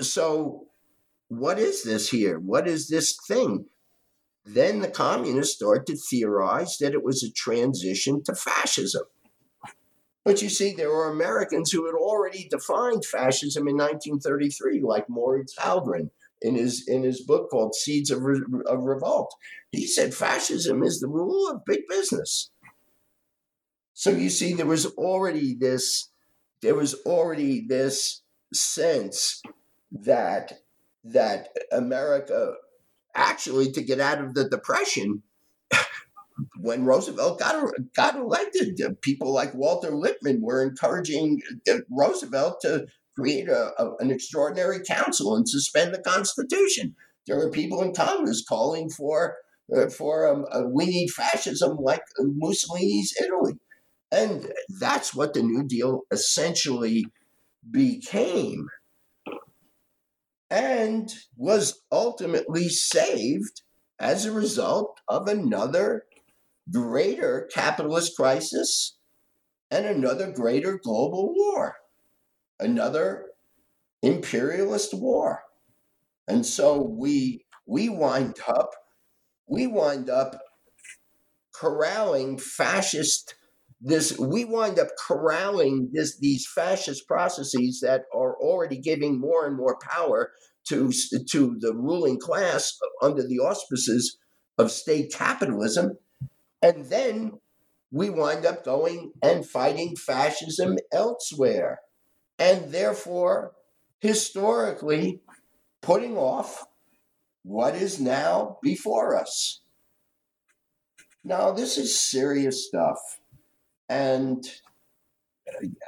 So, 0.00 0.66
what 1.28 1.58
is 1.58 1.82
this 1.82 2.10
here? 2.10 2.38
What 2.38 2.68
is 2.68 2.88
this 2.88 3.16
thing? 3.26 3.66
Then 4.44 4.80
the 4.80 4.88
communists 4.88 5.56
started 5.56 5.86
to 5.86 5.96
theorize 5.96 6.78
that 6.78 6.94
it 6.94 7.04
was 7.04 7.22
a 7.22 7.32
transition 7.32 8.22
to 8.24 8.34
fascism. 8.34 9.04
But 10.24 10.42
you 10.42 10.48
see, 10.48 10.72
there 10.72 10.90
were 10.90 11.10
Americans 11.10 11.70
who 11.70 11.86
had 11.86 11.94
already 11.94 12.48
defined 12.48 13.04
fascism 13.04 13.66
in 13.66 13.76
1933, 13.76 14.80
like 14.82 15.08
Mauritz 15.08 15.56
Hallgren 15.56 16.10
in 16.40 16.54
his 16.54 16.86
in 16.86 17.02
his 17.02 17.22
book 17.22 17.50
called 17.50 17.74
Seeds 17.74 18.10
of, 18.10 18.22
Re- 18.22 18.62
of 18.66 18.84
Revolt. 18.84 19.34
He 19.70 19.86
said 19.86 20.14
fascism 20.14 20.82
is 20.82 21.00
the 21.00 21.08
rule 21.08 21.50
of 21.50 21.64
big 21.64 21.82
business. 21.88 22.50
So 23.94 24.10
you 24.10 24.30
see, 24.30 24.54
there 24.54 24.66
was 24.66 24.86
already 24.86 25.54
this 25.54 26.10
there 26.60 26.74
was 26.74 26.94
already 27.06 27.64
this 27.66 28.22
sense 28.52 29.42
that 29.92 30.60
that 31.04 31.48
America 31.70 32.54
actually 33.14 33.70
to 33.72 33.82
get 33.82 34.00
out 34.00 34.22
of 34.22 34.34
the 34.34 34.48
depression 34.48 35.22
when 36.60 36.84
Roosevelt 36.84 37.38
got 37.38 37.64
got 37.94 38.16
elected. 38.16 38.80
People 39.02 39.32
like 39.32 39.54
Walter 39.54 39.90
Lippmann 39.90 40.40
were 40.40 40.62
encouraging 40.62 41.40
uh, 41.70 41.78
Roosevelt 41.90 42.60
to 42.62 42.86
create 43.16 43.48
a, 43.48 43.72
a, 43.78 43.96
an 43.96 44.10
extraordinary 44.10 44.80
council 44.82 45.36
and 45.36 45.48
suspend 45.48 45.94
the 45.94 46.00
Constitution. 46.00 46.94
There 47.26 47.36
were 47.36 47.50
people 47.50 47.82
in 47.82 47.92
Congress 47.94 48.44
calling 48.46 48.88
for 48.90 49.36
uh, 49.74 49.88
for 49.88 50.28
um, 50.28 50.46
uh, 50.50 50.62
we 50.66 50.86
need 50.86 51.10
fascism 51.10 51.76
like 51.76 52.02
Mussolini's 52.18 53.14
Italy. 53.20 53.54
And 54.10 54.52
that's 54.80 55.14
what 55.14 55.32
the 55.32 55.42
New 55.42 55.64
Deal 55.66 56.02
essentially 56.10 57.06
became 57.70 58.66
and 60.52 61.10
was 61.34 61.80
ultimately 61.90 62.68
saved 62.68 63.62
as 63.98 64.26
a 64.26 64.32
result 64.32 65.00
of 65.08 65.26
another 65.26 66.04
greater 66.70 67.48
capitalist 67.54 68.14
crisis 68.14 68.98
and 69.70 69.86
another 69.86 70.30
greater 70.30 70.78
global 70.78 71.32
war, 71.34 71.76
another 72.60 73.30
imperialist 74.02 74.92
war. 74.92 75.44
And 76.28 76.44
so 76.44 76.82
we 76.82 77.46
we 77.64 77.88
wind 77.88 78.36
up 78.46 78.74
we 79.46 79.66
wind 79.66 80.10
up 80.10 80.38
corralling 81.54 82.36
fascist 82.38 83.34
this 83.82 84.16
we 84.16 84.44
wind 84.44 84.78
up 84.78 84.88
corralling 84.96 85.90
this 85.92 86.16
these 86.18 86.46
fascist 86.54 87.06
processes 87.08 87.80
that 87.82 88.02
are 88.14 88.36
already 88.36 88.78
giving 88.78 89.20
more 89.20 89.44
and 89.44 89.56
more 89.56 89.76
power 89.82 90.30
to 90.68 90.92
to 91.30 91.56
the 91.58 91.74
ruling 91.74 92.18
class 92.20 92.78
under 93.02 93.26
the 93.26 93.40
auspices 93.40 94.18
of 94.56 94.70
state 94.70 95.12
capitalism. 95.12 95.98
And 96.62 96.86
then 96.86 97.32
we 97.90 98.08
wind 98.08 98.46
up 98.46 98.64
going 98.64 99.12
and 99.20 99.44
fighting 99.44 99.96
fascism 99.96 100.78
elsewhere. 100.92 101.80
And 102.38 102.72
therefore 102.72 103.52
historically 103.98 105.20
putting 105.80 106.16
off 106.16 106.66
what 107.42 107.74
is 107.74 108.00
now 108.00 108.58
before 108.62 109.16
us. 109.16 109.60
Now 111.24 111.50
this 111.50 111.76
is 111.76 112.00
serious 112.00 112.68
stuff 112.68 112.98
and 113.92 114.50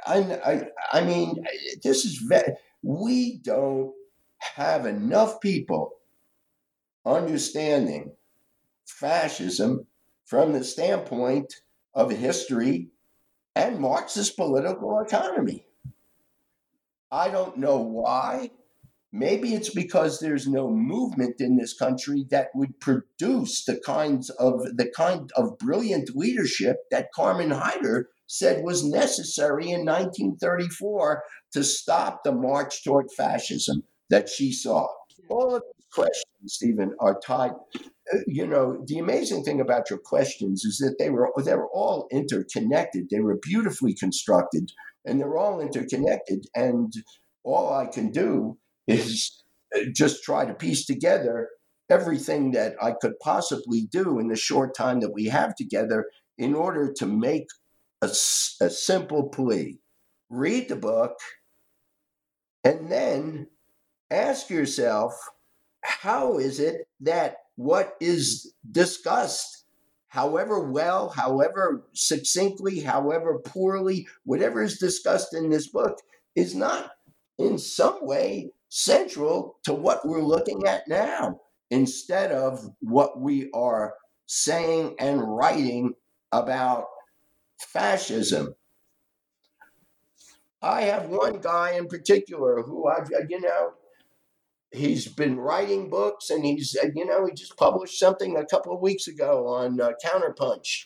I, 0.05 0.17
I, 0.45 0.67
I 0.99 1.01
mean, 1.01 1.43
this 1.83 2.05
is 2.05 2.17
very, 2.17 2.53
we 2.83 3.37
don't 3.37 3.93
have 4.55 4.85
enough 4.85 5.41
people 5.41 5.93
understanding 7.03 8.11
fascism 8.85 9.87
from 10.25 10.53
the 10.53 10.63
standpoint 10.63 11.61
of 11.95 12.11
history 12.11 12.89
and 13.55 13.79
Marxist 13.79 14.35
political 14.35 14.99
economy. 14.99 15.65
I 17.11 17.29
don't 17.29 17.57
know 17.57 17.77
why. 17.77 18.51
Maybe 19.17 19.53
it's 19.53 19.69
because 19.69 20.19
there's 20.19 20.45
no 20.45 20.69
movement 20.69 21.39
in 21.39 21.55
this 21.55 21.73
country 21.73 22.25
that 22.31 22.49
would 22.53 22.81
produce 22.81 23.63
the 23.63 23.79
kinds 23.85 24.29
of 24.29 24.59
the 24.75 24.91
kind 24.93 25.31
of 25.37 25.57
brilliant 25.57 26.17
leadership 26.17 26.79
that 26.91 27.13
Carmen 27.15 27.51
Haider 27.51 28.03
said 28.27 28.65
was 28.65 28.83
necessary 28.83 29.71
in 29.71 29.85
1934 29.85 31.23
to 31.53 31.63
stop 31.63 32.25
the 32.25 32.33
march 32.33 32.83
toward 32.83 33.09
fascism 33.09 33.83
that 34.09 34.27
she 34.27 34.51
saw. 34.51 34.85
All 35.29 35.55
of 35.55 35.63
these 35.63 35.87
questions, 35.93 36.25
Stephen, 36.47 36.93
are 36.99 37.17
tied. 37.25 37.53
Uh, 38.13 38.17
you 38.27 38.45
know, 38.45 38.83
the 38.85 38.99
amazing 38.99 39.45
thing 39.45 39.61
about 39.61 39.89
your 39.89 39.99
questions 39.99 40.65
is 40.65 40.77
that 40.79 40.97
they 40.99 41.09
were 41.09 41.31
they 41.41 41.55
were 41.55 41.69
all 41.73 42.09
interconnected. 42.11 43.07
They 43.09 43.21
were 43.21 43.39
beautifully 43.41 43.93
constructed, 43.93 44.73
and 45.05 45.21
they're 45.21 45.37
all 45.37 45.61
interconnected. 45.61 46.47
And 46.53 46.91
all 47.45 47.73
I 47.73 47.85
can 47.85 48.11
do 48.11 48.57
is 48.87 49.43
uh, 49.75 49.81
just 49.93 50.23
try 50.23 50.45
to 50.45 50.53
piece 50.53 50.85
together 50.85 51.49
everything 51.89 52.51
that 52.51 52.75
I 52.81 52.91
could 52.91 53.13
possibly 53.19 53.87
do 53.91 54.19
in 54.19 54.27
the 54.27 54.35
short 54.35 54.75
time 54.75 54.99
that 55.01 55.13
we 55.13 55.25
have 55.25 55.55
together 55.55 56.05
in 56.37 56.55
order 56.55 56.91
to 56.93 57.05
make 57.05 57.47
a, 58.01 58.07
a 58.07 58.69
simple 58.69 59.29
plea. 59.29 59.79
Read 60.29 60.69
the 60.69 60.75
book 60.75 61.17
and 62.63 62.91
then 62.91 63.47
ask 64.09 64.49
yourself 64.49 65.13
how 65.83 66.37
is 66.37 66.59
it 66.59 66.87
that 67.01 67.37
what 67.55 67.95
is 68.01 68.53
discussed, 68.71 69.65
however 70.07 70.59
well, 70.71 71.09
however 71.09 71.85
succinctly, 71.93 72.79
however 72.79 73.39
poorly, 73.45 74.07
whatever 74.23 74.63
is 74.63 74.79
discussed 74.79 75.33
in 75.33 75.49
this 75.49 75.67
book, 75.67 75.99
is 76.35 76.55
not 76.55 76.91
in 77.37 77.57
some 77.57 77.99
way 78.01 78.51
central 78.69 79.57
to 79.63 79.73
what 79.73 80.07
we're 80.07 80.23
looking 80.23 80.65
at 80.65 80.87
now 80.87 81.39
instead 81.71 82.31
of 82.31 82.69
what 82.79 83.19
we 83.19 83.49
are 83.53 83.93
saying 84.27 84.95
and 84.99 85.21
writing 85.21 85.93
about 86.31 86.85
fascism. 87.59 88.55
I 90.61 90.81
have 90.83 91.09
one 91.09 91.39
guy 91.41 91.73
in 91.73 91.87
particular 91.87 92.63
who 92.63 92.87
I've, 92.87 93.09
you 93.29 93.39
know, 93.39 93.73
he's 94.71 95.07
been 95.07 95.37
writing 95.37 95.89
books 95.89 96.29
and 96.29 96.43
he's, 96.43 96.75
you 96.95 97.05
know, 97.05 97.25
he 97.25 97.33
just 97.33 97.57
published 97.57 97.99
something 97.99 98.35
a 98.35 98.45
couple 98.45 98.73
of 98.73 98.81
weeks 98.81 99.07
ago 99.07 99.47
on 99.47 99.79
uh, 99.79 99.91
Counterpunch, 100.03 100.85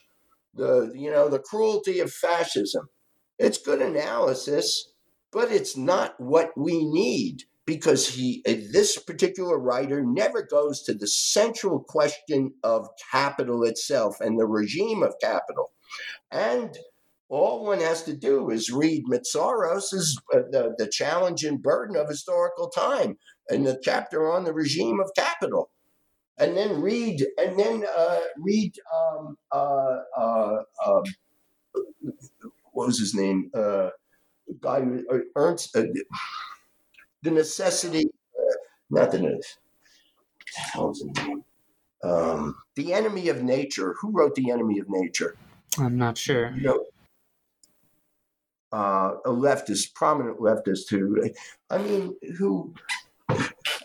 the, 0.54 0.92
you 0.94 1.10
know, 1.10 1.30
the 1.30 1.40
cruelty 1.40 2.00
of 2.00 2.12
fascism. 2.12 2.90
It's 3.38 3.58
good 3.58 3.82
analysis, 3.82 4.92
but 5.32 5.52
it's 5.52 5.78
not 5.78 6.20
what 6.20 6.52
we 6.58 6.84
need 6.84 7.44
because 7.70 8.10
he 8.10 8.42
uh, 8.48 8.54
this 8.72 8.98
particular 8.98 9.60
writer 9.60 10.04
never 10.04 10.42
goes 10.42 10.82
to 10.82 10.92
the 10.92 11.06
central 11.06 11.80
question 11.80 12.52
of 12.64 12.88
capital 13.12 13.64
itself 13.64 14.20
and 14.22 14.40
the 14.40 14.48
regime 14.48 15.04
of 15.04 15.14
capital. 15.22 15.72
And 16.32 16.76
all 17.30 17.64
one 17.64 17.80
has 17.80 18.02
to 18.06 18.18
do 18.18 18.50
is 18.50 18.72
read 18.72 19.04
Mészáros's 19.06 20.20
uh, 20.34 20.40
the, 20.50 20.74
the 20.80 20.88
challenge 20.88 21.44
and 21.44 21.62
burden 21.62 21.96
of 21.96 22.10
historical 22.10 22.70
time 22.70 23.20
and 23.50 23.68
the 23.68 23.80
chapter 23.84 24.32
on 24.32 24.46
the 24.46 24.54
regime 24.54 25.00
of 25.00 25.12
capital. 25.16 25.70
And 26.40 26.58
then 26.58 26.82
read 26.82 27.24
and 27.38 27.60
then 27.60 27.86
uh, 27.96 28.22
read 28.40 28.74
um, 28.92 29.38
uh, 29.52 29.98
uh, 30.18 30.58
um, 30.88 31.04
what 32.72 32.88
was 32.88 32.98
his 32.98 33.14
name? 33.14 33.52
Uh, 33.54 33.90
guy 34.60 34.82
Ernst 35.36 35.78
the 37.24 37.32
necessity, 37.32 38.06
uh, 38.38 38.56
not 38.90 39.12
the 39.12 39.20
necessity. 39.20 39.60
Um, 42.02 42.56
the 42.76 42.94
enemy 42.94 43.28
of 43.30 43.44
nature. 43.44 43.96
Who 44.00 44.12
wrote 44.12 44.36
the 44.36 44.52
enemy 44.52 44.80
of 44.80 44.86
nature? 44.90 45.36
I'm 45.78 45.98
not 45.98 46.18
sure. 46.18 46.52
You 46.52 46.62
know, 46.62 46.86
uh, 48.72 49.16
a 49.26 49.30
leftist, 49.30 49.94
prominent 49.96 50.40
leftist 50.40 50.90
who, 50.90 51.30
I 51.70 51.78
mean, 51.78 52.16
who. 52.38 52.74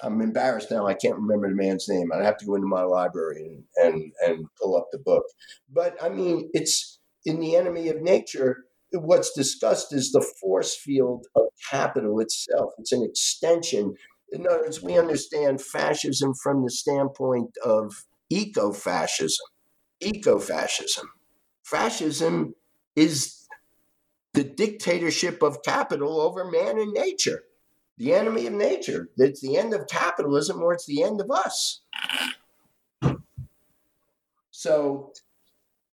I'm 0.03 0.21
embarrassed 0.21 0.71
now. 0.71 0.87
I 0.87 0.95
can't 0.95 1.17
remember 1.17 1.49
the 1.49 1.55
man's 1.55 1.89
name. 1.89 2.13
I'd 2.13 2.25
have 2.25 2.37
to 2.39 2.45
go 2.45 2.57
into 2.57 2.67
my 2.67 2.83
library 2.83 3.47
and, 3.47 3.65
and 3.77 4.13
and 4.27 4.47
pull 4.61 4.77
up 4.77 4.89
the 4.93 4.99
book. 4.99 5.25
But 5.73 5.97
I 6.03 6.11
mean, 6.11 6.51
it's 6.53 6.99
in 7.25 7.41
the 7.41 7.57
enemy 7.57 7.89
of 7.89 8.03
nature 8.03 8.67
what's 9.01 9.33
discussed 9.33 9.93
is 9.93 10.13
the 10.13 10.27
force 10.41 10.77
field 10.77 11.27
of 11.35 11.45
capital 11.71 12.21
itself. 12.21 12.73
It's 12.79 12.93
an 12.93 13.03
extension. 13.03 13.95
In 14.33 14.47
other 14.47 14.63
words, 14.63 14.83
we 14.83 14.99
understand 14.99 15.61
fascism 15.61 16.35
from 16.43 16.63
the 16.63 16.71
standpoint 16.71 17.51
of 17.65 18.05
eco 18.31 18.73
fascism. 18.73 19.47
Eco 20.01 20.39
fascism. 20.39 21.09
Fascism 21.65 22.55
is 22.97 23.47
the 24.35 24.45
dictatorship 24.45 25.43
of 25.43 25.63
capital 25.63 26.21
over 26.21 26.45
man 26.45 26.79
and 26.79 26.93
nature, 26.93 27.45
the 27.97 28.13
enemy 28.13 28.47
of 28.47 28.53
nature. 28.53 29.09
It's 29.17 29.41
the 29.41 29.57
end 29.57 29.73
of 29.73 29.87
capitalism 29.87 30.61
or 30.61 30.75
it's 30.75 30.87
the 30.87 31.03
end 31.03 31.21
of 31.21 31.31
us. 31.31 31.81
So, 34.51 35.13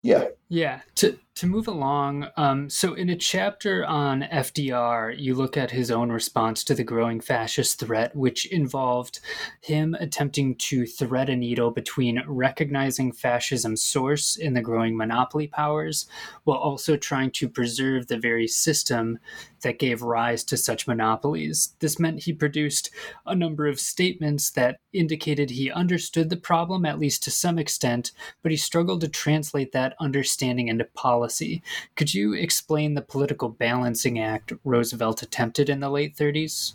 yeah. 0.04 0.26
Yeah. 0.50 0.82
To 0.96 1.20
to 1.36 1.46
move 1.46 1.68
along, 1.68 2.26
um, 2.36 2.68
so 2.68 2.96
in 2.96 3.12
a 3.12 3.16
chapter 3.16 3.86
on 3.86 4.24
FDR, 4.24 5.16
you 5.16 5.36
look 5.36 5.56
at 5.56 5.70
his 5.70 5.92
own 5.92 6.12
response 6.12 6.64
to 6.64 6.74
the 6.74 6.84
growing 6.84 7.22
fascist 7.22 7.80
threat, 7.80 8.16
which 8.16 8.48
involved 8.48 9.20
him 9.62 9.96
attempting 10.00 10.56
to 10.56 10.88
thread 10.88 11.30
a 11.30 11.36
needle 11.36 11.70
between 11.70 12.24
recognizing 12.26 13.12
fascism's 13.12 13.84
source 13.84 14.36
in 14.36 14.56
the 14.56 14.62
growing 14.62 14.98
monopoly 14.98 15.46
powers, 15.46 16.08
while 16.44 16.58
also 16.58 16.98
trying 16.98 17.30
to 17.30 17.48
preserve 17.48 18.08
the 18.08 18.18
very 18.18 18.48
system 18.48 19.20
that 19.62 19.78
gave 19.78 20.02
rise 20.02 20.44
to 20.44 20.58
such 20.58 20.88
monopolies. 20.88 21.76
This 21.80 22.00
meant 22.00 22.24
he 22.24 22.34
produced 22.34 22.90
a 23.28 23.36
number 23.36 23.68
of 23.68 23.80
statements 23.80 24.50
that 24.52 24.80
indicated 24.92 25.52
he 25.52 25.70
understood 25.70 26.32
the 26.32 26.38
problem, 26.38 26.84
at 26.84 27.00
least 27.00 27.24
to 27.24 27.32
some 27.32 27.60
extent, 27.60 28.12
but 28.42 28.52
he 28.52 28.58
struggled 28.58 29.02
to 29.02 29.08
translate 29.08 29.72
that 29.74 29.96
understanding 30.00 30.37
into 30.42 30.86
policy. 30.86 31.62
Could 31.96 32.14
you 32.14 32.34
explain 32.34 32.94
the 32.94 33.02
political 33.02 33.50
balancing 33.50 34.20
act 34.20 34.54
Roosevelt 34.64 35.22
attempted 35.24 35.70
in 35.70 35.80
the 35.80 35.90
late 35.90 36.16
30s? 36.16 36.74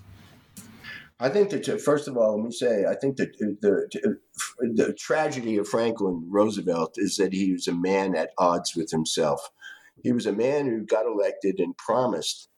I 1.22 1.28
think 1.28 1.50
that 1.50 1.80
first 1.80 2.08
of 2.08 2.16
all, 2.16 2.36
let 2.36 2.44
me 2.44 2.50
say, 2.50 2.84
I 2.84 2.96
think 2.96 3.16
that 3.18 3.28
uh, 3.28 3.54
the, 3.60 4.18
the, 4.58 4.72
the 4.74 4.92
tragedy 4.94 5.56
of 5.56 5.68
Franklin 5.68 6.26
Roosevelt 6.28 6.94
is 6.96 7.16
that 7.16 7.32
he 7.32 7.52
was 7.52 7.68
a 7.68 7.72
man 7.72 8.16
at 8.16 8.30
odds 8.38 8.74
with 8.74 8.90
himself. 8.90 9.50
He 10.02 10.12
was 10.12 10.26
a 10.26 10.32
man 10.32 10.66
who 10.66 10.84
got 10.84 11.06
elected 11.06 11.60
and 11.60 11.76
promised 11.76 12.48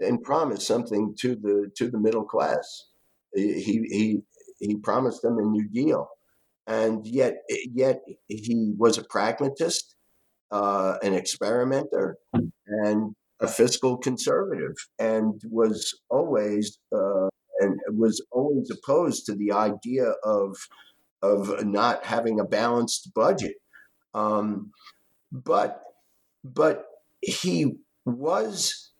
and 0.00 0.22
promised 0.22 0.66
something 0.66 1.14
to 1.20 1.36
the 1.36 1.70
to 1.76 1.88
the 1.88 2.00
middle 2.00 2.24
class. 2.24 2.86
He 3.32 3.84
he 3.88 4.22
he 4.58 4.76
promised 4.76 5.22
them 5.22 5.38
a 5.38 5.42
New 5.42 5.68
Deal, 5.68 6.08
and 6.66 7.06
yet 7.06 7.36
yet 7.48 8.02
he 8.26 8.74
was 8.76 8.98
a 8.98 9.04
pragmatist, 9.04 9.94
uh, 10.50 10.96
an 11.02 11.14
experimenter, 11.14 12.16
and 12.32 13.14
a 13.40 13.48
fiscal 13.48 13.96
conservative, 13.96 14.74
and 14.98 15.40
was 15.48 15.98
always 16.10 16.78
uh, 16.94 17.28
and 17.60 17.78
was 17.88 18.24
always 18.30 18.70
opposed 18.70 19.26
to 19.26 19.34
the 19.34 19.52
idea 19.52 20.12
of 20.24 20.56
of 21.22 21.64
not 21.64 22.04
having 22.04 22.40
a 22.40 22.44
balanced 22.44 23.12
budget. 23.14 23.56
Um, 24.14 24.72
but 25.32 25.82
but 26.42 26.86
he 27.20 27.76
was 28.04 28.90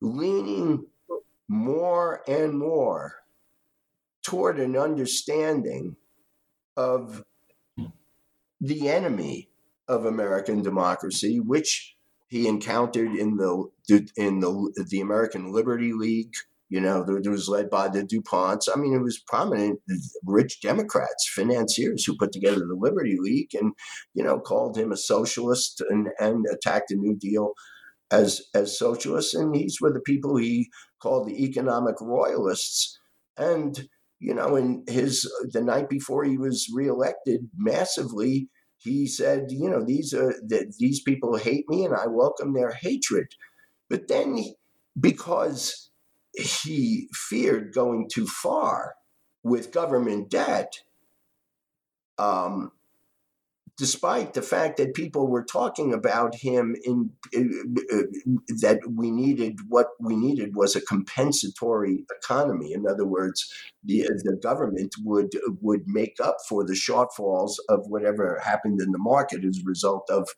leaning 0.00 0.86
more 1.48 2.22
and 2.28 2.58
more 2.58 3.16
toward 4.22 4.58
an 4.58 4.76
understanding 4.76 5.96
of 6.76 7.24
the 8.60 8.88
enemy 8.88 9.48
of 9.88 10.04
American 10.04 10.62
democracy, 10.62 11.40
which 11.40 11.94
he 12.28 12.48
encountered 12.48 13.14
in 13.14 13.36
the 13.36 13.68
in 14.16 14.40
the 14.40 14.86
the 14.90 15.00
American 15.00 15.52
Liberty 15.52 15.92
League. 15.92 16.32
You 16.70 16.80
know, 16.80 17.02
it 17.02 17.28
was 17.28 17.48
led 17.48 17.70
by 17.70 17.88
the 17.88 18.02
DuPonts. 18.02 18.68
I 18.74 18.78
mean, 18.80 18.94
it 18.94 19.02
was 19.02 19.18
prominent, 19.18 19.80
rich 20.24 20.60
Democrats, 20.60 21.30
financiers 21.32 22.04
who 22.04 22.16
put 22.16 22.32
together 22.32 22.60
the 22.66 22.74
Liberty 22.76 23.16
League, 23.20 23.54
and 23.54 23.74
you 24.14 24.24
know, 24.24 24.40
called 24.40 24.76
him 24.76 24.90
a 24.90 24.96
socialist 24.96 25.82
and 25.88 26.08
and 26.18 26.46
attacked 26.50 26.88
the 26.88 26.96
New 26.96 27.16
Deal 27.16 27.52
as 28.10 28.42
as 28.54 28.78
socialists. 28.78 29.34
And 29.34 29.54
these 29.54 29.78
were 29.80 29.92
the 29.92 30.00
people 30.00 30.36
he 30.36 30.70
called 31.00 31.28
the 31.28 31.44
economic 31.44 32.00
royalists. 32.00 32.98
And 33.36 33.88
you 34.18 34.34
know, 34.34 34.56
in 34.56 34.84
his 34.88 35.30
the 35.52 35.60
night 35.60 35.88
before 35.88 36.24
he 36.24 36.38
was 36.38 36.68
reelected, 36.74 37.50
massively 37.56 38.48
he 38.84 39.06
said, 39.06 39.46
you 39.50 39.68
know, 39.68 39.82
these 39.84 40.12
are 40.14 40.34
that 40.48 40.74
these 40.78 41.00
people 41.00 41.36
hate 41.36 41.68
me 41.68 41.84
and 41.84 41.94
I 41.94 42.06
welcome 42.06 42.52
their 42.52 42.72
hatred. 42.72 43.28
But 43.88 44.08
then 44.08 44.44
because 44.98 45.90
he 46.34 47.08
feared 47.12 47.74
going 47.74 48.08
too 48.12 48.26
far 48.26 48.94
with 49.42 49.72
government 49.72 50.30
debt, 50.30 50.72
um, 52.18 52.72
despite 53.76 54.34
the 54.34 54.42
fact 54.42 54.76
that 54.76 54.94
people 54.94 55.26
were 55.26 55.44
talking 55.44 55.92
about 55.92 56.34
him 56.34 56.76
in 56.84 57.10
uh, 57.36 58.02
that 58.60 58.78
we 58.88 59.10
needed 59.10 59.58
what 59.68 59.88
we 60.00 60.16
needed 60.16 60.54
was 60.54 60.76
a 60.76 60.80
compensatory 60.80 62.04
economy. 62.22 62.72
In 62.72 62.86
other 62.86 63.06
words 63.06 63.52
the 63.82 64.02
the 64.24 64.38
government 64.42 64.94
would 65.02 65.32
would 65.60 65.82
make 65.86 66.16
up 66.22 66.36
for 66.48 66.64
the 66.64 66.74
shortfalls 66.74 67.54
of 67.68 67.80
whatever 67.88 68.40
happened 68.44 68.80
in 68.80 68.92
the 68.92 68.98
market 68.98 69.44
as 69.44 69.58
a 69.58 69.68
result 69.68 70.08
of 70.08 70.28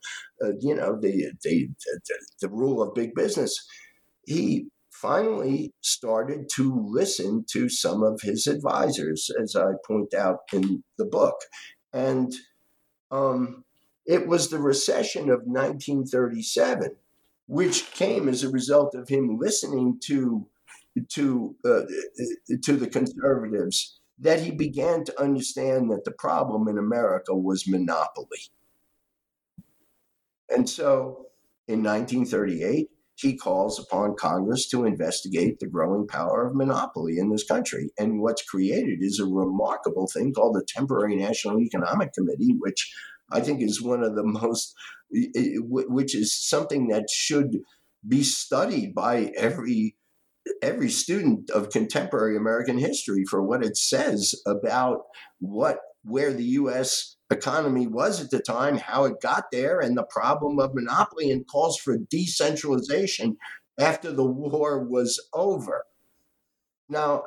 uh, 0.43 0.53
you 0.59 0.75
know 0.75 0.99
the, 0.99 1.31
the 1.43 1.69
the 2.41 2.49
rule 2.49 2.81
of 2.81 2.95
big 2.95 3.13
business. 3.13 3.65
He 4.25 4.67
finally 4.91 5.73
started 5.81 6.49
to 6.55 6.83
listen 6.89 7.45
to 7.51 7.69
some 7.69 8.01
of 8.01 8.19
his 8.23 8.47
advisors 8.47 9.29
as 9.39 9.55
i 9.55 9.73
point 9.87 10.11
out 10.15 10.39
in 10.51 10.83
the 10.97 11.05
book. 11.05 11.35
And 11.93 12.33
um, 13.11 13.63
it 14.05 14.27
was 14.27 14.49
the 14.49 14.59
recession 14.59 15.29
of 15.29 15.41
1937, 15.45 16.95
which 17.47 17.91
came 17.91 18.27
as 18.27 18.43
a 18.43 18.49
result 18.49 18.95
of 18.95 19.09
him 19.09 19.37
listening 19.37 19.99
to 20.05 20.47
to 21.09 21.55
uh, 21.63 21.81
to 22.63 22.75
the 22.75 22.87
conservatives 22.87 23.99
that 24.19 24.39
he 24.41 24.51
began 24.51 25.03
to 25.03 25.21
understand 25.21 25.91
that 25.91 26.03
the 26.05 26.11
problem 26.11 26.67
in 26.67 26.77
America 26.77 27.35
was 27.35 27.67
monopoly. 27.67 28.49
And 30.49 30.67
so 30.67 31.27
in 31.67 31.83
1938, 31.83 32.89
he 33.17 33.35
calls 33.35 33.79
upon 33.79 34.15
Congress 34.15 34.69
to 34.69 34.85
investigate 34.85 35.59
the 35.59 35.67
growing 35.67 36.07
power 36.07 36.45
of 36.45 36.55
monopoly 36.55 37.17
in 37.17 37.31
this 37.31 37.43
country. 37.43 37.89
And 37.97 38.21
what's 38.21 38.43
created 38.43 38.99
is 39.01 39.19
a 39.19 39.25
remarkable 39.25 40.07
thing 40.07 40.33
called 40.33 40.55
the 40.55 40.65
Temporary 40.67 41.15
National 41.15 41.59
Economic 41.59 42.13
Committee, 42.13 42.55
which 42.59 42.93
I 43.31 43.41
think 43.41 43.61
is 43.61 43.81
one 43.81 44.03
of 44.03 44.15
the 44.15 44.23
most, 44.23 44.75
which 45.09 46.15
is 46.15 46.37
something 46.39 46.89
that 46.89 47.09
should 47.09 47.57
be 48.07 48.23
studied 48.23 48.93
by 48.93 49.31
every 49.35 49.97
every 50.61 50.89
student 50.89 51.49
of 51.49 51.71
contemporary 51.71 52.37
American 52.37 52.77
history 52.77 53.25
for 53.29 53.43
what 53.43 53.65
it 53.65 53.75
says 53.75 54.33
about 54.45 54.99
what 55.39 55.79
where 56.03 56.31
the 56.31 56.43
U.S 56.43 57.16
economy 57.29 57.87
was 57.87 58.21
at 58.21 58.31
the 58.31 58.39
time, 58.39 58.77
how 58.77 59.05
it 59.05 59.21
got 59.21 59.51
there, 59.51 59.79
and 59.79 59.97
the 59.97 60.03
problem 60.03 60.59
of 60.59 60.73
monopoly, 60.73 61.31
and 61.31 61.47
calls 61.47 61.77
for 61.77 61.97
decentralization 61.97 63.37
after 63.79 64.11
the 64.11 64.25
war 64.25 64.83
was 64.83 65.19
over. 65.33 65.85
Now, 66.89 67.23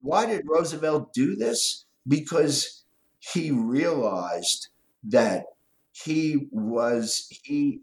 why 0.00 0.26
did 0.26 0.46
Roosevelt 0.48 1.12
do 1.12 1.36
this? 1.36 1.84
Because 2.06 2.84
he 3.18 3.50
realized 3.50 4.68
that 5.04 5.44
he 5.92 6.48
was 6.50 7.28
he 7.30 7.80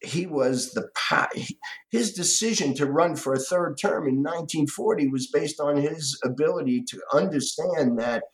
he 0.00 0.26
was 0.26 0.72
the 0.72 0.88
his 1.90 2.12
decision 2.12 2.74
to 2.74 2.86
run 2.86 3.16
for 3.16 3.34
a 3.34 3.38
third 3.38 3.76
term 3.80 4.06
in 4.06 4.22
1940 4.22 5.08
was 5.08 5.26
based 5.26 5.60
on 5.60 5.76
his 5.76 6.18
ability 6.24 6.84
to 6.88 7.00
understand 7.12 7.98
that 7.98 8.24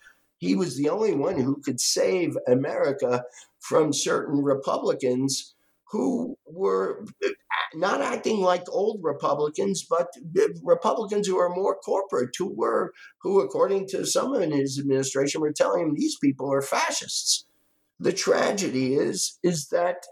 he 0.45 0.55
was 0.55 0.77
the 0.77 0.89
only 0.89 1.15
one 1.15 1.41
who 1.41 1.61
could 1.63 1.81
save 1.81 2.37
America 2.47 3.25
from 3.61 3.93
certain 3.93 4.43
Republicans 4.43 5.55
who 5.91 6.37
were 6.45 7.05
not 7.75 8.01
acting 8.01 8.41
like 8.41 8.65
old 8.69 9.01
Republicans, 9.03 9.87
but 9.89 10.09
Republicans 10.63 11.27
who 11.27 11.39
are 11.39 11.55
more 11.55 11.77
corporate, 11.77 12.35
who 12.39 12.53
were, 12.53 12.93
who, 13.23 13.41
according 13.41 13.87
to 13.89 14.05
some 14.05 14.35
in 14.35 14.51
his 14.51 14.79
administration, 14.79 15.41
were 15.41 15.53
telling 15.53 15.83
him 15.83 15.95
these 15.95 16.17
people 16.19 16.53
are 16.53 16.63
fascists. 16.63 17.47
The 18.01 18.13
tragedy 18.13 18.95
is, 18.95 19.39
is 19.43 19.69
that 19.69 20.05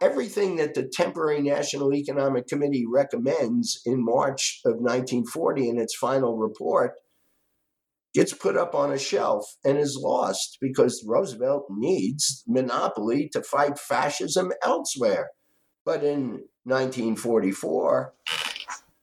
everything 0.00 0.56
that 0.56 0.74
the 0.74 0.90
temporary 0.92 1.40
National 1.40 1.94
Economic 1.94 2.48
Committee 2.48 2.84
recommends 2.86 3.80
in 3.86 4.04
March 4.04 4.60
of 4.64 4.72
1940 4.72 5.68
in 5.68 5.78
its 5.78 5.94
final 5.94 6.36
report 6.36 6.94
gets 8.14 8.32
put 8.32 8.56
up 8.56 8.74
on 8.74 8.92
a 8.92 8.98
shelf 8.98 9.44
and 9.64 9.78
is 9.78 9.98
lost 10.00 10.58
because 10.60 11.04
Roosevelt 11.06 11.66
needs 11.70 12.44
monopoly 12.46 13.28
to 13.32 13.42
fight 13.42 13.78
fascism 13.78 14.52
elsewhere. 14.62 15.30
But 15.84 16.04
in 16.04 16.44
1944, 16.64 18.14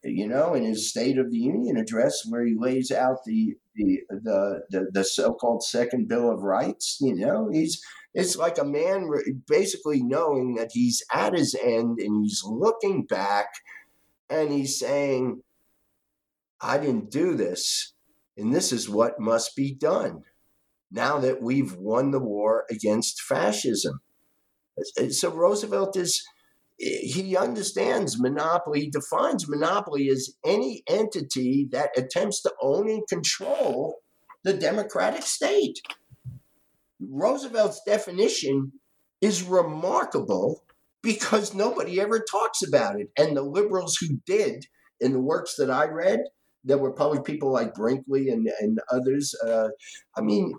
you 0.04 0.26
know, 0.26 0.54
in 0.54 0.64
his 0.64 0.88
State 0.88 1.18
of 1.18 1.30
the 1.30 1.38
Union 1.38 1.76
address, 1.76 2.22
where 2.28 2.44
he 2.44 2.54
lays 2.58 2.90
out 2.90 3.18
the 3.26 3.54
the 3.74 4.00
the 4.08 4.62
the, 4.70 4.86
the 4.92 5.04
so-called 5.04 5.62
Second 5.62 6.08
Bill 6.08 6.30
of 6.30 6.42
Rights, 6.42 6.98
you 7.00 7.14
know, 7.14 7.50
he's 7.52 7.82
it's 8.14 8.36
like 8.36 8.58
a 8.58 8.64
man 8.64 9.10
basically 9.46 10.02
knowing 10.02 10.54
that 10.54 10.70
he's 10.72 11.02
at 11.12 11.34
his 11.34 11.54
end 11.62 12.00
and 12.00 12.24
he's 12.24 12.42
looking 12.44 13.04
back 13.04 13.48
and 14.30 14.50
he's 14.50 14.78
saying, 14.78 15.42
"I 16.60 16.78
didn't 16.78 17.10
do 17.10 17.34
this." 17.34 17.92
And 18.40 18.54
this 18.54 18.72
is 18.72 18.88
what 18.88 19.20
must 19.20 19.54
be 19.54 19.74
done 19.74 20.24
now 20.90 21.18
that 21.18 21.42
we've 21.42 21.74
won 21.74 22.10
the 22.10 22.18
war 22.18 22.64
against 22.70 23.20
fascism. 23.20 24.00
Uh, 24.98 25.10
so 25.10 25.30
Roosevelt 25.30 25.96
is, 25.96 26.24
he 26.78 27.36
understands 27.36 28.18
monopoly, 28.18 28.80
he 28.80 28.90
defines 28.90 29.48
monopoly 29.48 30.08
as 30.08 30.34
any 30.44 30.82
entity 30.88 31.68
that 31.70 31.90
attempts 31.96 32.40
to 32.42 32.52
own 32.60 32.88
and 32.90 33.06
control 33.08 33.98
the 34.42 34.54
democratic 34.54 35.22
state. 35.22 35.80
Roosevelt's 36.98 37.82
definition 37.86 38.72
is 39.20 39.42
remarkable 39.42 40.64
because 41.02 41.54
nobody 41.54 42.00
ever 42.00 42.20
talks 42.20 42.62
about 42.62 42.98
it. 42.98 43.10
And 43.18 43.36
the 43.36 43.42
liberals 43.42 43.96
who 43.96 44.18
did 44.26 44.66
in 44.98 45.12
the 45.12 45.20
works 45.20 45.56
that 45.56 45.70
I 45.70 45.86
read, 45.86 46.20
there 46.64 46.78
were 46.78 46.92
probably 46.92 47.22
people 47.22 47.52
like 47.52 47.74
Brinkley 47.74 48.28
and, 48.28 48.48
and 48.60 48.78
others. 48.92 49.34
Uh, 49.46 49.68
I 50.16 50.20
mean, 50.20 50.52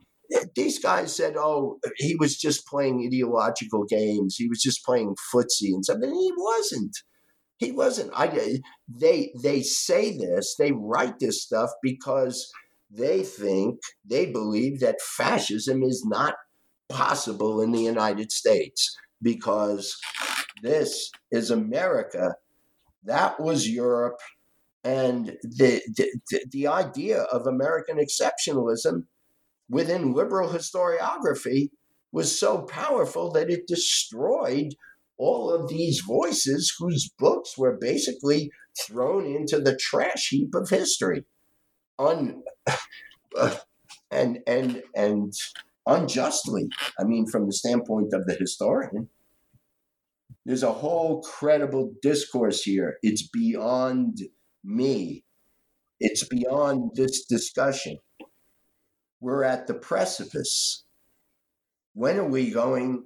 these 0.56 0.80
guys 0.80 1.16
said, 1.16 1.36
oh, 1.38 1.78
he 1.98 2.16
was 2.16 2.38
just 2.38 2.66
playing 2.68 3.04
ideological 3.06 3.86
games. 3.86 4.36
He 4.38 4.48
was 4.48 4.62
just 4.62 4.84
playing 4.86 5.16
footsie 5.34 5.74
and 5.74 5.86
something. 5.86 6.10
He 6.10 6.32
wasn't. 6.36 6.98
He 7.58 7.72
wasn't. 7.72 8.12
I, 8.16 8.60
they, 8.88 9.32
they 9.44 9.62
say 9.62 10.18
this, 10.18 10.56
they 10.58 10.72
write 10.72 11.20
this 11.20 11.44
stuff 11.44 11.70
because 11.84 12.50
they 12.90 13.24
think, 13.24 13.80
they 14.04 14.26
believe 14.26 14.80
that 14.80 15.02
fascism 15.02 15.84
is 15.84 16.04
not 16.06 16.36
possible 16.90 17.62
in 17.62 17.72
the 17.72 17.82
United 17.82 18.32
States 18.32 18.98
because 19.22 19.96
this 20.64 21.12
is 21.32 21.52
America. 21.52 22.36
That 23.04 23.40
was 23.40 23.70
Europe. 23.70 24.20
And 24.84 25.38
the, 25.44 25.82
the, 25.96 26.46
the 26.52 26.68
idea 26.68 27.22
of 27.24 27.46
American 27.46 27.98
exceptionalism 27.98 29.04
within 29.70 30.14
liberal 30.14 30.50
historiography 30.50 31.70
was 32.12 32.38
so 32.38 32.64
powerful 32.64 33.32
that 33.32 33.50
it 33.50 33.68
destroyed 33.68 34.76
all 35.18 35.52
of 35.52 35.70
these 35.70 36.02
voices 36.02 36.74
whose 36.80 37.12
books 37.20 37.58
were 37.58 37.78
basically 37.80 38.52
thrown 38.80 39.26
into 39.26 39.60
the 39.60 39.76
trash 39.76 40.30
heap 40.30 40.56
of 40.56 40.70
history. 40.70 41.26
Un, 42.00 42.42
and 44.12 44.40
and 44.48 44.82
and 44.96 45.34
unjustly. 45.86 46.70
I 47.00 47.04
mean, 47.04 47.28
from 47.28 47.46
the 47.46 47.54
standpoint 47.54 48.14
of 48.14 48.26
the 48.26 48.34
historian, 48.34 49.10
there's 50.46 50.64
a 50.64 50.74
whole 50.74 51.22
credible 51.22 51.94
discourse 52.02 52.64
here. 52.64 52.98
It's 53.04 53.28
beyond 53.28 54.18
me. 54.64 55.24
It's 56.00 56.24
beyond 56.24 56.92
this 56.96 57.26
discussion. 57.26 57.98
We're 59.20 59.44
at 59.44 59.68
the 59.68 59.74
precipice. 59.74 60.84
When 61.94 62.18
are 62.18 62.28
we 62.28 62.52
going 62.52 63.06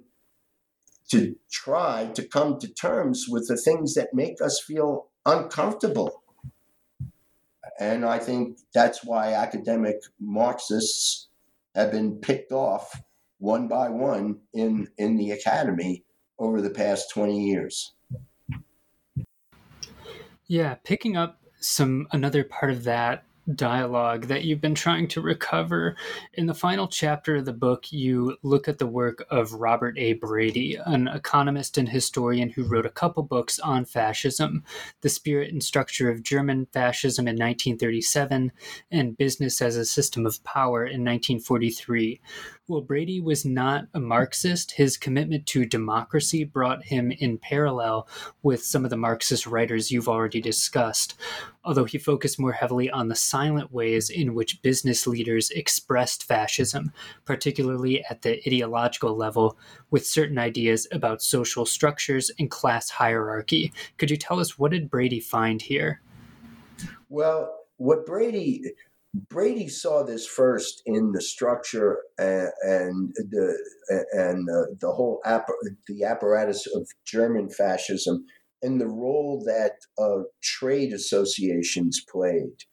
to 1.10 1.36
try 1.50 2.10
to 2.14 2.26
come 2.26 2.58
to 2.58 2.72
terms 2.72 3.26
with 3.28 3.48
the 3.48 3.56
things 3.56 3.94
that 3.94 4.14
make 4.14 4.40
us 4.40 4.62
feel 4.66 5.08
uncomfortable? 5.24 6.22
And 7.78 8.04
I 8.04 8.18
think 8.18 8.58
that's 8.72 9.04
why 9.04 9.34
academic 9.34 9.96
Marxists 10.18 11.28
have 11.74 11.92
been 11.92 12.16
picked 12.16 12.52
off 12.52 13.02
one 13.38 13.68
by 13.68 13.90
one 13.90 14.40
in, 14.54 14.88
in 14.96 15.16
the 15.16 15.32
academy 15.32 16.04
over 16.38 16.62
the 16.62 16.70
past 16.70 17.10
20 17.12 17.38
years. 17.38 17.92
Yeah, 20.46 20.76
picking 20.84 21.16
up 21.16 21.40
some 21.66 22.06
another 22.12 22.44
part 22.44 22.70
of 22.70 22.84
that 22.84 23.24
dialogue 23.54 24.26
that 24.26 24.44
you've 24.44 24.60
been 24.60 24.74
trying 24.74 25.06
to 25.06 25.20
recover. 25.20 25.96
In 26.34 26.46
the 26.46 26.54
final 26.54 26.88
chapter 26.88 27.36
of 27.36 27.44
the 27.44 27.52
book, 27.52 27.92
you 27.92 28.36
look 28.42 28.66
at 28.66 28.78
the 28.78 28.86
work 28.86 29.24
of 29.30 29.52
Robert 29.52 29.96
A. 29.98 30.14
Brady, 30.14 30.76
an 30.86 31.08
economist 31.08 31.78
and 31.78 31.88
historian 31.88 32.50
who 32.50 32.64
wrote 32.64 32.86
a 32.86 32.90
couple 32.90 33.22
books 33.22 33.58
on 33.58 33.84
fascism 33.84 34.64
The 35.02 35.08
Spirit 35.08 35.52
and 35.52 35.62
Structure 35.62 36.10
of 36.10 36.22
German 36.22 36.66
Fascism 36.72 37.28
in 37.28 37.34
1937 37.34 38.52
and 38.90 39.16
Business 39.16 39.62
as 39.62 39.76
a 39.76 39.84
System 39.84 40.26
of 40.26 40.42
Power 40.42 40.84
in 40.84 41.04
1943. 41.04 42.20
While 42.68 42.80
Brady 42.80 43.20
was 43.20 43.44
not 43.44 43.86
a 43.94 44.00
Marxist, 44.00 44.72
his 44.72 44.96
commitment 44.96 45.46
to 45.46 45.64
democracy 45.64 46.42
brought 46.42 46.82
him 46.82 47.12
in 47.12 47.38
parallel 47.38 48.08
with 48.42 48.64
some 48.64 48.82
of 48.82 48.90
the 48.90 48.96
Marxist 48.96 49.46
writers 49.46 49.92
you've 49.92 50.08
already 50.08 50.40
discussed, 50.40 51.14
although 51.62 51.84
he 51.84 51.96
focused 51.96 52.40
more 52.40 52.50
heavily 52.50 52.90
on 52.90 53.06
the 53.06 53.14
silent 53.14 53.72
ways 53.72 54.10
in 54.10 54.34
which 54.34 54.62
business 54.62 55.06
leaders 55.06 55.48
expressed 55.50 56.24
fascism, 56.24 56.90
particularly 57.24 58.04
at 58.10 58.22
the 58.22 58.40
ideological 58.44 59.14
level, 59.14 59.56
with 59.92 60.04
certain 60.04 60.36
ideas 60.36 60.88
about 60.90 61.22
social 61.22 61.66
structures 61.66 62.32
and 62.40 62.50
class 62.50 62.90
hierarchy. 62.90 63.72
Could 63.96 64.10
you 64.10 64.16
tell 64.16 64.40
us 64.40 64.58
what 64.58 64.72
did 64.72 64.90
Brady 64.90 65.20
find 65.20 65.62
here? 65.62 66.00
Well, 67.10 67.60
what 67.76 68.06
Brady 68.06 68.72
Brady 69.28 69.68
saw 69.68 70.02
this 70.02 70.26
first 70.26 70.82
in 70.84 71.12
the 71.12 71.22
structure 71.22 71.98
and, 72.18 72.50
and 72.62 73.14
the 73.30 73.56
and 74.12 74.48
uh, 74.50 74.74
the 74.80 74.92
whole 74.92 75.20
app, 75.24 75.46
the 75.86 76.04
apparatus 76.04 76.66
of 76.74 76.88
German 77.04 77.48
fascism 77.48 78.24
and 78.62 78.80
the 78.80 78.88
role 78.88 79.42
that 79.46 79.72
uh, 79.98 80.24
trade 80.42 80.92
associations 80.92 82.02
played 82.10 82.64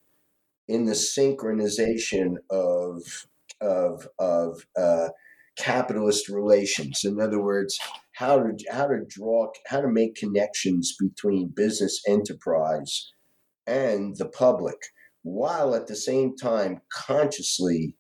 in 0.67 0.85
the 0.85 0.93
synchronization 0.93 2.35
of 2.49 3.03
of 3.61 4.07
of 4.19 4.65
uh, 4.77 5.09
capitalist 5.57 6.29
relations. 6.29 7.01
In 7.03 7.21
other 7.21 7.41
words, 7.41 7.77
how 8.13 8.37
to 8.37 8.51
how 8.71 8.87
to 8.87 9.05
draw 9.07 9.47
how 9.67 9.81
to 9.81 9.87
make 9.87 10.15
connections 10.15 10.95
between 10.99 11.53
business 11.55 12.01
enterprise 12.07 13.11
and 13.67 14.15
the 14.17 14.27
public 14.27 14.77
while 15.23 15.73
at 15.73 15.87
the 15.87 15.95
same 15.95 16.35
time 16.35 16.81
consciously 16.91 17.95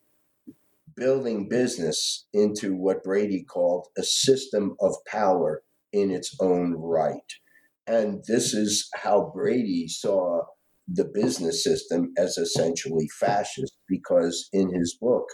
building 0.95 1.49
business 1.49 2.27
into 2.33 2.75
what 2.75 3.03
Brady 3.03 3.43
called 3.43 3.87
a 3.97 4.03
system 4.03 4.75
of 4.79 4.93
power 5.07 5.63
in 5.91 6.11
its 6.11 6.35
own 6.39 6.75
right. 6.77 7.33
And 7.87 8.23
this 8.27 8.53
is 8.53 8.89
how 8.93 9.31
Brady 9.33 9.87
saw 9.87 10.43
the 10.87 11.05
business 11.05 11.63
system 11.63 12.13
as 12.17 12.37
essentially 12.37 13.07
fascist, 13.19 13.73
because 13.87 14.49
in 14.53 14.73
his 14.73 14.97
book, 14.99 15.25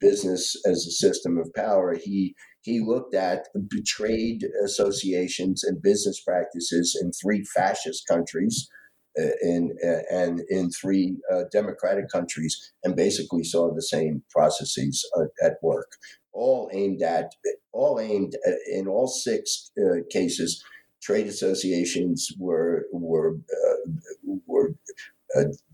Business 0.00 0.56
as 0.66 0.86
a 0.86 0.90
System 0.90 1.38
of 1.38 1.52
Power, 1.54 1.94
he 1.94 2.34
he 2.62 2.80
looked 2.80 3.14
at 3.14 3.48
trade 3.84 4.46
associations 4.64 5.62
and 5.64 5.82
business 5.82 6.20
practices 6.20 6.98
in 7.00 7.10
three 7.12 7.44
fascist 7.54 8.06
countries 8.08 8.68
Uh, 9.18 9.24
in 9.42 9.76
uh, 9.84 10.00
and 10.10 10.40
in 10.48 10.70
three 10.70 11.18
uh, 11.30 11.42
democratic 11.52 12.08
countries, 12.08 12.72
and 12.82 12.96
basically 12.96 13.44
saw 13.44 13.70
the 13.70 13.82
same 13.82 14.22
processes 14.30 15.06
uh, 15.18 15.24
at 15.44 15.56
work, 15.62 15.98
all 16.32 16.70
aimed 16.72 17.02
at 17.02 17.30
all 17.72 18.00
aimed 18.00 18.34
at, 18.46 18.54
in 18.70 18.88
all 18.88 19.06
six 19.06 19.70
cases. 20.10 20.64
Trade 21.02 21.26
associations 21.26 22.32
were 22.38 22.86
were 22.90 23.36
were 24.46 24.76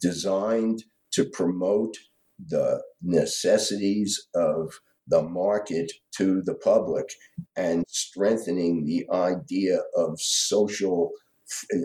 designed 0.00 0.82
to 1.12 1.24
promote 1.24 1.96
the 2.44 2.82
necessities 3.02 4.26
of 4.34 4.80
the 5.06 5.22
market 5.22 5.92
to 6.16 6.42
the 6.42 6.54
public 6.54 7.12
and 7.54 7.84
strengthening 7.86 8.84
the 8.84 9.06
idea 9.12 9.78
of 9.96 10.20
social 10.20 11.12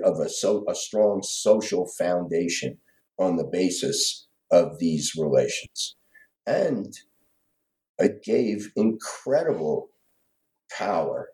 of 0.04 0.20
a, 0.20 0.30
so, 0.30 0.66
a 0.70 0.76
strong 0.76 1.22
social 1.24 1.88
foundation 1.98 2.78
on 3.18 3.38
the 3.38 3.50
basis 3.52 4.28
of 4.52 4.80
these 4.80 5.14
relations. 5.18 5.96
And 6.46 6.94
it 8.00 8.24
gave 8.24 8.72
incredible 8.76 9.90
power. 10.78 11.30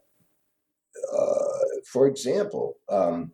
Uh, 1.13 1.47
for 1.91 2.07
example, 2.07 2.77
um, 2.89 3.31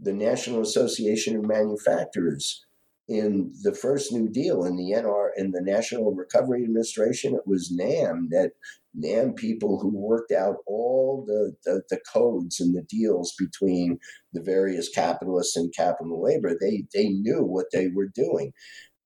the 0.00 0.12
National 0.12 0.62
Association 0.62 1.36
of 1.36 1.46
Manufacturers 1.46 2.64
in 3.08 3.52
the 3.62 3.74
first 3.74 4.12
New 4.12 4.28
Deal 4.28 4.64
in 4.64 4.76
the 4.76 4.92
NR 4.92 5.30
in 5.36 5.50
the 5.50 5.60
National 5.60 6.14
Recovery 6.14 6.64
Administration, 6.64 7.34
it 7.34 7.46
was 7.46 7.70
NAM 7.70 8.28
that 8.30 8.52
NAM 8.94 9.34
people 9.34 9.80
who 9.80 9.88
worked 9.88 10.32
out 10.32 10.56
all 10.66 11.24
the, 11.26 11.54
the, 11.64 11.82
the, 11.90 11.98
codes 12.12 12.60
and 12.60 12.74
the 12.74 12.82
deals 12.82 13.34
between 13.38 13.98
the 14.32 14.42
various 14.42 14.88
capitalists 14.88 15.56
and 15.56 15.74
capital 15.74 16.22
labor. 16.22 16.56
They 16.58 16.84
they 16.94 17.08
knew 17.08 17.42
what 17.42 17.66
they 17.72 17.88
were 17.88 18.08
doing. 18.14 18.52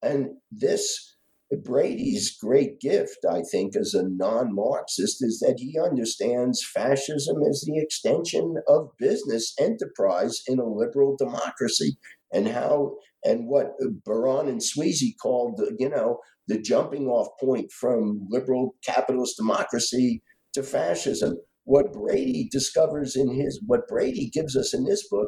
And 0.03 0.37
this 0.51 1.15
Brady's 1.63 2.35
great 2.37 2.81
gift, 2.81 3.19
I 3.29 3.41
think, 3.41 3.75
as 3.75 3.93
a 3.93 4.07
non-Marxist, 4.07 5.23
is 5.23 5.39
that 5.39 5.59
he 5.59 5.79
understands 5.79 6.65
fascism 6.75 7.37
as 7.49 7.61
the 7.61 7.79
extension 7.79 8.55
of 8.67 8.91
business 8.99 9.53
enterprise 9.57 10.41
in 10.45 10.59
a 10.59 10.67
liberal 10.67 11.15
democracy 11.15 11.97
and 12.33 12.49
how 12.49 12.97
and 13.27 13.47
what 13.47 13.73
Baran 14.05 14.47
and 14.47 14.61
Sweezy 14.61 15.11
called, 15.21 15.61
you 15.77 15.89
know, 15.89 16.19
the 16.47 16.59
jumping 16.59 17.07
off 17.07 17.27
point 17.39 17.71
from 17.71 18.25
liberal 18.29 18.75
capitalist 18.85 19.35
democracy 19.37 20.23
to 20.53 20.63
fascism. 20.63 21.35
What 21.65 21.91
Brady 21.91 22.47
discovers 22.49 23.17
in 23.17 23.29
his, 23.29 23.61
what 23.65 23.87
Brady 23.89 24.29
gives 24.29 24.55
us 24.55 24.73
in 24.73 24.85
this 24.85 25.05
book, 25.09 25.27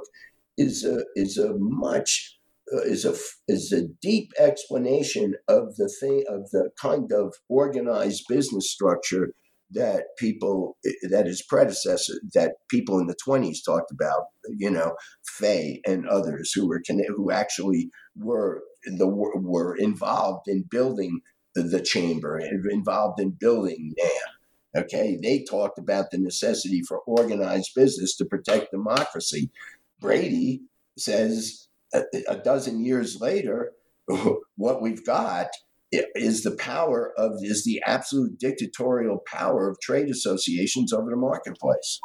is 0.57 0.85
a 0.85 1.03
is 1.15 1.37
a 1.37 1.53
much 1.57 2.37
uh, 2.73 2.81
is 2.83 3.03
a 3.03 3.15
is 3.49 3.73
a 3.73 3.87
deep 4.01 4.31
explanation 4.39 5.35
of 5.49 5.75
the 5.75 5.93
thing 5.99 6.23
of 6.29 6.49
the 6.51 6.69
kind 6.81 7.11
of 7.11 7.33
organized 7.49 8.23
business 8.29 8.71
structure 8.71 9.33
that 9.71 10.05
people 10.17 10.77
that 11.09 11.25
his 11.25 11.43
predecessor 11.43 12.13
that 12.33 12.53
people 12.69 12.99
in 12.99 13.07
the 13.07 13.15
20s 13.15 13.57
talked 13.63 13.91
about 13.91 14.27
you 14.57 14.69
know 14.69 14.95
Fay 15.25 15.81
and 15.85 16.07
others 16.07 16.51
who 16.53 16.67
were 16.67 16.81
who 17.15 17.31
actually 17.31 17.89
were 18.15 18.63
the 18.85 19.07
were 19.07 19.75
involved 19.75 20.47
in 20.47 20.63
building 20.69 21.21
the, 21.55 21.81
chamber 21.81 22.39
involved 22.71 23.19
in 23.19 23.31
building 23.31 23.93
NAM 23.97 24.35
okay? 24.75 25.17
They 25.21 25.43
talked 25.43 25.79
about 25.79 26.11
the 26.11 26.17
necessity 26.17 26.81
for 26.81 26.99
organized 26.99 27.71
business 27.75 28.15
to 28.17 28.25
protect 28.25 28.71
democracy. 28.71 29.51
Brady 29.99 30.61
says 30.97 31.67
a, 31.93 32.03
a 32.27 32.37
dozen 32.37 32.83
years 32.83 33.19
later 33.19 33.73
what 34.55 34.81
we've 34.81 35.05
got 35.05 35.47
is 35.91 36.43
the 36.43 36.55
power 36.55 37.13
of 37.17 37.33
is 37.41 37.63
the 37.63 37.81
absolute 37.85 38.39
dictatorial 38.39 39.23
power 39.25 39.69
of 39.69 39.79
trade 39.81 40.09
associations 40.09 40.93
over 40.93 41.09
the 41.09 41.17
marketplace 41.17 41.99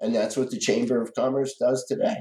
And 0.00 0.14
that's 0.14 0.36
what 0.36 0.50
the 0.50 0.58
Chamber 0.58 1.02
of 1.02 1.14
Commerce 1.14 1.56
does 1.58 1.84
today. 1.88 2.16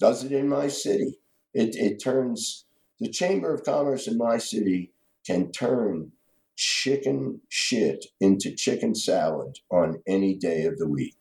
Does 0.00 0.24
it 0.24 0.32
in 0.32 0.48
my 0.48 0.68
city. 0.68 1.18
It, 1.54 1.76
it 1.76 2.02
turns 2.02 2.66
the 3.00 3.10
Chamber 3.10 3.54
of 3.54 3.64
Commerce 3.64 4.06
in 4.08 4.18
my 4.18 4.38
city 4.38 4.92
can 5.26 5.52
turn 5.52 6.12
chicken 6.56 7.40
shit 7.48 8.06
into 8.20 8.54
chicken 8.54 8.94
salad 8.94 9.58
on 9.70 10.02
any 10.06 10.34
day 10.34 10.64
of 10.64 10.78
the 10.78 10.88
week. 10.88 11.18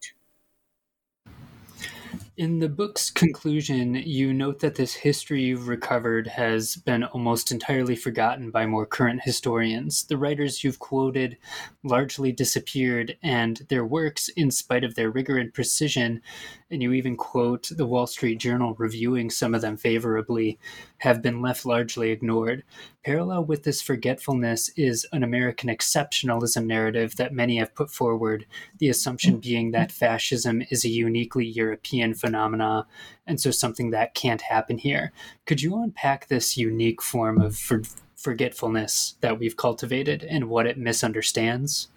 In 2.38 2.60
the 2.60 2.70
book's 2.70 3.10
conclusion, 3.10 3.96
you 3.96 4.32
note 4.32 4.60
that 4.60 4.76
this 4.76 4.94
history 4.94 5.42
you've 5.42 5.68
recovered 5.68 6.28
has 6.28 6.76
been 6.76 7.04
almost 7.04 7.52
entirely 7.52 7.96
forgotten 7.96 8.52
by 8.52 8.68
more 8.68 8.86
current 8.86 9.22
historians. 9.24 10.04
The 10.04 10.18
writers 10.18 10.64
you've 10.64 10.78
quoted 10.78 11.40
largely 11.84 12.32
disappeared, 12.32 13.18
and 13.24 13.66
their 13.70 13.84
works, 13.84 14.30
in 14.30 14.52
spite 14.52 14.84
of 14.84 14.94
their 14.94 15.10
rigor 15.10 15.40
and 15.40 15.52
precision, 15.52 16.22
and 16.70 16.82
you 16.82 16.92
even 16.92 17.16
quote 17.16 17.70
the 17.72 17.86
Wall 17.86 18.08
Street 18.08 18.40
Journal 18.40 18.76
reviewing 18.78 19.30
some 19.30 19.56
of 19.56 19.62
them 19.62 19.78
favorably, 19.78 20.60
have 21.00 21.22
been 21.22 21.42
left 21.42 21.66
largely 21.66 22.12
ignored. 22.12 22.64
Parallel 23.04 23.46
with 23.46 23.64
this 23.64 23.82
forgetfulness 23.82 24.70
is 24.76 25.06
an 25.14 25.24
American 25.24 25.70
exceptionalism 25.70 26.66
narrative 26.66 27.16
that 27.16 27.34
many 27.34 27.58
have 27.58 27.74
put 27.74 27.90
forward, 27.90 28.46
the 28.80 28.90
assumption 28.90 29.40
being 29.40 29.72
that 29.72 29.92
fascism 29.92 30.62
is 30.70 30.84
a 30.84 30.90
uniquely 30.90 31.46
European 31.46 32.14
phenomena, 32.14 32.86
and 33.26 33.40
so 33.40 33.52
something 33.52 33.92
that 33.92 34.14
can't 34.14 34.42
happen 34.42 34.78
here. 34.78 35.14
Could 35.46 35.62
you 35.62 35.82
unpack 35.82 36.28
this 36.28 36.58
unique 36.58 37.02
form 37.02 37.40
of 37.40 37.56
for- 37.56 37.84
forgetfulness 38.18 39.16
that 39.22 39.40
we've 39.40 39.56
cultivated 39.56 40.24
and 40.24 40.50
what 40.50 40.68
it 40.68 40.78
misunderstands? 40.78 41.88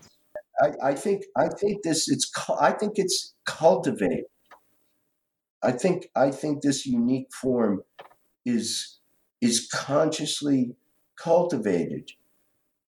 I, 0.61 0.91
I 0.91 0.95
think 0.95 1.25
I 1.37 1.49
think 1.49 1.83
this 1.83 2.09
it's 2.09 2.31
I 2.61 2.73
think 2.73 2.95
it's 2.97 3.35
cultivated. 3.47 4.25
I 5.63 5.73
think 5.73 6.09
I 6.17 6.31
think 6.31 6.63
this 6.63 6.87
unique 6.87 7.33
form 7.33 7.83
is 8.45 8.99
is 9.41 9.69
consciously 9.73 10.75
cultivated. 11.17 12.11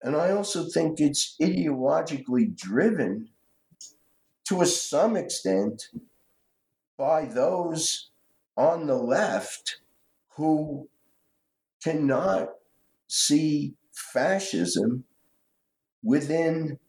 And 0.02 0.16
I 0.16 0.32
also 0.32 0.66
think 0.66 1.00
it's 1.00 1.36
ideologically 1.42 2.56
driven 2.56 3.30
to 4.46 4.62
a 4.62 4.66
some 4.66 5.18
extent 5.18 5.90
by 6.98 7.26
those 7.26 8.10
on 8.56 8.88
the 8.88 8.96
left 8.96 9.80
who 10.36 10.90
cannot 11.84 12.50
see 13.08 13.76
fascism 13.92 15.04
within 16.04 16.80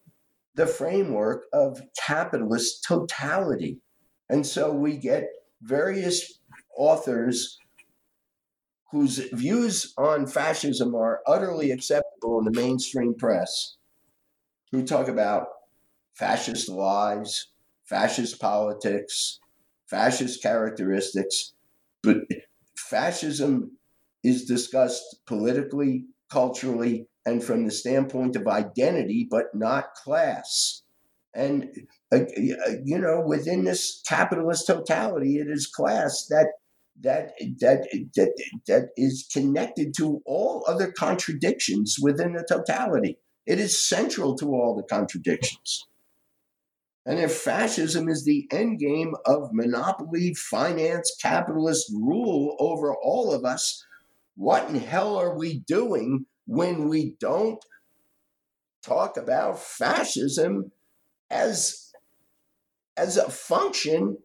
the 0.55 0.67
framework 0.67 1.45
of 1.53 1.83
capitalist 1.97 2.85
totality. 2.85 3.79
And 4.29 4.47
so 4.47 4.73
we 4.73 4.97
get 4.97 5.29
various 5.63 6.41
authors 6.77 7.59
whose 8.91 9.19
views 9.33 9.93
on 9.99 10.27
fascism 10.27 10.95
are 10.95 11.21
utterly 11.27 11.71
acceptable 11.71 12.39
in 12.39 12.45
the 12.45 12.61
mainstream 12.61 13.15
press, 13.15 13.77
who 14.73 14.83
talk 14.83 15.09
about 15.09 15.49
fascist 16.15 16.69
lies, 16.69 17.49
fascist 17.85 18.41
politics, 18.41 19.41
fascist 19.89 20.43
characteristics, 20.43 21.53
but 22.03 22.17
fascism 22.77 23.77
is 24.25 24.47
discussed 24.47 25.21
politically, 25.27 26.07
culturally, 26.31 27.07
and 27.27 27.43
from 27.45 27.65
the 27.65 27.71
standpoint 27.71 28.37
of 28.37 28.47
identity, 28.47 29.27
but 29.31 29.55
not 29.55 29.95
class. 29.95 30.83
And, 31.35 31.69
uh, 32.13 32.21
you 32.85 32.99
know, 32.99 33.23
within 33.27 33.65
this 33.65 34.03
capitalist 34.09 34.67
totality, 34.67 35.39
it 35.39 35.49
is 35.49 35.67
class 35.67 36.27
that 36.31 36.49
that 37.01 37.33
that 37.61 37.87
that 38.17 38.33
that 38.67 38.89
is 38.97 39.29
connected 39.33 39.95
to 39.99 40.21
all 40.27 40.65
other 40.67 40.91
contradictions 40.91 41.97
within 42.01 42.33
the 42.33 42.45
totality. 42.49 43.19
It 43.47 43.61
is 43.61 43.87
central 43.87 44.37
to 44.37 44.47
all 44.47 44.75
the 44.75 44.83
contradictions. 44.83 45.87
And 47.07 47.19
if 47.19 47.33
fascism 47.33 48.09
is 48.09 48.25
the 48.25 48.47
end 48.53 48.81
game 48.81 49.15
of 49.25 49.51
monopoly, 49.53 50.35
finance, 50.35 51.17
capitalist 51.23 51.91
rule 51.95 52.55
over 52.59 52.95
all 52.95 53.33
of 53.33 53.47
us, 53.47 53.87
what 54.37 54.69
in 54.69 54.75
hell 54.75 55.17
are 55.17 55.39
we 55.39 55.61
doing 55.61 56.27
when 56.47 56.89
we 56.89 57.15
don't 57.19 57.65
talk 58.83 59.17
about 59.17 59.59
fascism 59.59 60.71
as, 61.31 61.93
as 62.97 63.17
a 63.17 63.31
function 63.31 64.19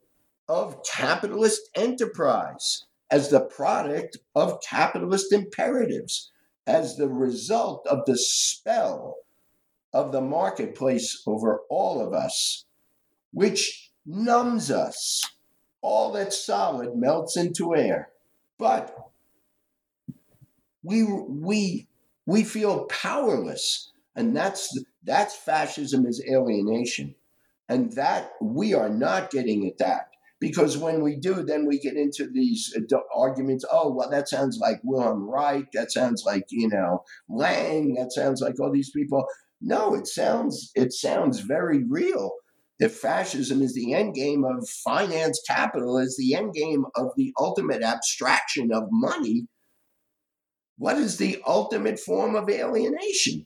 of 0.48 0.84
capitalist 0.84 1.70
enterprise, 1.76 2.86
as 3.10 3.30
the 3.30 3.42
product 3.42 4.18
of 4.36 4.62
capitalist 4.62 5.32
imperatives, 5.32 6.32
as 6.66 6.98
the 6.98 7.10
result 7.10 7.86
of 7.88 8.00
the 8.06 8.18
spell 8.18 9.18
of 9.94 10.12
the 10.12 10.22
marketplace 10.22 11.22
over 11.28 11.62
all 11.70 12.02
of 12.06 12.14
us, 12.14 12.66
which 13.32 13.92
numbs 14.06 14.72
us. 14.72 15.24
All 15.82 16.12
that's 16.12 16.44
solid 16.44 16.96
melts 16.96 17.38
into 17.38 17.76
air. 17.76 18.10
But 18.58 18.96
we, 20.82 21.04
we, 21.04 21.88
we 22.26 22.44
feel 22.44 22.86
powerless. 22.86 23.92
And 24.16 24.36
that's, 24.36 24.78
that's 25.04 25.36
fascism 25.36 26.06
is 26.06 26.24
alienation. 26.30 27.16
And 27.70 27.92
that 27.94 28.34
we 28.42 28.74
are 28.74 28.90
not 28.90 29.32
getting 29.32 29.68
at 29.68 29.78
that 29.80 30.08
because 30.44 30.78
when 30.78 31.02
we 31.02 31.16
do, 31.16 31.42
then 31.42 31.66
we 31.66 31.80
get 31.80 31.96
into 31.96 32.30
these 32.30 32.76
uh, 32.78 32.98
arguments. 33.16 33.64
Oh, 33.72 33.94
well, 33.94 34.10
that 34.10 34.28
sounds 34.28 34.58
like 34.60 34.82
Wilhelm 34.84 35.30
Reich. 35.30 35.72
That 35.72 35.90
sounds 35.90 36.24
like 36.26 36.44
you 36.50 36.68
know 36.68 37.06
Lang. 37.30 37.94
That 37.94 38.12
sounds 38.12 38.42
like 38.42 38.60
all 38.60 38.70
these 38.70 38.92
people. 38.92 39.26
No, 39.62 39.96
it 39.96 40.06
sounds 40.06 40.72
it 40.76 40.92
sounds 40.92 41.40
very 41.40 41.86
real. 41.88 42.34
If 42.78 42.94
fascism 42.94 43.62
is 43.62 43.74
the 43.74 43.94
end 43.94 44.16
game 44.16 44.44
of 44.44 44.68
finance 44.68 45.42
capital, 45.48 45.98
is 45.98 46.18
the 46.18 46.36
end 46.36 46.54
game 46.54 46.84
of 46.98 47.12
the 47.16 47.32
ultimate 47.40 47.82
abstraction 47.82 48.74
of 48.74 48.84
money, 48.92 49.48
what 50.78 50.98
is 50.98 51.16
the 51.16 51.42
ultimate 51.48 52.00
form 52.00 52.36
of 52.36 52.50
alienation? 52.50 53.46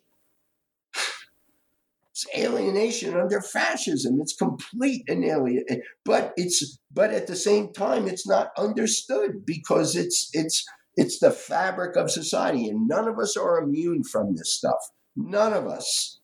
It's 2.17 2.25
alienation 2.35 3.15
under 3.15 3.41
fascism. 3.41 4.17
It's 4.19 4.35
complete 4.35 5.03
alienation, 5.07 5.83
but 6.03 6.33
it's 6.35 6.79
but 6.91 7.11
at 7.11 7.27
the 7.27 7.35
same 7.35 7.71
time, 7.73 8.07
it's 8.07 8.27
not 8.27 8.49
understood 8.57 9.45
because 9.45 9.95
it's 9.95 10.27
it's 10.33 10.65
it's 10.95 11.19
the 11.19 11.29
fabric 11.29 11.95
of 11.95 12.09
society, 12.09 12.69
and 12.69 12.87
none 12.87 13.07
of 13.07 13.19
us 13.19 13.37
are 13.37 13.59
immune 13.59 14.03
from 14.03 14.35
this 14.35 14.51
stuff. 14.51 14.79
None 15.15 15.53
of 15.53 15.67
us. 15.67 16.19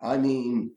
I 0.00 0.18
mean, 0.18 0.70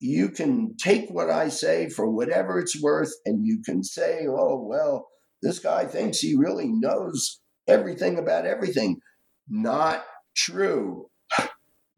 you 0.00 0.30
can 0.30 0.74
take 0.78 1.10
what 1.10 1.28
I 1.28 1.50
say 1.50 1.90
for 1.90 2.08
whatever 2.08 2.58
it's 2.58 2.80
worth, 2.80 3.12
and 3.26 3.46
you 3.46 3.60
can 3.62 3.84
say, 3.84 4.26
"Oh 4.26 4.64
well, 4.66 5.08
this 5.42 5.58
guy 5.58 5.84
thinks 5.84 6.20
he 6.20 6.34
really 6.34 6.68
knows 6.68 7.40
everything 7.66 8.18
about 8.18 8.46
everything." 8.46 9.02
Not 9.46 10.06
true 10.34 11.10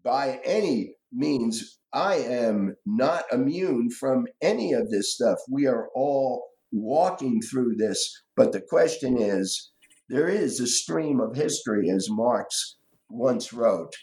by 0.02 0.40
any 0.44 0.94
means 1.12 1.78
I 1.92 2.16
am 2.16 2.76
not 2.86 3.24
immune 3.32 3.90
from 3.90 4.26
any 4.40 4.72
of 4.72 4.90
this 4.90 5.14
stuff. 5.14 5.38
We 5.50 5.66
are 5.66 5.88
all 5.94 6.46
walking 6.72 7.40
through 7.40 7.76
this. 7.76 8.22
But 8.36 8.52
the 8.52 8.60
question 8.60 9.20
is 9.20 9.72
there 10.08 10.28
is 10.28 10.60
a 10.60 10.66
stream 10.66 11.20
of 11.20 11.36
history, 11.36 11.90
as 11.90 12.08
Marx 12.10 12.76
once 13.08 13.52
wrote. 13.52 13.94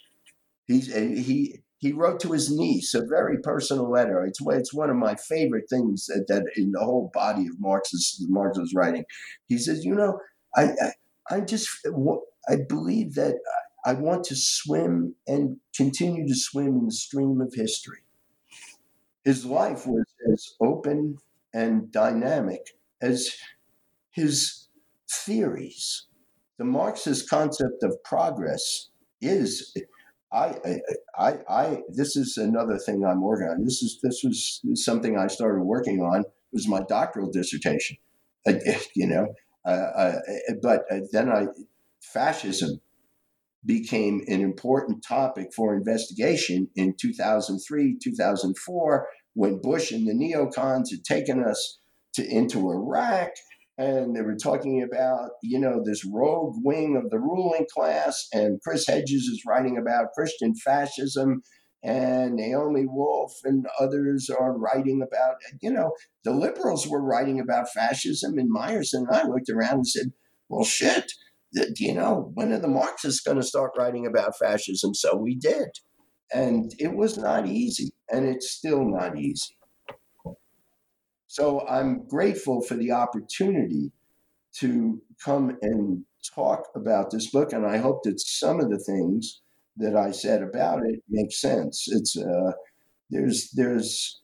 He's, 0.65 0.93
he, 0.93 1.59
he 1.79 1.93
wrote 1.93 2.19
to 2.21 2.31
his 2.31 2.51
niece 2.51 2.93
a 2.93 3.05
very 3.05 3.38
personal 3.41 3.89
letter. 3.89 4.25
It's, 4.25 4.39
it's 4.41 4.73
one 4.73 4.89
of 4.89 4.97
my 4.97 5.15
favorite 5.15 5.65
things 5.69 6.05
that, 6.07 6.25
that 6.27 6.43
in 6.55 6.71
the 6.71 6.79
whole 6.79 7.09
body 7.13 7.47
of 7.47 7.59
Marx's, 7.59 8.25
Marx's 8.29 8.73
writing. 8.75 9.05
He 9.47 9.57
says, 9.57 9.85
You 9.85 9.95
know, 9.95 10.19
I, 10.55 10.63
I, 10.63 10.91
I 11.29 11.41
just 11.41 11.69
I 12.49 12.57
believe 12.67 13.15
that 13.15 13.35
I 13.88 13.93
want 13.93 14.26
to 14.26 14.35
swim 14.35 15.15
and 15.27 15.61
continue 15.73 16.27
to 16.27 16.35
swim 16.35 16.68
in 16.80 16.85
the 16.88 16.91
stream 16.91 17.39
of 17.39 17.53
history. 17.53 17.99
His 19.23 19.45
life 19.45 19.88
was 19.88 20.03
as 20.34 20.55
open 20.59 21.19
and 21.53 21.89
dynamic 21.89 22.76
as 23.01 23.30
his 24.11 24.68
theories. 25.09 26.07
The 26.57 26.65
Marxist 26.65 27.30
concept 27.30 27.81
of 27.81 27.95
progress 28.03 28.89
is. 29.22 29.73
I, 30.34 30.57
I, 31.18 31.38
I, 31.49 31.81
this 31.88 32.18
is 32.18 32.35
another 32.35 32.77
thing 32.77 33.05
I'm 33.05 33.22
working 33.22 33.47
on. 33.47 33.64
This 33.64 33.81
is 33.81 33.99
this 34.03 34.22
was 34.22 34.61
something 34.84 35.18
I 35.18 35.27
started 35.27 35.64
working 35.64 36.01
on. 36.01 36.19
It 36.19 36.27
was 36.51 36.68
my 36.68 36.81
doctoral 36.89 37.31
dissertation, 37.31 37.95
you 38.95 39.07
know. 39.07 39.34
Uh, 39.64 39.69
uh, 39.69 40.19
but 40.61 40.84
uh, 40.91 40.99
then 41.14 41.30
I, 41.30 41.47
fascism 42.01 42.81
became 43.68 44.22
an 44.27 44.41
important 44.41 45.03
topic 45.07 45.49
for 45.56 45.76
investigation 45.76 46.69
in 46.76 46.95
2003, 46.99 47.98
2004, 48.02 49.07
when 49.34 49.61
Bush 49.61 49.91
and 49.91 50.07
the 50.07 50.14
neocons 50.14 50.89
had 50.89 51.03
taken 51.03 51.44
us 51.44 51.80
to, 52.15 52.26
into 52.26 52.72
Iraq 52.72 53.30
and 53.77 54.15
they 54.15 54.22
were 54.22 54.35
talking 54.35 54.81
about 54.81 55.31
you 55.44 55.60
know 55.60 55.81
this 55.84 56.03
rogue 56.06 56.56
wing 56.64 56.99
of 57.02 57.10
the 57.11 57.19
ruling 57.19 57.65
class 57.73 58.27
and 58.34 58.60
chris 58.61 58.88
hedges 58.88 59.23
is 59.23 59.44
writing 59.45 59.77
about 59.77 60.14
christian 60.15 60.53
fascism 60.56 61.41
and 61.84 62.35
naomi 62.35 62.85
wolf 62.88 63.34
and 63.44 63.65
others 63.80 64.30
are 64.30 64.57
writing 64.57 65.02
about 65.02 65.35
you 65.61 65.72
know 65.72 65.91
the 66.23 66.31
liberals 66.31 66.88
were 66.88 67.03
writing 67.03 67.39
about 67.39 67.69
fascism 67.69 68.38
and 68.38 68.53
Meyerson 68.53 69.06
and 69.07 69.11
i 69.11 69.27
looked 69.27 69.49
around 69.49 69.76
and 69.76 69.88
said 69.88 70.07
well 70.49 70.65
shit 70.65 71.11
you 71.51 71.93
know 71.93 72.31
when 72.33 72.51
are 72.51 72.59
the 72.59 72.67
marxists 72.67 73.21
going 73.21 73.37
to 73.37 73.43
start 73.43 73.71
writing 73.77 74.05
about 74.05 74.37
fascism? 74.37 74.93
So 74.93 75.15
we 75.15 75.35
did. 75.35 75.69
And 76.33 76.73
it 76.77 76.93
was 76.93 77.17
not 77.17 77.47
easy 77.47 77.91
and 78.09 78.27
it's 78.27 78.51
still 78.51 78.83
not 78.83 79.17
easy. 79.17 79.55
So 81.27 81.65
I'm 81.67 82.07
grateful 82.07 82.61
for 82.61 82.75
the 82.75 82.91
opportunity 82.91 83.91
to 84.55 85.01
come 85.23 85.57
and 85.61 86.03
talk 86.33 86.63
about 86.75 87.11
this 87.11 87.29
book, 87.29 87.53
and 87.53 87.65
I 87.65 87.77
hope 87.77 88.03
that 88.03 88.19
some 88.19 88.59
of 88.59 88.69
the 88.69 88.79
things 88.79 89.41
that 89.77 89.95
I 89.95 90.11
said 90.11 90.41
about 90.41 90.81
it 90.85 91.03
make 91.09 91.31
sense. 91.31 91.85
It's 91.87 92.17
uh, 92.17 92.53
there's 93.09 93.51
there's 93.51 94.21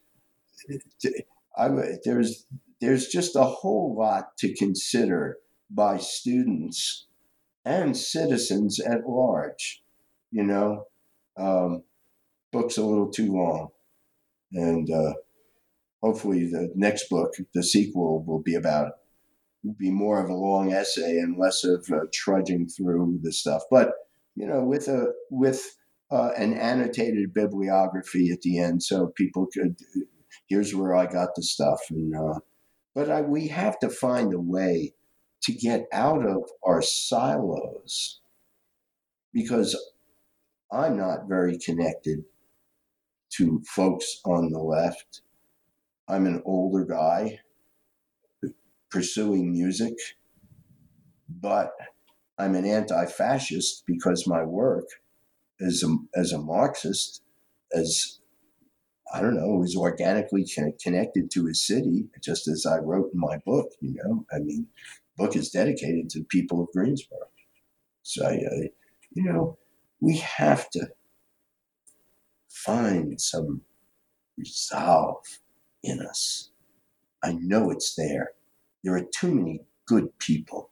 I, 1.57 1.69
there's 2.03 2.45
there's 2.81 3.07
just 3.07 3.35
a 3.35 3.43
whole 3.43 3.95
lot 3.97 4.37
to 4.39 4.53
consider 4.55 5.37
by 5.69 5.97
students 5.97 7.07
and 7.65 7.95
citizens 7.95 8.79
at 8.79 9.07
large. 9.07 9.81
You 10.31 10.43
know, 10.43 10.85
um, 11.37 11.83
book's 12.51 12.77
a 12.77 12.83
little 12.83 13.09
too 13.09 13.33
long, 13.33 13.69
and 14.51 14.89
uh, 14.89 15.13
hopefully 16.01 16.47
the 16.47 16.71
next 16.75 17.09
book, 17.09 17.33
the 17.53 17.63
sequel, 17.63 18.23
will 18.23 18.41
be 18.41 18.55
about 18.55 18.93
will 19.63 19.75
be 19.79 19.91
more 19.91 20.21
of 20.21 20.29
a 20.29 20.35
long 20.35 20.73
essay 20.73 21.17
and 21.17 21.37
less 21.37 21.63
of 21.63 21.87
uh, 21.91 21.99
trudging 22.13 22.67
through 22.67 23.19
the 23.21 23.31
stuff. 23.31 23.63
But 23.71 23.93
you 24.35 24.47
know, 24.47 24.63
with 24.63 24.87
a 24.87 25.13
with 25.29 25.77
uh, 26.11 26.31
an 26.37 26.53
annotated 26.53 27.33
bibliography 27.33 28.31
at 28.31 28.41
the 28.41 28.59
end, 28.59 28.83
so 28.83 29.07
people 29.15 29.47
could 29.53 29.77
here's 30.47 30.75
where 30.75 30.95
I 30.95 31.05
got 31.05 31.29
the 31.35 31.43
stuff. 31.43 31.79
And 31.89 32.15
uh, 32.15 32.39
but 32.95 33.09
I, 33.09 33.21
we 33.21 33.47
have 33.47 33.79
to 33.79 33.89
find 33.89 34.33
a 34.33 34.39
way 34.39 34.93
to 35.43 35.53
get 35.53 35.87
out 35.91 36.25
of 36.25 36.43
our 36.65 36.81
silos 36.81 38.21
because 39.33 39.77
I'm 40.71 40.97
not 40.97 41.27
very 41.27 41.57
connected 41.57 42.25
to 43.37 43.61
folks 43.67 44.21
on 44.25 44.51
the 44.51 44.59
left 44.59 45.21
I'm 46.07 46.25
an 46.25 46.41
older 46.45 46.85
guy 46.85 47.39
pursuing 48.89 49.51
music, 49.51 49.93
but 51.29 51.71
I'm 52.37 52.55
an 52.55 52.65
anti-fascist 52.65 53.83
because 53.87 54.27
my 54.27 54.43
work 54.43 54.85
as 55.61 55.83
a, 55.83 55.95
as 56.19 56.33
a 56.33 56.39
Marxist, 56.39 57.23
as 57.73 58.19
I 59.13 59.21
don't 59.21 59.35
know, 59.35 59.63
is 59.63 59.75
organically 59.77 60.45
connected 60.81 61.31
to 61.31 61.45
his 61.45 61.65
city, 61.65 62.09
just 62.21 62.47
as 62.47 62.65
I 62.65 62.79
wrote 62.79 63.11
in 63.13 63.19
my 63.19 63.37
book. 63.45 63.71
You 63.79 63.95
know, 64.03 64.25
I 64.31 64.39
mean, 64.39 64.67
book 65.17 65.35
is 65.35 65.49
dedicated 65.49 66.09
to 66.11 66.23
people 66.23 66.61
of 66.61 66.67
Greensboro. 66.73 67.19
So, 68.03 68.29
you 68.31 69.23
know, 69.23 69.57
we 70.01 70.17
have 70.17 70.69
to 70.71 70.87
find 72.49 73.19
some 73.19 73.61
resolve 74.37 75.23
in 75.83 76.01
us. 76.01 76.49
I 77.23 77.33
know 77.33 77.71
it's 77.71 77.95
there. 77.95 78.31
There 78.83 78.95
are 78.95 79.05
too 79.13 79.33
many 79.33 79.61
good 79.85 80.17
people. 80.19 80.69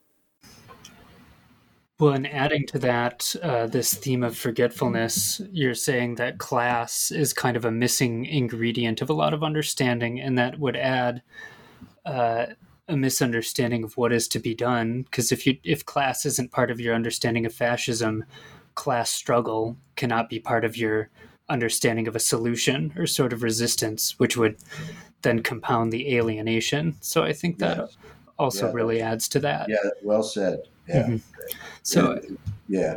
Well, 2.00 2.14
and 2.14 2.28
adding 2.28 2.66
to 2.68 2.80
that, 2.80 3.36
uh, 3.44 3.68
this 3.68 3.94
theme 3.94 4.24
of 4.24 4.36
forgetfulness, 4.36 5.40
you're 5.52 5.76
saying 5.76 6.16
that 6.16 6.40
class 6.40 7.12
is 7.12 7.32
kind 7.32 7.56
of 7.56 7.64
a 7.64 7.72
missing 7.72 8.26
ingredient 8.26 9.04
of 9.04 9.10
a 9.12 9.14
lot 9.14 9.36
of 9.36 9.44
understanding, 9.44 10.20
and 10.20 10.36
that 10.40 10.60
would 10.60 10.76
add 10.76 11.22
uh, 12.04 12.48
a 12.92 12.98
misunderstanding 12.98 13.84
of 13.84 13.96
what 13.96 14.12
is 14.12 14.28
to 14.28 14.40
be 14.40 14.54
done. 14.54 15.04
Because 15.04 15.32
if 15.32 15.48
you 15.48 15.58
if 15.64 15.86
class 15.86 16.26
isn't 16.26 16.52
part 16.52 16.70
of 16.70 16.80
your 16.80 16.94
understanding 16.94 17.46
of 17.46 17.54
fascism, 17.54 18.26
class 18.76 19.10
struggle 19.10 19.78
cannot 19.96 20.30
be 20.30 20.40
part 20.40 20.66
of 20.66 20.76
your 20.78 21.10
understanding 21.50 22.08
of 22.08 22.16
a 22.16 22.20
solution 22.20 22.94
or 22.98 23.08
sort 23.08 23.34
of 23.34 23.44
resistance, 23.44 24.20
which 24.20 24.38
would 24.38 24.58
then 25.22 25.42
compound 25.42 25.92
the 25.92 26.16
alienation. 26.16 26.96
So 27.00 27.24
I 27.24 27.34
think 27.34 27.60
that 27.60 27.78
yes. 27.78 27.98
also 28.38 28.68
yeah, 28.68 28.74
really 28.74 29.02
adds 29.02 29.28
to 29.30 29.40
that. 29.40 29.70
Yeah, 29.70 29.78
well 30.04 30.24
said. 30.24 30.60
Yeah. 30.88 31.04
Mm-hmm. 31.04 31.18
So 31.84 32.20
yeah. 32.68 32.96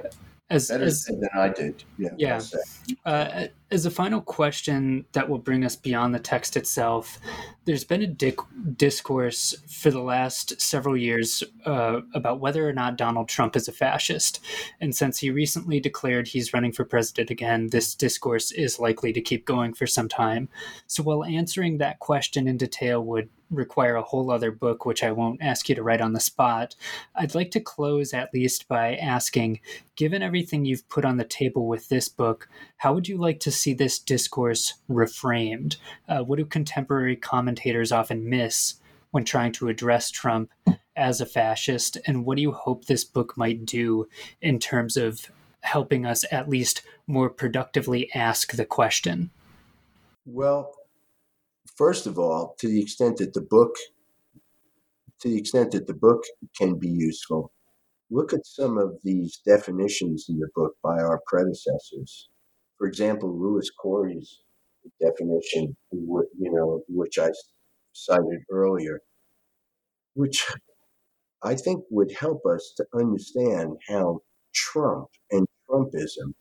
As, 0.51 0.69
Better 0.69 0.85
as, 0.85 1.05
than 1.05 1.29
I 1.35 1.49
did. 1.49 1.85
Yeah. 1.99 2.11
yeah. 2.19 2.41
Well 2.53 2.63
uh, 3.07 3.47
as 3.75 3.85
a 3.85 3.91
final 3.91 4.21
question 4.21 5.05
that 5.13 5.29
will 5.29 5.39
bring 5.39 5.65
us 5.65 5.75
beyond 5.75 6.15
the 6.15 6.21
text 6.21 6.57
itself, 6.57 7.19
there's 7.65 7.83
been 7.83 8.03
a 8.03 8.33
discourse 8.77 9.53
for 9.67 9.91
the 9.91 10.01
last 10.01 10.61
several 10.61 10.97
years 10.97 11.43
uh, 11.67 12.01
about 12.15 12.39
whether 12.39 12.69
or 12.69 12.73
not 12.73 12.97
Donald 12.97 13.29
Trump 13.29 13.57
is 13.57 13.67
a 13.67 13.73
fascist. 13.73 14.39
And 14.81 14.95
since 14.95 15.19
he 15.19 15.31
recently 15.31 15.81
declared 15.81 16.29
he's 16.29 16.55
running 16.55 16.71
for 16.71 16.85
president 16.85 17.31
again, 17.31 17.71
this 17.71 17.97
discourse 17.97 18.53
is 18.53 18.79
likely 18.79 19.13
to 19.13 19.21
keep 19.21 19.45
going 19.45 19.75
for 19.75 19.89
some 19.89 20.09
time. 20.09 20.49
So 20.87 21.03
while 21.03 21.25
answering 21.25 21.79
that 21.79 21.99
question 21.99 22.47
in 22.47 22.57
detail 22.57 23.05
would 23.05 23.29
require 23.51 23.97
a 23.97 24.03
whole 24.03 24.31
other 24.31 24.51
book, 24.51 24.85
which 24.85 25.03
I 25.03 25.13
won't 25.13 25.43
ask 25.43 25.69
you 25.69 25.75
to 25.75 25.83
write 25.83 26.01
on 26.01 26.13
the 26.13 26.21
spot. 26.21 26.75
I'd 27.15 27.35
like 27.35 27.51
to 27.53 27.61
close 27.61 28.13
at 28.13 28.33
least 28.35 28.69
by 28.69 28.97
asking 28.97 29.61
given 29.97 30.23
everything 30.23 30.65
you've 30.65 30.89
put 30.89 31.05
on 31.05 31.17
the 31.17 31.25
table 31.25 31.67
with 31.67 31.89
this 31.89 32.09
book, 32.09 32.49
how 32.79 32.93
would 32.95 33.09
you 33.09 33.17
like 33.17 33.41
to 33.41 33.53
see 33.65 33.75
this 33.75 33.99
discourse 33.99 34.75
reframed? 34.89 35.77
Uh, 36.09 36.23
what 36.23 36.37
do 36.37 36.45
contemporary 36.45 37.17
commentators 37.17 37.91
often 37.91 38.29
miss 38.29 38.75
when 39.11 39.25
trying 39.25 39.53
to 39.53 39.69
address 39.69 40.11
Trump 40.11 40.51
as 40.95 41.21
a 41.21 41.27
fascist? 41.27 41.97
And 42.07 42.25
what 42.25 42.37
do 42.37 42.43
you 42.43 42.53
hope 42.53 42.85
this 42.85 43.05
book 43.05 43.37
might 43.37 43.65
do 43.65 44.07
in 44.43 44.59
terms 44.59 44.97
of 44.97 45.31
helping 45.61 46.05
us 46.05 46.25
at 46.31 46.49
least 46.49 46.83
more 47.07 47.31
productively 47.31 48.13
ask 48.15 48.53
the 48.53 48.67
question? 48.67 49.31
Well, 50.27 50.75
first 51.75 52.07
of 52.07 52.19
all, 52.19 52.55
to 52.59 52.69
the 52.69 52.81
extent 52.81 53.17
that 53.19 53.33
the 53.33 53.41
book, 53.41 53.77
to 55.21 55.29
the 55.29 55.39
extent 55.39 55.73
that 55.73 55.87
the 55.87 55.95
book 55.95 56.23
can 56.59 56.79
be 56.79 56.89
useful, 56.89 57.51
look 58.11 58.35
at 58.35 58.47
some 58.47 58.77
of 58.77 58.99
these 59.03 59.41
definitions 59.47 60.27
in 60.29 60.39
the 60.39 60.49
book 60.55 60.75
by 60.83 60.99
our 60.99 61.23
predecessors 61.27 62.29
for 62.79 62.87
example, 62.87 63.39
Lewis 63.39 63.71
Corey's 63.71 64.41
definition, 65.01 65.77
you 65.91 66.27
know, 66.39 66.83
which 66.89 67.19
I 67.19 67.31
cited 67.93 68.43
earlier, 68.51 69.01
which 70.15 70.47
I 71.43 71.55
think 71.55 71.85
would 71.91 72.13
help 72.13 72.43
us 72.47 72.73
to 72.77 72.87
understand 72.95 73.77
how 73.89 74.21
Trump 74.55 75.09
and 75.31 75.47
Trumpism, 75.69 76.35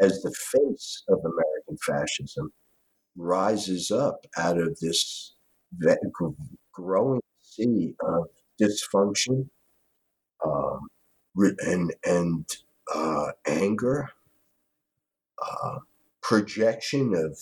as 0.00 0.22
the 0.22 0.32
face 0.32 1.02
of 1.08 1.18
American 1.18 1.76
fascism, 1.84 2.52
rises 3.16 3.90
up 3.90 4.20
out 4.36 4.58
of 4.58 4.78
this 4.80 5.34
growing 6.72 7.20
sea 7.42 7.94
of 8.00 8.26
dysfunction 8.60 9.48
um, 10.44 10.88
and 11.36 11.94
and 12.04 12.46
uh, 12.94 13.32
anger 13.46 14.10
uh, 15.46 15.78
projection 16.22 17.14
of 17.14 17.38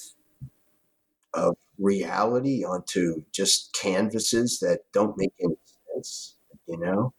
of 1.35 1.56
reality 1.78 2.64
onto 2.64 3.23
just 3.32 3.74
canvases 3.74 4.59
that 4.60 4.81
don't 4.93 5.16
make 5.18 5.32
any 5.43 5.56
sense, 5.94 6.36
you 6.66 6.78
know. 6.78 7.12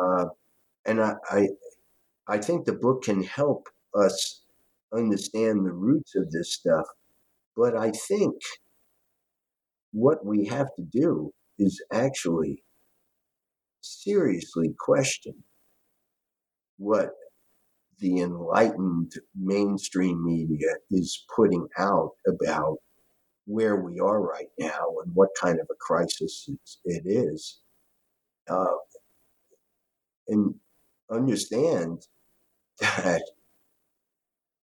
Uh, 0.00 0.26
and 0.86 1.02
I, 1.02 1.14
I, 1.30 1.48
I 2.28 2.38
think 2.38 2.64
the 2.64 2.72
book 2.72 3.04
can 3.04 3.22
help 3.22 3.68
us 3.94 4.42
understand 4.94 5.66
the 5.66 5.72
roots 5.72 6.14
of 6.16 6.30
this 6.30 6.52
stuff. 6.54 6.86
But 7.56 7.76
I 7.76 7.90
think 7.90 8.34
what 9.92 10.24
we 10.24 10.46
have 10.46 10.68
to 10.76 10.82
do 10.82 11.32
is 11.58 11.82
actually 11.92 12.62
seriously 13.80 14.74
question 14.78 15.34
what 16.78 17.10
the 17.98 18.20
enlightened 18.20 19.12
mainstream 19.34 20.24
media 20.24 20.74
is 20.90 21.24
putting 21.34 21.66
out 21.78 22.12
about 22.26 22.78
where 23.46 23.76
we 23.76 24.00
are 24.00 24.20
right 24.20 24.48
now 24.58 24.86
and 25.04 25.14
what 25.14 25.28
kind 25.40 25.60
of 25.60 25.66
a 25.70 25.74
crisis 25.78 26.48
it 26.84 27.02
is. 27.04 27.60
Uh, 28.48 28.64
and 30.28 30.54
understand 31.10 32.06
that 32.80 33.22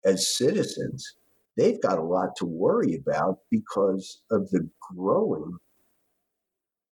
as 0.03 0.35
citizens, 0.37 1.15
they've 1.57 1.81
got 1.81 1.97
a 1.97 2.03
lot 2.03 2.35
to 2.37 2.45
worry 2.45 2.95
about 2.95 3.39
because 3.49 4.21
of 4.29 4.49
the 4.51 4.69
growing 4.93 5.57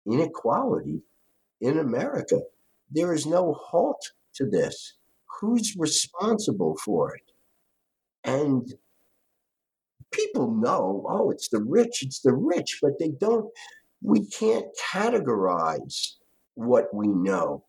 inequality 0.05 1.01
in 1.59 1.77
America. 1.77 2.39
There 2.89 3.13
is 3.13 3.25
no 3.25 3.53
halt 3.53 4.01
to 4.35 4.45
this. 4.45 4.93
Who's 5.41 5.75
responsible 5.77 6.77
for 6.85 7.15
it? 7.15 7.23
And 8.23 8.75
people 10.11 10.55
know, 10.55 11.05
oh, 11.09 11.31
it's 11.31 11.49
the 11.49 11.61
rich, 11.61 12.03
it's 12.03 12.21
the 12.21 12.33
rich, 12.33 12.77
but 12.81 12.99
they 12.99 13.09
don't, 13.19 13.49
we 14.03 14.27
can't 14.27 14.67
categorize 14.93 16.13
what 16.53 16.93
we 16.93 17.07
know. 17.07 17.65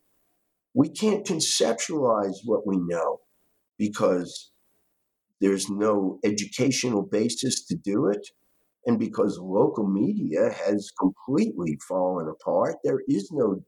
We 0.75 0.91
can't 0.91 1.27
conceptualize 1.27 2.37
what 2.45 2.67
we 2.67 2.77
know 2.79 3.21
because 3.79 4.51
there's 5.41 5.69
no 5.69 6.19
educational 6.25 7.03
basis 7.03 7.65
to 7.67 7.75
do 7.75 8.07
it. 8.07 8.29
And 8.85 8.99
because 8.99 9.39
local 9.39 9.87
media 9.87 10.51
has 10.51 10.91
completely 10.99 11.79
fallen 11.87 12.29
apart, 12.29 12.77
there 12.83 13.01
is 13.09 13.31
no, 13.31 13.63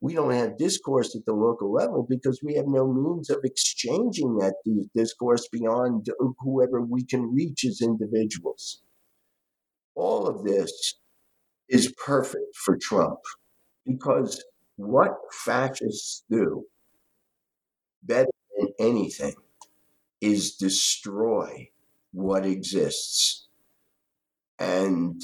we 0.00 0.14
don't 0.14 0.32
have 0.32 0.58
discourse 0.58 1.16
at 1.16 1.24
the 1.24 1.32
local 1.32 1.72
level 1.72 2.06
because 2.08 2.42
we 2.42 2.54
have 2.54 2.66
no 2.66 2.92
means 2.92 3.30
of 3.30 3.38
exchanging 3.44 4.36
that 4.36 4.54
discourse 4.94 5.48
beyond 5.50 6.08
whoever 6.40 6.82
we 6.82 7.04
can 7.04 7.34
reach 7.34 7.64
as 7.64 7.80
individuals. 7.80 8.82
All 9.94 10.26
of 10.26 10.44
this 10.44 10.94
is 11.68 11.92
perfect 12.04 12.56
for 12.56 12.76
Trump 12.76 13.20
because 13.86 14.44
what 14.76 15.14
fascists 15.32 16.24
do 16.30 16.64
better 18.02 18.30
than 18.58 18.68
anything 18.78 19.34
is 20.20 20.56
destroy 20.56 21.68
what 22.12 22.46
exists 22.46 23.47
and 24.58 25.20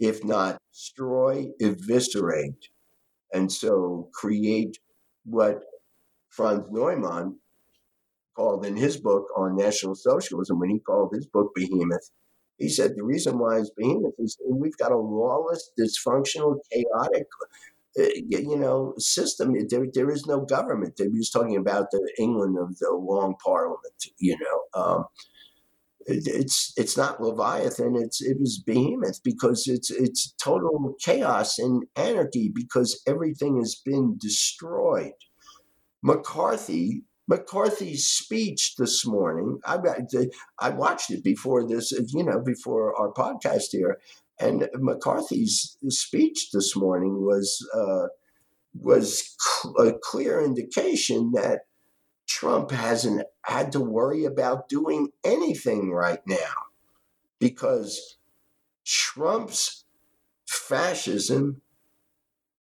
if 0.00 0.24
not 0.24 0.58
destroy, 0.72 1.48
eviscerate, 1.60 2.68
and 3.32 3.50
so 3.50 4.08
create 4.14 4.78
what 5.24 5.60
Franz 6.28 6.64
Neumann 6.70 7.38
called 8.36 8.64
in 8.64 8.76
his 8.76 8.96
book 8.96 9.26
on 9.36 9.56
National 9.56 9.94
Socialism, 9.94 10.60
when 10.60 10.70
he 10.70 10.78
called 10.78 11.12
his 11.12 11.26
book 11.26 11.52
Behemoth, 11.54 12.10
he 12.58 12.68
said 12.68 12.94
the 12.94 13.02
reason 13.02 13.38
why 13.38 13.58
it's 13.58 13.70
Behemoth 13.70 14.14
is 14.18 14.36
we've 14.48 14.76
got 14.76 14.92
a 14.92 14.96
lawless, 14.96 15.72
dysfunctional, 15.78 16.58
chaotic, 16.72 17.26
uh, 17.98 18.04
you 18.28 18.56
know, 18.56 18.94
system. 18.98 19.54
There, 19.68 19.86
there 19.92 20.10
is 20.10 20.26
no 20.26 20.40
government. 20.40 20.94
He 20.98 21.08
was 21.08 21.30
talking 21.30 21.56
about 21.56 21.90
the 21.90 22.12
England 22.18 22.56
of 22.58 22.78
the 22.78 22.92
Long 22.92 23.34
Parliament, 23.44 24.06
you 24.18 24.36
know. 24.38 24.80
Um, 24.80 25.04
it's 26.08 26.72
it's 26.76 26.96
not 26.96 27.20
Leviathan. 27.20 27.94
It's 27.96 28.20
it 28.22 28.38
was 28.40 28.62
Behemoth 28.64 29.22
because 29.22 29.66
it's 29.66 29.90
it's 29.90 30.34
total 30.42 30.94
chaos 31.04 31.58
and 31.58 31.84
anarchy 31.96 32.50
because 32.54 33.00
everything 33.06 33.58
has 33.58 33.74
been 33.84 34.16
destroyed. 34.18 35.12
McCarthy 36.02 37.02
McCarthy's 37.28 38.06
speech 38.06 38.74
this 38.78 39.06
morning. 39.06 39.58
I 39.66 39.78
I 40.58 40.70
watched 40.70 41.10
it 41.10 41.22
before 41.22 41.68
this, 41.68 41.92
you 41.92 42.24
know, 42.24 42.40
before 42.40 42.98
our 42.98 43.12
podcast 43.12 43.66
here, 43.72 43.98
and 44.40 44.68
McCarthy's 44.74 45.76
speech 45.88 46.48
this 46.52 46.74
morning 46.74 47.22
was 47.26 47.58
uh, 47.74 48.06
was 48.74 49.36
a 49.78 49.92
clear 50.02 50.42
indication 50.42 51.32
that 51.34 51.60
Trump 52.38 52.70
hasn't 52.70 53.26
had 53.42 53.72
to 53.72 53.80
worry 53.80 54.24
about 54.24 54.68
doing 54.68 55.08
anything 55.24 55.90
right 55.90 56.20
now 56.24 56.54
because 57.40 58.16
Trump's 58.86 59.84
fascism 60.46 61.62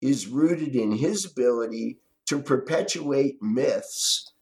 is 0.02 0.26
rooted 0.26 0.76
in 0.76 0.92
his 0.92 1.24
ability 1.24 1.96
to 2.26 2.42
perpetuate 2.42 3.40
myths 3.40 4.34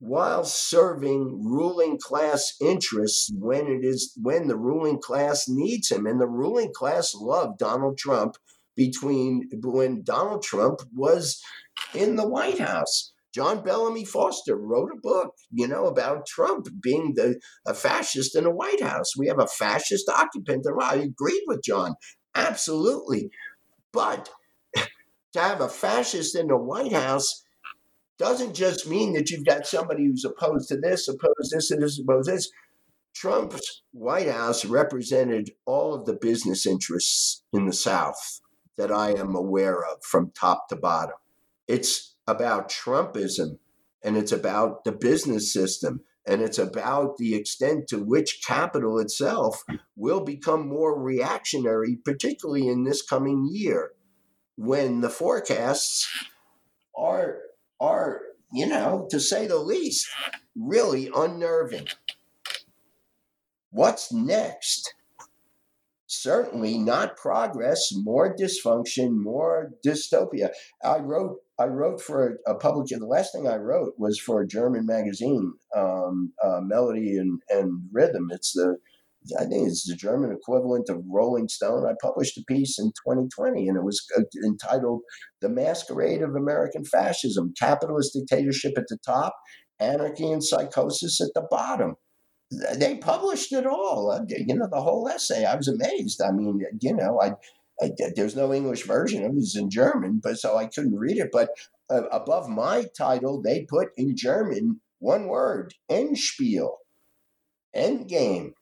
while 0.00 0.44
serving 0.44 1.42
ruling 1.42 1.98
class 1.98 2.54
interests 2.60 3.32
when 3.38 3.66
it 3.66 3.86
is 3.86 4.12
when 4.20 4.48
the 4.48 4.56
ruling 4.56 5.00
class 5.00 5.48
needs 5.48 5.90
him. 5.90 6.06
And 6.06 6.20
the 6.20 6.26
ruling 6.26 6.74
class 6.74 7.14
loved 7.14 7.58
Donald 7.58 7.96
Trump 7.96 8.36
between 8.76 9.48
when 9.62 10.02
Donald 10.02 10.42
Trump 10.42 10.80
was 10.94 11.42
in 11.94 12.16
the 12.16 12.28
White 12.28 12.58
House 12.58 13.13
John 13.34 13.64
Bellamy 13.64 14.04
Foster 14.04 14.56
wrote 14.56 14.92
a 14.92 15.00
book, 15.00 15.34
you 15.50 15.66
know, 15.66 15.86
about 15.86 16.26
Trump 16.26 16.68
being 16.80 17.14
the 17.16 17.40
a 17.66 17.74
fascist 17.74 18.36
in 18.36 18.44
the 18.44 18.50
White 18.50 18.80
House. 18.80 19.16
We 19.18 19.26
have 19.26 19.40
a 19.40 19.48
fascist 19.48 20.08
occupant. 20.08 20.64
And 20.66 20.80
I 20.80 20.94
agreed 20.96 21.42
with 21.46 21.64
John, 21.64 21.96
absolutely. 22.36 23.30
But 23.92 24.30
to 24.76 25.40
have 25.40 25.60
a 25.60 25.68
fascist 25.68 26.36
in 26.36 26.46
the 26.46 26.56
White 26.56 26.92
House 26.92 27.44
doesn't 28.18 28.54
just 28.54 28.88
mean 28.88 29.14
that 29.14 29.30
you've 29.30 29.44
got 29.44 29.66
somebody 29.66 30.06
who's 30.06 30.24
opposed 30.24 30.68
to 30.68 30.76
this, 30.76 31.08
opposed 31.08 31.50
this, 31.52 31.72
and 31.72 31.82
this, 31.82 31.98
opposed 31.98 32.30
this. 32.30 32.48
Trump's 33.16 33.82
White 33.92 34.28
House 34.28 34.64
represented 34.64 35.50
all 35.66 35.94
of 35.94 36.04
the 36.04 36.14
business 36.14 36.66
interests 36.66 37.42
in 37.52 37.66
the 37.66 37.72
South 37.72 38.40
that 38.76 38.92
I 38.92 39.10
am 39.10 39.34
aware 39.34 39.78
of 39.78 40.04
from 40.04 40.32
top 40.38 40.68
to 40.68 40.76
bottom. 40.76 41.16
It's 41.66 42.13
about 42.26 42.70
Trumpism 42.70 43.58
and 44.02 44.16
it's 44.16 44.32
about 44.32 44.84
the 44.84 44.92
business 44.92 45.52
system 45.52 46.00
and 46.26 46.40
it's 46.40 46.58
about 46.58 47.18
the 47.18 47.34
extent 47.34 47.86
to 47.88 48.02
which 48.02 48.42
capital 48.46 48.98
itself 48.98 49.62
will 49.96 50.20
become 50.20 50.66
more 50.66 50.98
reactionary, 50.98 51.96
particularly 51.96 52.66
in 52.68 52.84
this 52.84 53.02
coming 53.02 53.48
year 53.50 53.92
when 54.56 55.00
the 55.00 55.10
forecasts 55.10 56.08
are 56.96 57.40
are 57.80 58.20
you 58.52 58.66
know 58.66 59.06
to 59.10 59.20
say 59.20 59.46
the 59.46 59.58
least 59.58 60.08
really 60.56 61.10
unnerving. 61.14 61.88
What's 63.70 64.12
next 64.12 64.94
certainly 66.24 66.78
not 66.78 67.18
progress, 67.18 67.92
more 67.94 68.34
dysfunction, 68.34 69.10
more 69.10 69.72
dystopia. 69.86 70.48
I 70.82 70.98
wrote 70.98 71.36
I 71.60 71.66
wrote 71.66 72.00
for 72.00 72.40
a, 72.46 72.52
a 72.52 72.54
public. 72.56 72.88
The 72.88 73.06
last 73.06 73.32
thing 73.32 73.46
I 73.46 73.56
wrote 73.56 73.92
was 73.98 74.18
for 74.18 74.40
a 74.40 74.46
German 74.46 74.86
magazine, 74.86 75.52
um, 75.76 76.32
uh, 76.42 76.60
Melody 76.62 77.16
and, 77.18 77.40
and 77.50 77.82
Rhythm. 77.92 78.30
It's 78.32 78.52
the 78.54 78.78
I 79.38 79.44
think 79.44 79.68
it's 79.68 79.86
the 79.88 79.96
German 79.96 80.32
equivalent 80.32 80.88
of 80.88 81.02
Rolling 81.08 81.48
Stone. 81.48 81.86
I 81.86 81.94
published 82.02 82.36
a 82.38 82.44
piece 82.46 82.78
in 82.78 82.86
2020, 82.88 83.68
and 83.68 83.76
it 83.76 83.84
was 83.84 84.04
uh, 84.16 84.22
entitled 84.44 85.02
"The 85.42 85.50
Masquerade 85.50 86.22
of 86.22 86.34
American 86.34 86.84
Fascism: 86.84 87.52
Capitalist 87.58 88.14
Dictatorship 88.14 88.72
at 88.78 88.88
the 88.88 88.98
Top, 89.04 89.34
Anarchy 89.78 90.30
and 90.32 90.42
Psychosis 90.42 91.20
at 91.20 91.34
the 91.34 91.46
Bottom." 91.50 91.96
They 92.50 92.96
published 92.96 93.52
it 93.52 93.66
all. 93.66 94.10
Uh, 94.10 94.20
you 94.28 94.54
know, 94.54 94.68
the 94.70 94.80
whole 94.80 95.08
essay. 95.08 95.44
I 95.44 95.54
was 95.56 95.68
amazed. 95.68 96.20
I 96.22 96.30
mean, 96.30 96.62
you 96.80 96.94
know, 96.94 97.20
I, 97.20 97.32
I 97.82 97.90
there's 98.14 98.36
no 98.36 98.52
English 98.52 98.84
version. 98.84 99.24
Of 99.24 99.32
it 99.32 99.34
was 99.34 99.56
in 99.56 99.70
German, 99.70 100.20
but 100.22 100.38
so 100.38 100.56
I 100.56 100.66
couldn't 100.66 100.96
read 100.96 101.18
it. 101.18 101.30
But 101.32 101.50
uh, 101.90 102.02
above 102.10 102.48
my 102.48 102.86
title, 102.96 103.42
they 103.42 103.66
put 103.68 103.88
in 103.96 104.16
German 104.16 104.80
one 104.98 105.26
word: 105.26 105.74
Endspiel, 105.90 106.76
Endgame. 107.74 108.52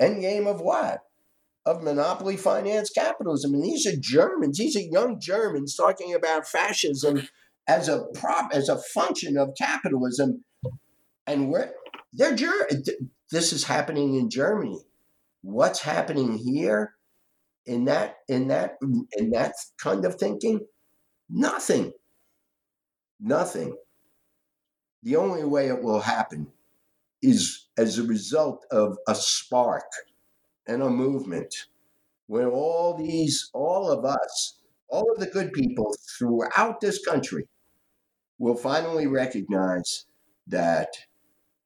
Endgame 0.00 0.46
of 0.46 0.60
what? 0.60 1.00
Of 1.64 1.82
monopoly 1.82 2.36
finance 2.36 2.90
capitalism. 2.90 3.54
And 3.54 3.64
these 3.64 3.86
are 3.86 3.96
Germans. 3.96 4.58
These 4.58 4.76
are 4.76 4.80
young 4.80 5.18
Germans 5.18 5.74
talking 5.74 6.14
about 6.14 6.46
fascism 6.46 7.28
as 7.66 7.88
a 7.88 8.04
prop, 8.14 8.50
as 8.52 8.68
a 8.68 8.78
function 8.78 9.36
of 9.36 9.54
capitalism. 9.58 10.44
And 11.26 11.50
we're 11.50 11.72
they're 12.16 12.34
Ger- 12.34 12.68
this 13.30 13.52
is 13.52 13.64
happening 13.64 14.16
in 14.16 14.30
Germany. 14.30 14.80
What's 15.42 15.80
happening 15.80 16.38
here 16.38 16.94
in 17.66 17.84
that 17.84 18.18
in 18.28 18.48
that 18.48 18.78
in 19.16 19.30
that 19.30 19.52
kind 19.78 20.04
of 20.04 20.16
thinking? 20.16 20.60
Nothing. 21.28 21.92
Nothing. 23.20 23.76
The 25.02 25.16
only 25.16 25.44
way 25.44 25.68
it 25.68 25.82
will 25.82 26.00
happen 26.00 26.48
is 27.22 27.66
as 27.78 27.98
a 27.98 28.02
result 28.06 28.64
of 28.70 28.98
a 29.06 29.14
spark 29.14 29.90
and 30.66 30.82
a 30.82 30.90
movement 30.90 31.54
where 32.26 32.50
all 32.50 32.96
these, 32.96 33.50
all 33.52 33.90
of 33.90 34.04
us, 34.04 34.58
all 34.88 35.10
of 35.12 35.18
the 35.20 35.26
good 35.26 35.52
people 35.52 35.94
throughout 36.18 36.80
this 36.80 37.04
country 37.04 37.46
will 38.38 38.56
finally 38.56 39.06
recognize 39.06 40.06
that 40.46 40.88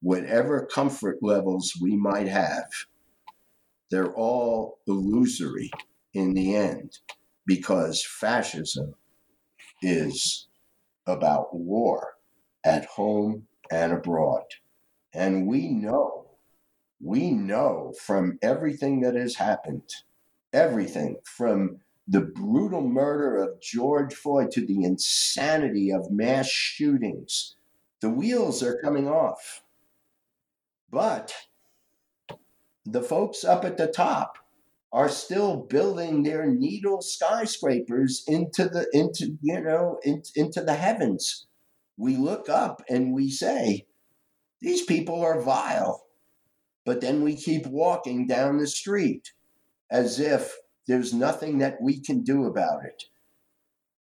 whatever 0.01 0.67
comfort 0.67 1.19
levels 1.23 1.75
we 1.81 1.97
might 1.97 2.29
have, 2.29 2.69
they're 3.91 4.15
all 4.15 4.79
illusory 4.87 5.71
in 6.15 6.35
the 6.35 6.55
end 6.55 6.99
because 7.47 8.05
fascism 8.05 8.95
is 9.83 10.49
about 11.07 11.55
war 11.55 12.15
at 12.65 12.85
home 12.85 13.47
and 13.71 13.93
abroad. 13.93 14.45
And 15.13 15.47
we 15.47 15.69
know, 15.69 16.27
we 17.03 17.31
know 17.31 17.93
from 18.01 18.39
everything 18.43 19.01
that 19.01 19.15
has 19.15 19.37
happened, 19.37 19.89
everything 20.53 21.17
from 21.25 21.81
the 22.07 22.21
brutal 22.21 22.83
murder 22.83 23.37
of 23.37 23.61
George 23.61 24.15
Floyd 24.15 24.51
to 24.53 24.67
the 24.67 24.85
insanity 24.85 25.93
of 25.93 26.11
mass 26.11 26.49
shootings, 26.49 27.57
the 28.01 28.11
wheels 28.11 28.63
are 28.63 28.81
coming 28.83 29.09
off. 29.09 29.63
But 30.91 31.33
the 32.85 33.03
folks 33.03 33.45
up 33.45 33.65
at 33.65 33.77
the 33.77 33.87
top 33.87 34.39
are 34.93 35.09
still 35.09 35.57
building 35.57 36.23
their 36.23 36.47
needle 36.47 37.01
skyscrapers 37.01 38.25
into 38.27 38.69
the 38.69 38.89
into 38.93 39.39
you 39.41 39.61
know 39.61 40.01
in, 40.03 40.23
into 40.35 40.63
the 40.63 40.75
heavens. 40.75 41.47
We 41.97 42.17
look 42.17 42.49
up 42.49 42.83
and 42.89 43.13
we 43.13 43.31
say 43.31 43.87
these 44.61 44.83
people 44.83 45.21
are 45.21 45.41
vile. 45.41 46.07
But 46.85 47.01
then 47.01 47.23
we 47.23 47.37
keep 47.37 47.67
walking 47.67 48.27
down 48.27 48.59
the 48.59 48.67
street 48.67 49.33
as 49.91 50.19
if 50.19 50.57
there's 50.87 51.13
nothing 51.13 51.59
that 51.59 51.81
we 51.81 52.01
can 52.01 52.23
do 52.23 52.47
about 52.47 52.85
it. 52.85 53.05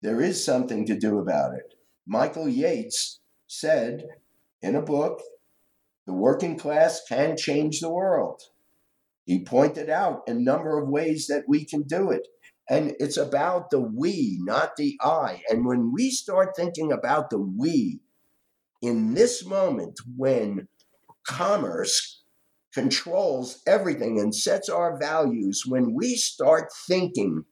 There 0.03 0.21
is 0.21 0.45
something 0.45 0.87
to 0.87 0.97
do 0.97 1.19
about 1.19 1.55
it. 1.55 1.75
Michael 2.07 2.49
yates 2.49 3.21
said 3.47 4.05
in 4.63 4.77
a 4.77 4.83
book 4.83 5.21
the 6.07 6.13
working 6.13 6.57
class 6.59 7.03
can 7.09 7.37
change 7.37 7.81
the 7.81 7.91
world 7.91 8.41
he 9.27 9.43
pointed 9.45 9.91
out 9.91 10.23
a 10.29 10.35
number 10.35 10.79
of 10.79 10.89
ways 10.89 11.27
that 11.27 11.45
we 11.49 11.65
can 11.65 11.83
do 11.83 12.11
it. 12.11 12.29
And 12.71 12.95
it's 13.01 13.17
about 13.17 13.71
the 13.71 13.81
we, 13.81 14.39
not 14.41 14.77
the 14.77 14.97
I. 15.03 15.43
And 15.51 15.67
when 15.67 15.93
we 15.93 16.11
start 16.11 16.57
thinking 16.57 16.93
about 16.93 17.31
the 17.31 17.41
we 17.41 18.01
in 18.81 19.15
this 19.15 19.45
moment 19.45 19.99
when 20.17 20.69
commerce 21.27 22.23
controls 22.73 23.63
everything 23.67 24.21
and 24.21 24.35
sets 24.35 24.69
our 24.69 24.97
values, 24.97 25.65
when 25.67 25.93
we 25.93 26.15
start 26.15 26.69
thinking 26.87 27.45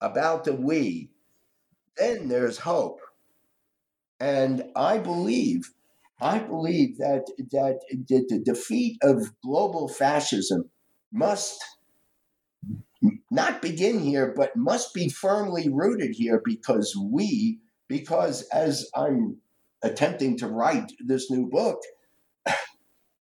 about 0.00 0.44
the 0.44 0.54
we, 0.54 1.10
then 1.96 2.28
there's 2.28 2.58
hope. 2.58 3.00
And 4.20 4.64
I 4.76 4.98
believe, 4.98 5.72
I 6.20 6.40
believe 6.40 6.98
that 6.98 7.26
that 7.52 7.80
the 8.08 8.42
defeat 8.44 8.98
of 9.02 9.32
global 9.42 9.88
fascism 9.88 10.70
must 11.12 11.62
not 13.30 13.62
begin 13.62 14.00
here, 14.00 14.32
but 14.36 14.56
must 14.56 14.92
be 14.94 15.08
firmly 15.08 15.68
rooted 15.68 16.14
here 16.14 16.42
because 16.44 16.96
we, 16.96 17.60
because 17.86 18.42
as 18.52 18.90
I'm 18.94 19.36
attempting 19.82 20.36
to 20.38 20.48
write 20.48 20.92
this 21.04 21.30
new 21.30 21.46
book, 21.46 21.80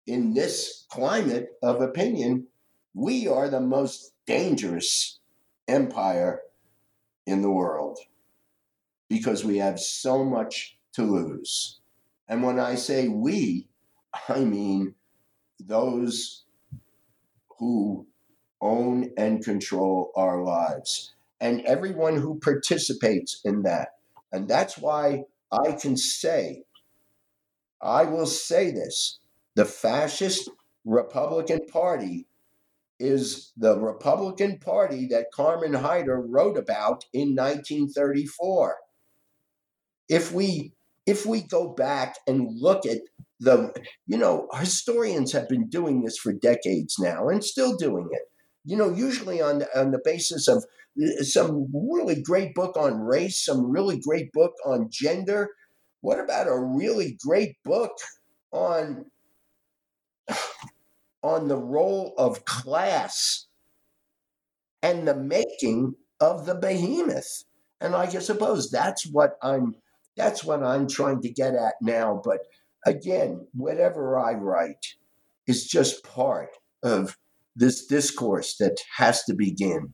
in 0.07 0.33
this 0.33 0.85
climate 0.89 1.49
of 1.61 1.81
opinion, 1.81 2.47
we 2.93 3.27
are 3.27 3.49
the 3.49 3.61
most 3.61 4.13
dangerous 4.25 5.19
empire 5.67 6.41
in 7.27 7.41
the 7.41 7.51
world 7.51 7.99
because 9.09 9.45
we 9.45 9.57
have 9.57 9.79
so 9.79 10.23
much 10.23 10.77
to 10.93 11.03
lose. 11.03 11.79
And 12.27 12.43
when 12.43 12.59
I 12.59 12.75
say 12.75 13.07
we, 13.07 13.67
I 14.29 14.39
mean 14.39 14.95
those 15.59 16.43
who 17.57 18.07
own 18.61 19.11
and 19.17 19.43
control 19.43 20.11
our 20.15 20.43
lives 20.43 21.13
and 21.39 21.61
everyone 21.61 22.17
who 22.17 22.39
participates 22.39 23.41
in 23.45 23.63
that. 23.63 23.89
And 24.31 24.47
that's 24.47 24.77
why 24.77 25.23
I 25.51 25.73
can 25.73 25.95
say, 25.95 26.63
I 27.81 28.03
will 28.03 28.25
say 28.25 28.71
this 28.71 29.19
the 29.55 29.65
fascist 29.65 30.49
Republican 30.85 31.65
Party 31.67 32.27
is 32.99 33.51
the 33.57 33.79
Republican 33.79 34.57
Party 34.59 35.07
that 35.07 35.31
Carmen 35.33 35.73
Haider 35.73 36.23
wrote 36.27 36.57
about 36.57 37.05
in 37.13 37.35
1934. 37.35 38.77
If 40.09 40.31
we 40.31 40.73
if 41.07 41.25
we 41.25 41.41
go 41.41 41.73
back 41.73 42.17
and 42.27 42.47
look 42.61 42.85
at 42.85 42.99
the 43.39 43.73
you 44.05 44.17
know 44.17 44.47
historians 44.53 45.31
have 45.31 45.47
been 45.47 45.67
doing 45.69 46.03
this 46.03 46.17
for 46.17 46.33
decades 46.33 46.97
now 46.99 47.29
and 47.29 47.43
still 47.43 47.75
doing 47.77 48.07
it. 48.11 48.23
You 48.65 48.75
know 48.77 48.93
usually 48.93 49.41
on 49.41 49.63
on 49.75 49.91
the 49.91 50.01
basis 50.03 50.47
of 50.47 50.65
uh, 51.01 51.23
some 51.23 51.67
really 51.73 52.21
great 52.21 52.53
book 52.53 52.75
on 52.77 52.99
race 52.99 53.43
some 53.43 53.71
really 53.71 53.99
great 53.99 54.31
book 54.33 54.53
on 54.65 54.89
gender. 54.91 55.49
What 56.01 56.19
about 56.19 56.47
a 56.47 56.59
really 56.59 57.17
great 57.25 57.55
book 57.63 57.93
on 58.51 59.05
on 61.23 61.47
the 61.47 61.57
role 61.57 62.13
of 62.17 62.45
class 62.45 63.47
and 64.81 65.07
the 65.07 65.15
making 65.15 65.95
of 66.19 66.45
the 66.45 66.55
behemoth? 66.55 67.43
And 67.79 67.95
i 67.95 68.07
suppose 68.09 68.71
that's 68.71 69.05
what 69.05 69.37
i'm 69.43 69.75
that's 70.17 70.43
what 70.43 70.63
i'm 70.63 70.87
trying 70.87 71.21
to 71.21 71.29
get 71.29 71.53
at 71.55 71.75
now 71.81 72.21
but 72.23 72.39
again, 72.87 73.45
whatever 73.53 74.17
I 74.17 74.33
write 74.33 74.95
is 75.45 75.67
just 75.67 76.03
part 76.03 76.49
of 76.83 77.17
this 77.55 77.85
discourse 77.85 78.55
that 78.57 78.77
has 78.97 79.23
to 79.23 79.33
begin. 79.33 79.93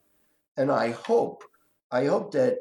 And 0.57 0.71
I 0.71 0.91
hope, 0.91 1.43
I 1.91 2.05
hope 2.05 2.31
that 2.33 2.57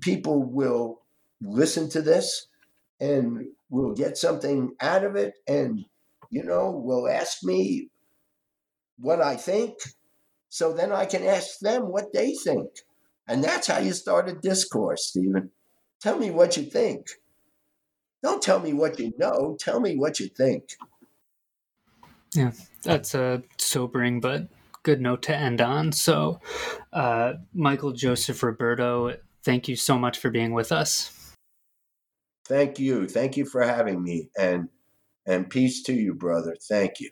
people 0.00 0.42
will 0.42 1.02
listen 1.40 1.88
to 1.90 2.00
this 2.02 2.46
and 3.00 3.46
will 3.68 3.92
get 3.94 4.16
something 4.16 4.74
out 4.80 5.04
of 5.04 5.16
it 5.16 5.34
and, 5.46 5.84
you 6.30 6.44
know, 6.44 6.70
will 6.70 7.08
ask 7.08 7.42
me 7.42 7.90
what 8.98 9.20
I 9.20 9.36
think. 9.36 9.74
So 10.48 10.72
then 10.72 10.92
I 10.92 11.04
can 11.04 11.24
ask 11.24 11.58
them 11.58 11.90
what 11.90 12.12
they 12.14 12.34
think. 12.34 12.70
And 13.26 13.42
that's 13.42 13.66
how 13.66 13.78
you 13.78 13.92
start 13.92 14.28
a 14.28 14.34
discourse, 14.34 15.08
Stephen. 15.08 15.50
Tell 16.04 16.18
me 16.18 16.30
what 16.30 16.58
you 16.58 16.64
think. 16.64 17.12
Don't 18.22 18.42
tell 18.42 18.60
me 18.60 18.74
what 18.74 19.00
you 19.00 19.14
know. 19.16 19.56
Tell 19.58 19.80
me 19.80 19.96
what 19.96 20.20
you 20.20 20.28
think. 20.28 20.76
Yeah, 22.34 22.52
that's 22.82 23.14
a 23.14 23.42
sobering 23.56 24.20
but 24.20 24.48
good 24.82 25.00
note 25.00 25.22
to 25.22 25.34
end 25.34 25.62
on. 25.62 25.92
So, 25.92 26.40
uh, 26.92 27.36
Michael 27.54 27.92
Joseph 27.92 28.42
Roberto, 28.42 29.16
thank 29.44 29.66
you 29.66 29.76
so 29.76 29.96
much 29.98 30.18
for 30.18 30.28
being 30.28 30.52
with 30.52 30.72
us. 30.72 31.32
Thank 32.46 32.78
you. 32.78 33.08
Thank 33.08 33.38
you 33.38 33.46
for 33.46 33.62
having 33.62 34.02
me, 34.02 34.28
and 34.38 34.68
and 35.24 35.48
peace 35.48 35.82
to 35.84 35.94
you, 35.94 36.12
brother. 36.12 36.54
Thank 36.68 37.00
you. 37.00 37.08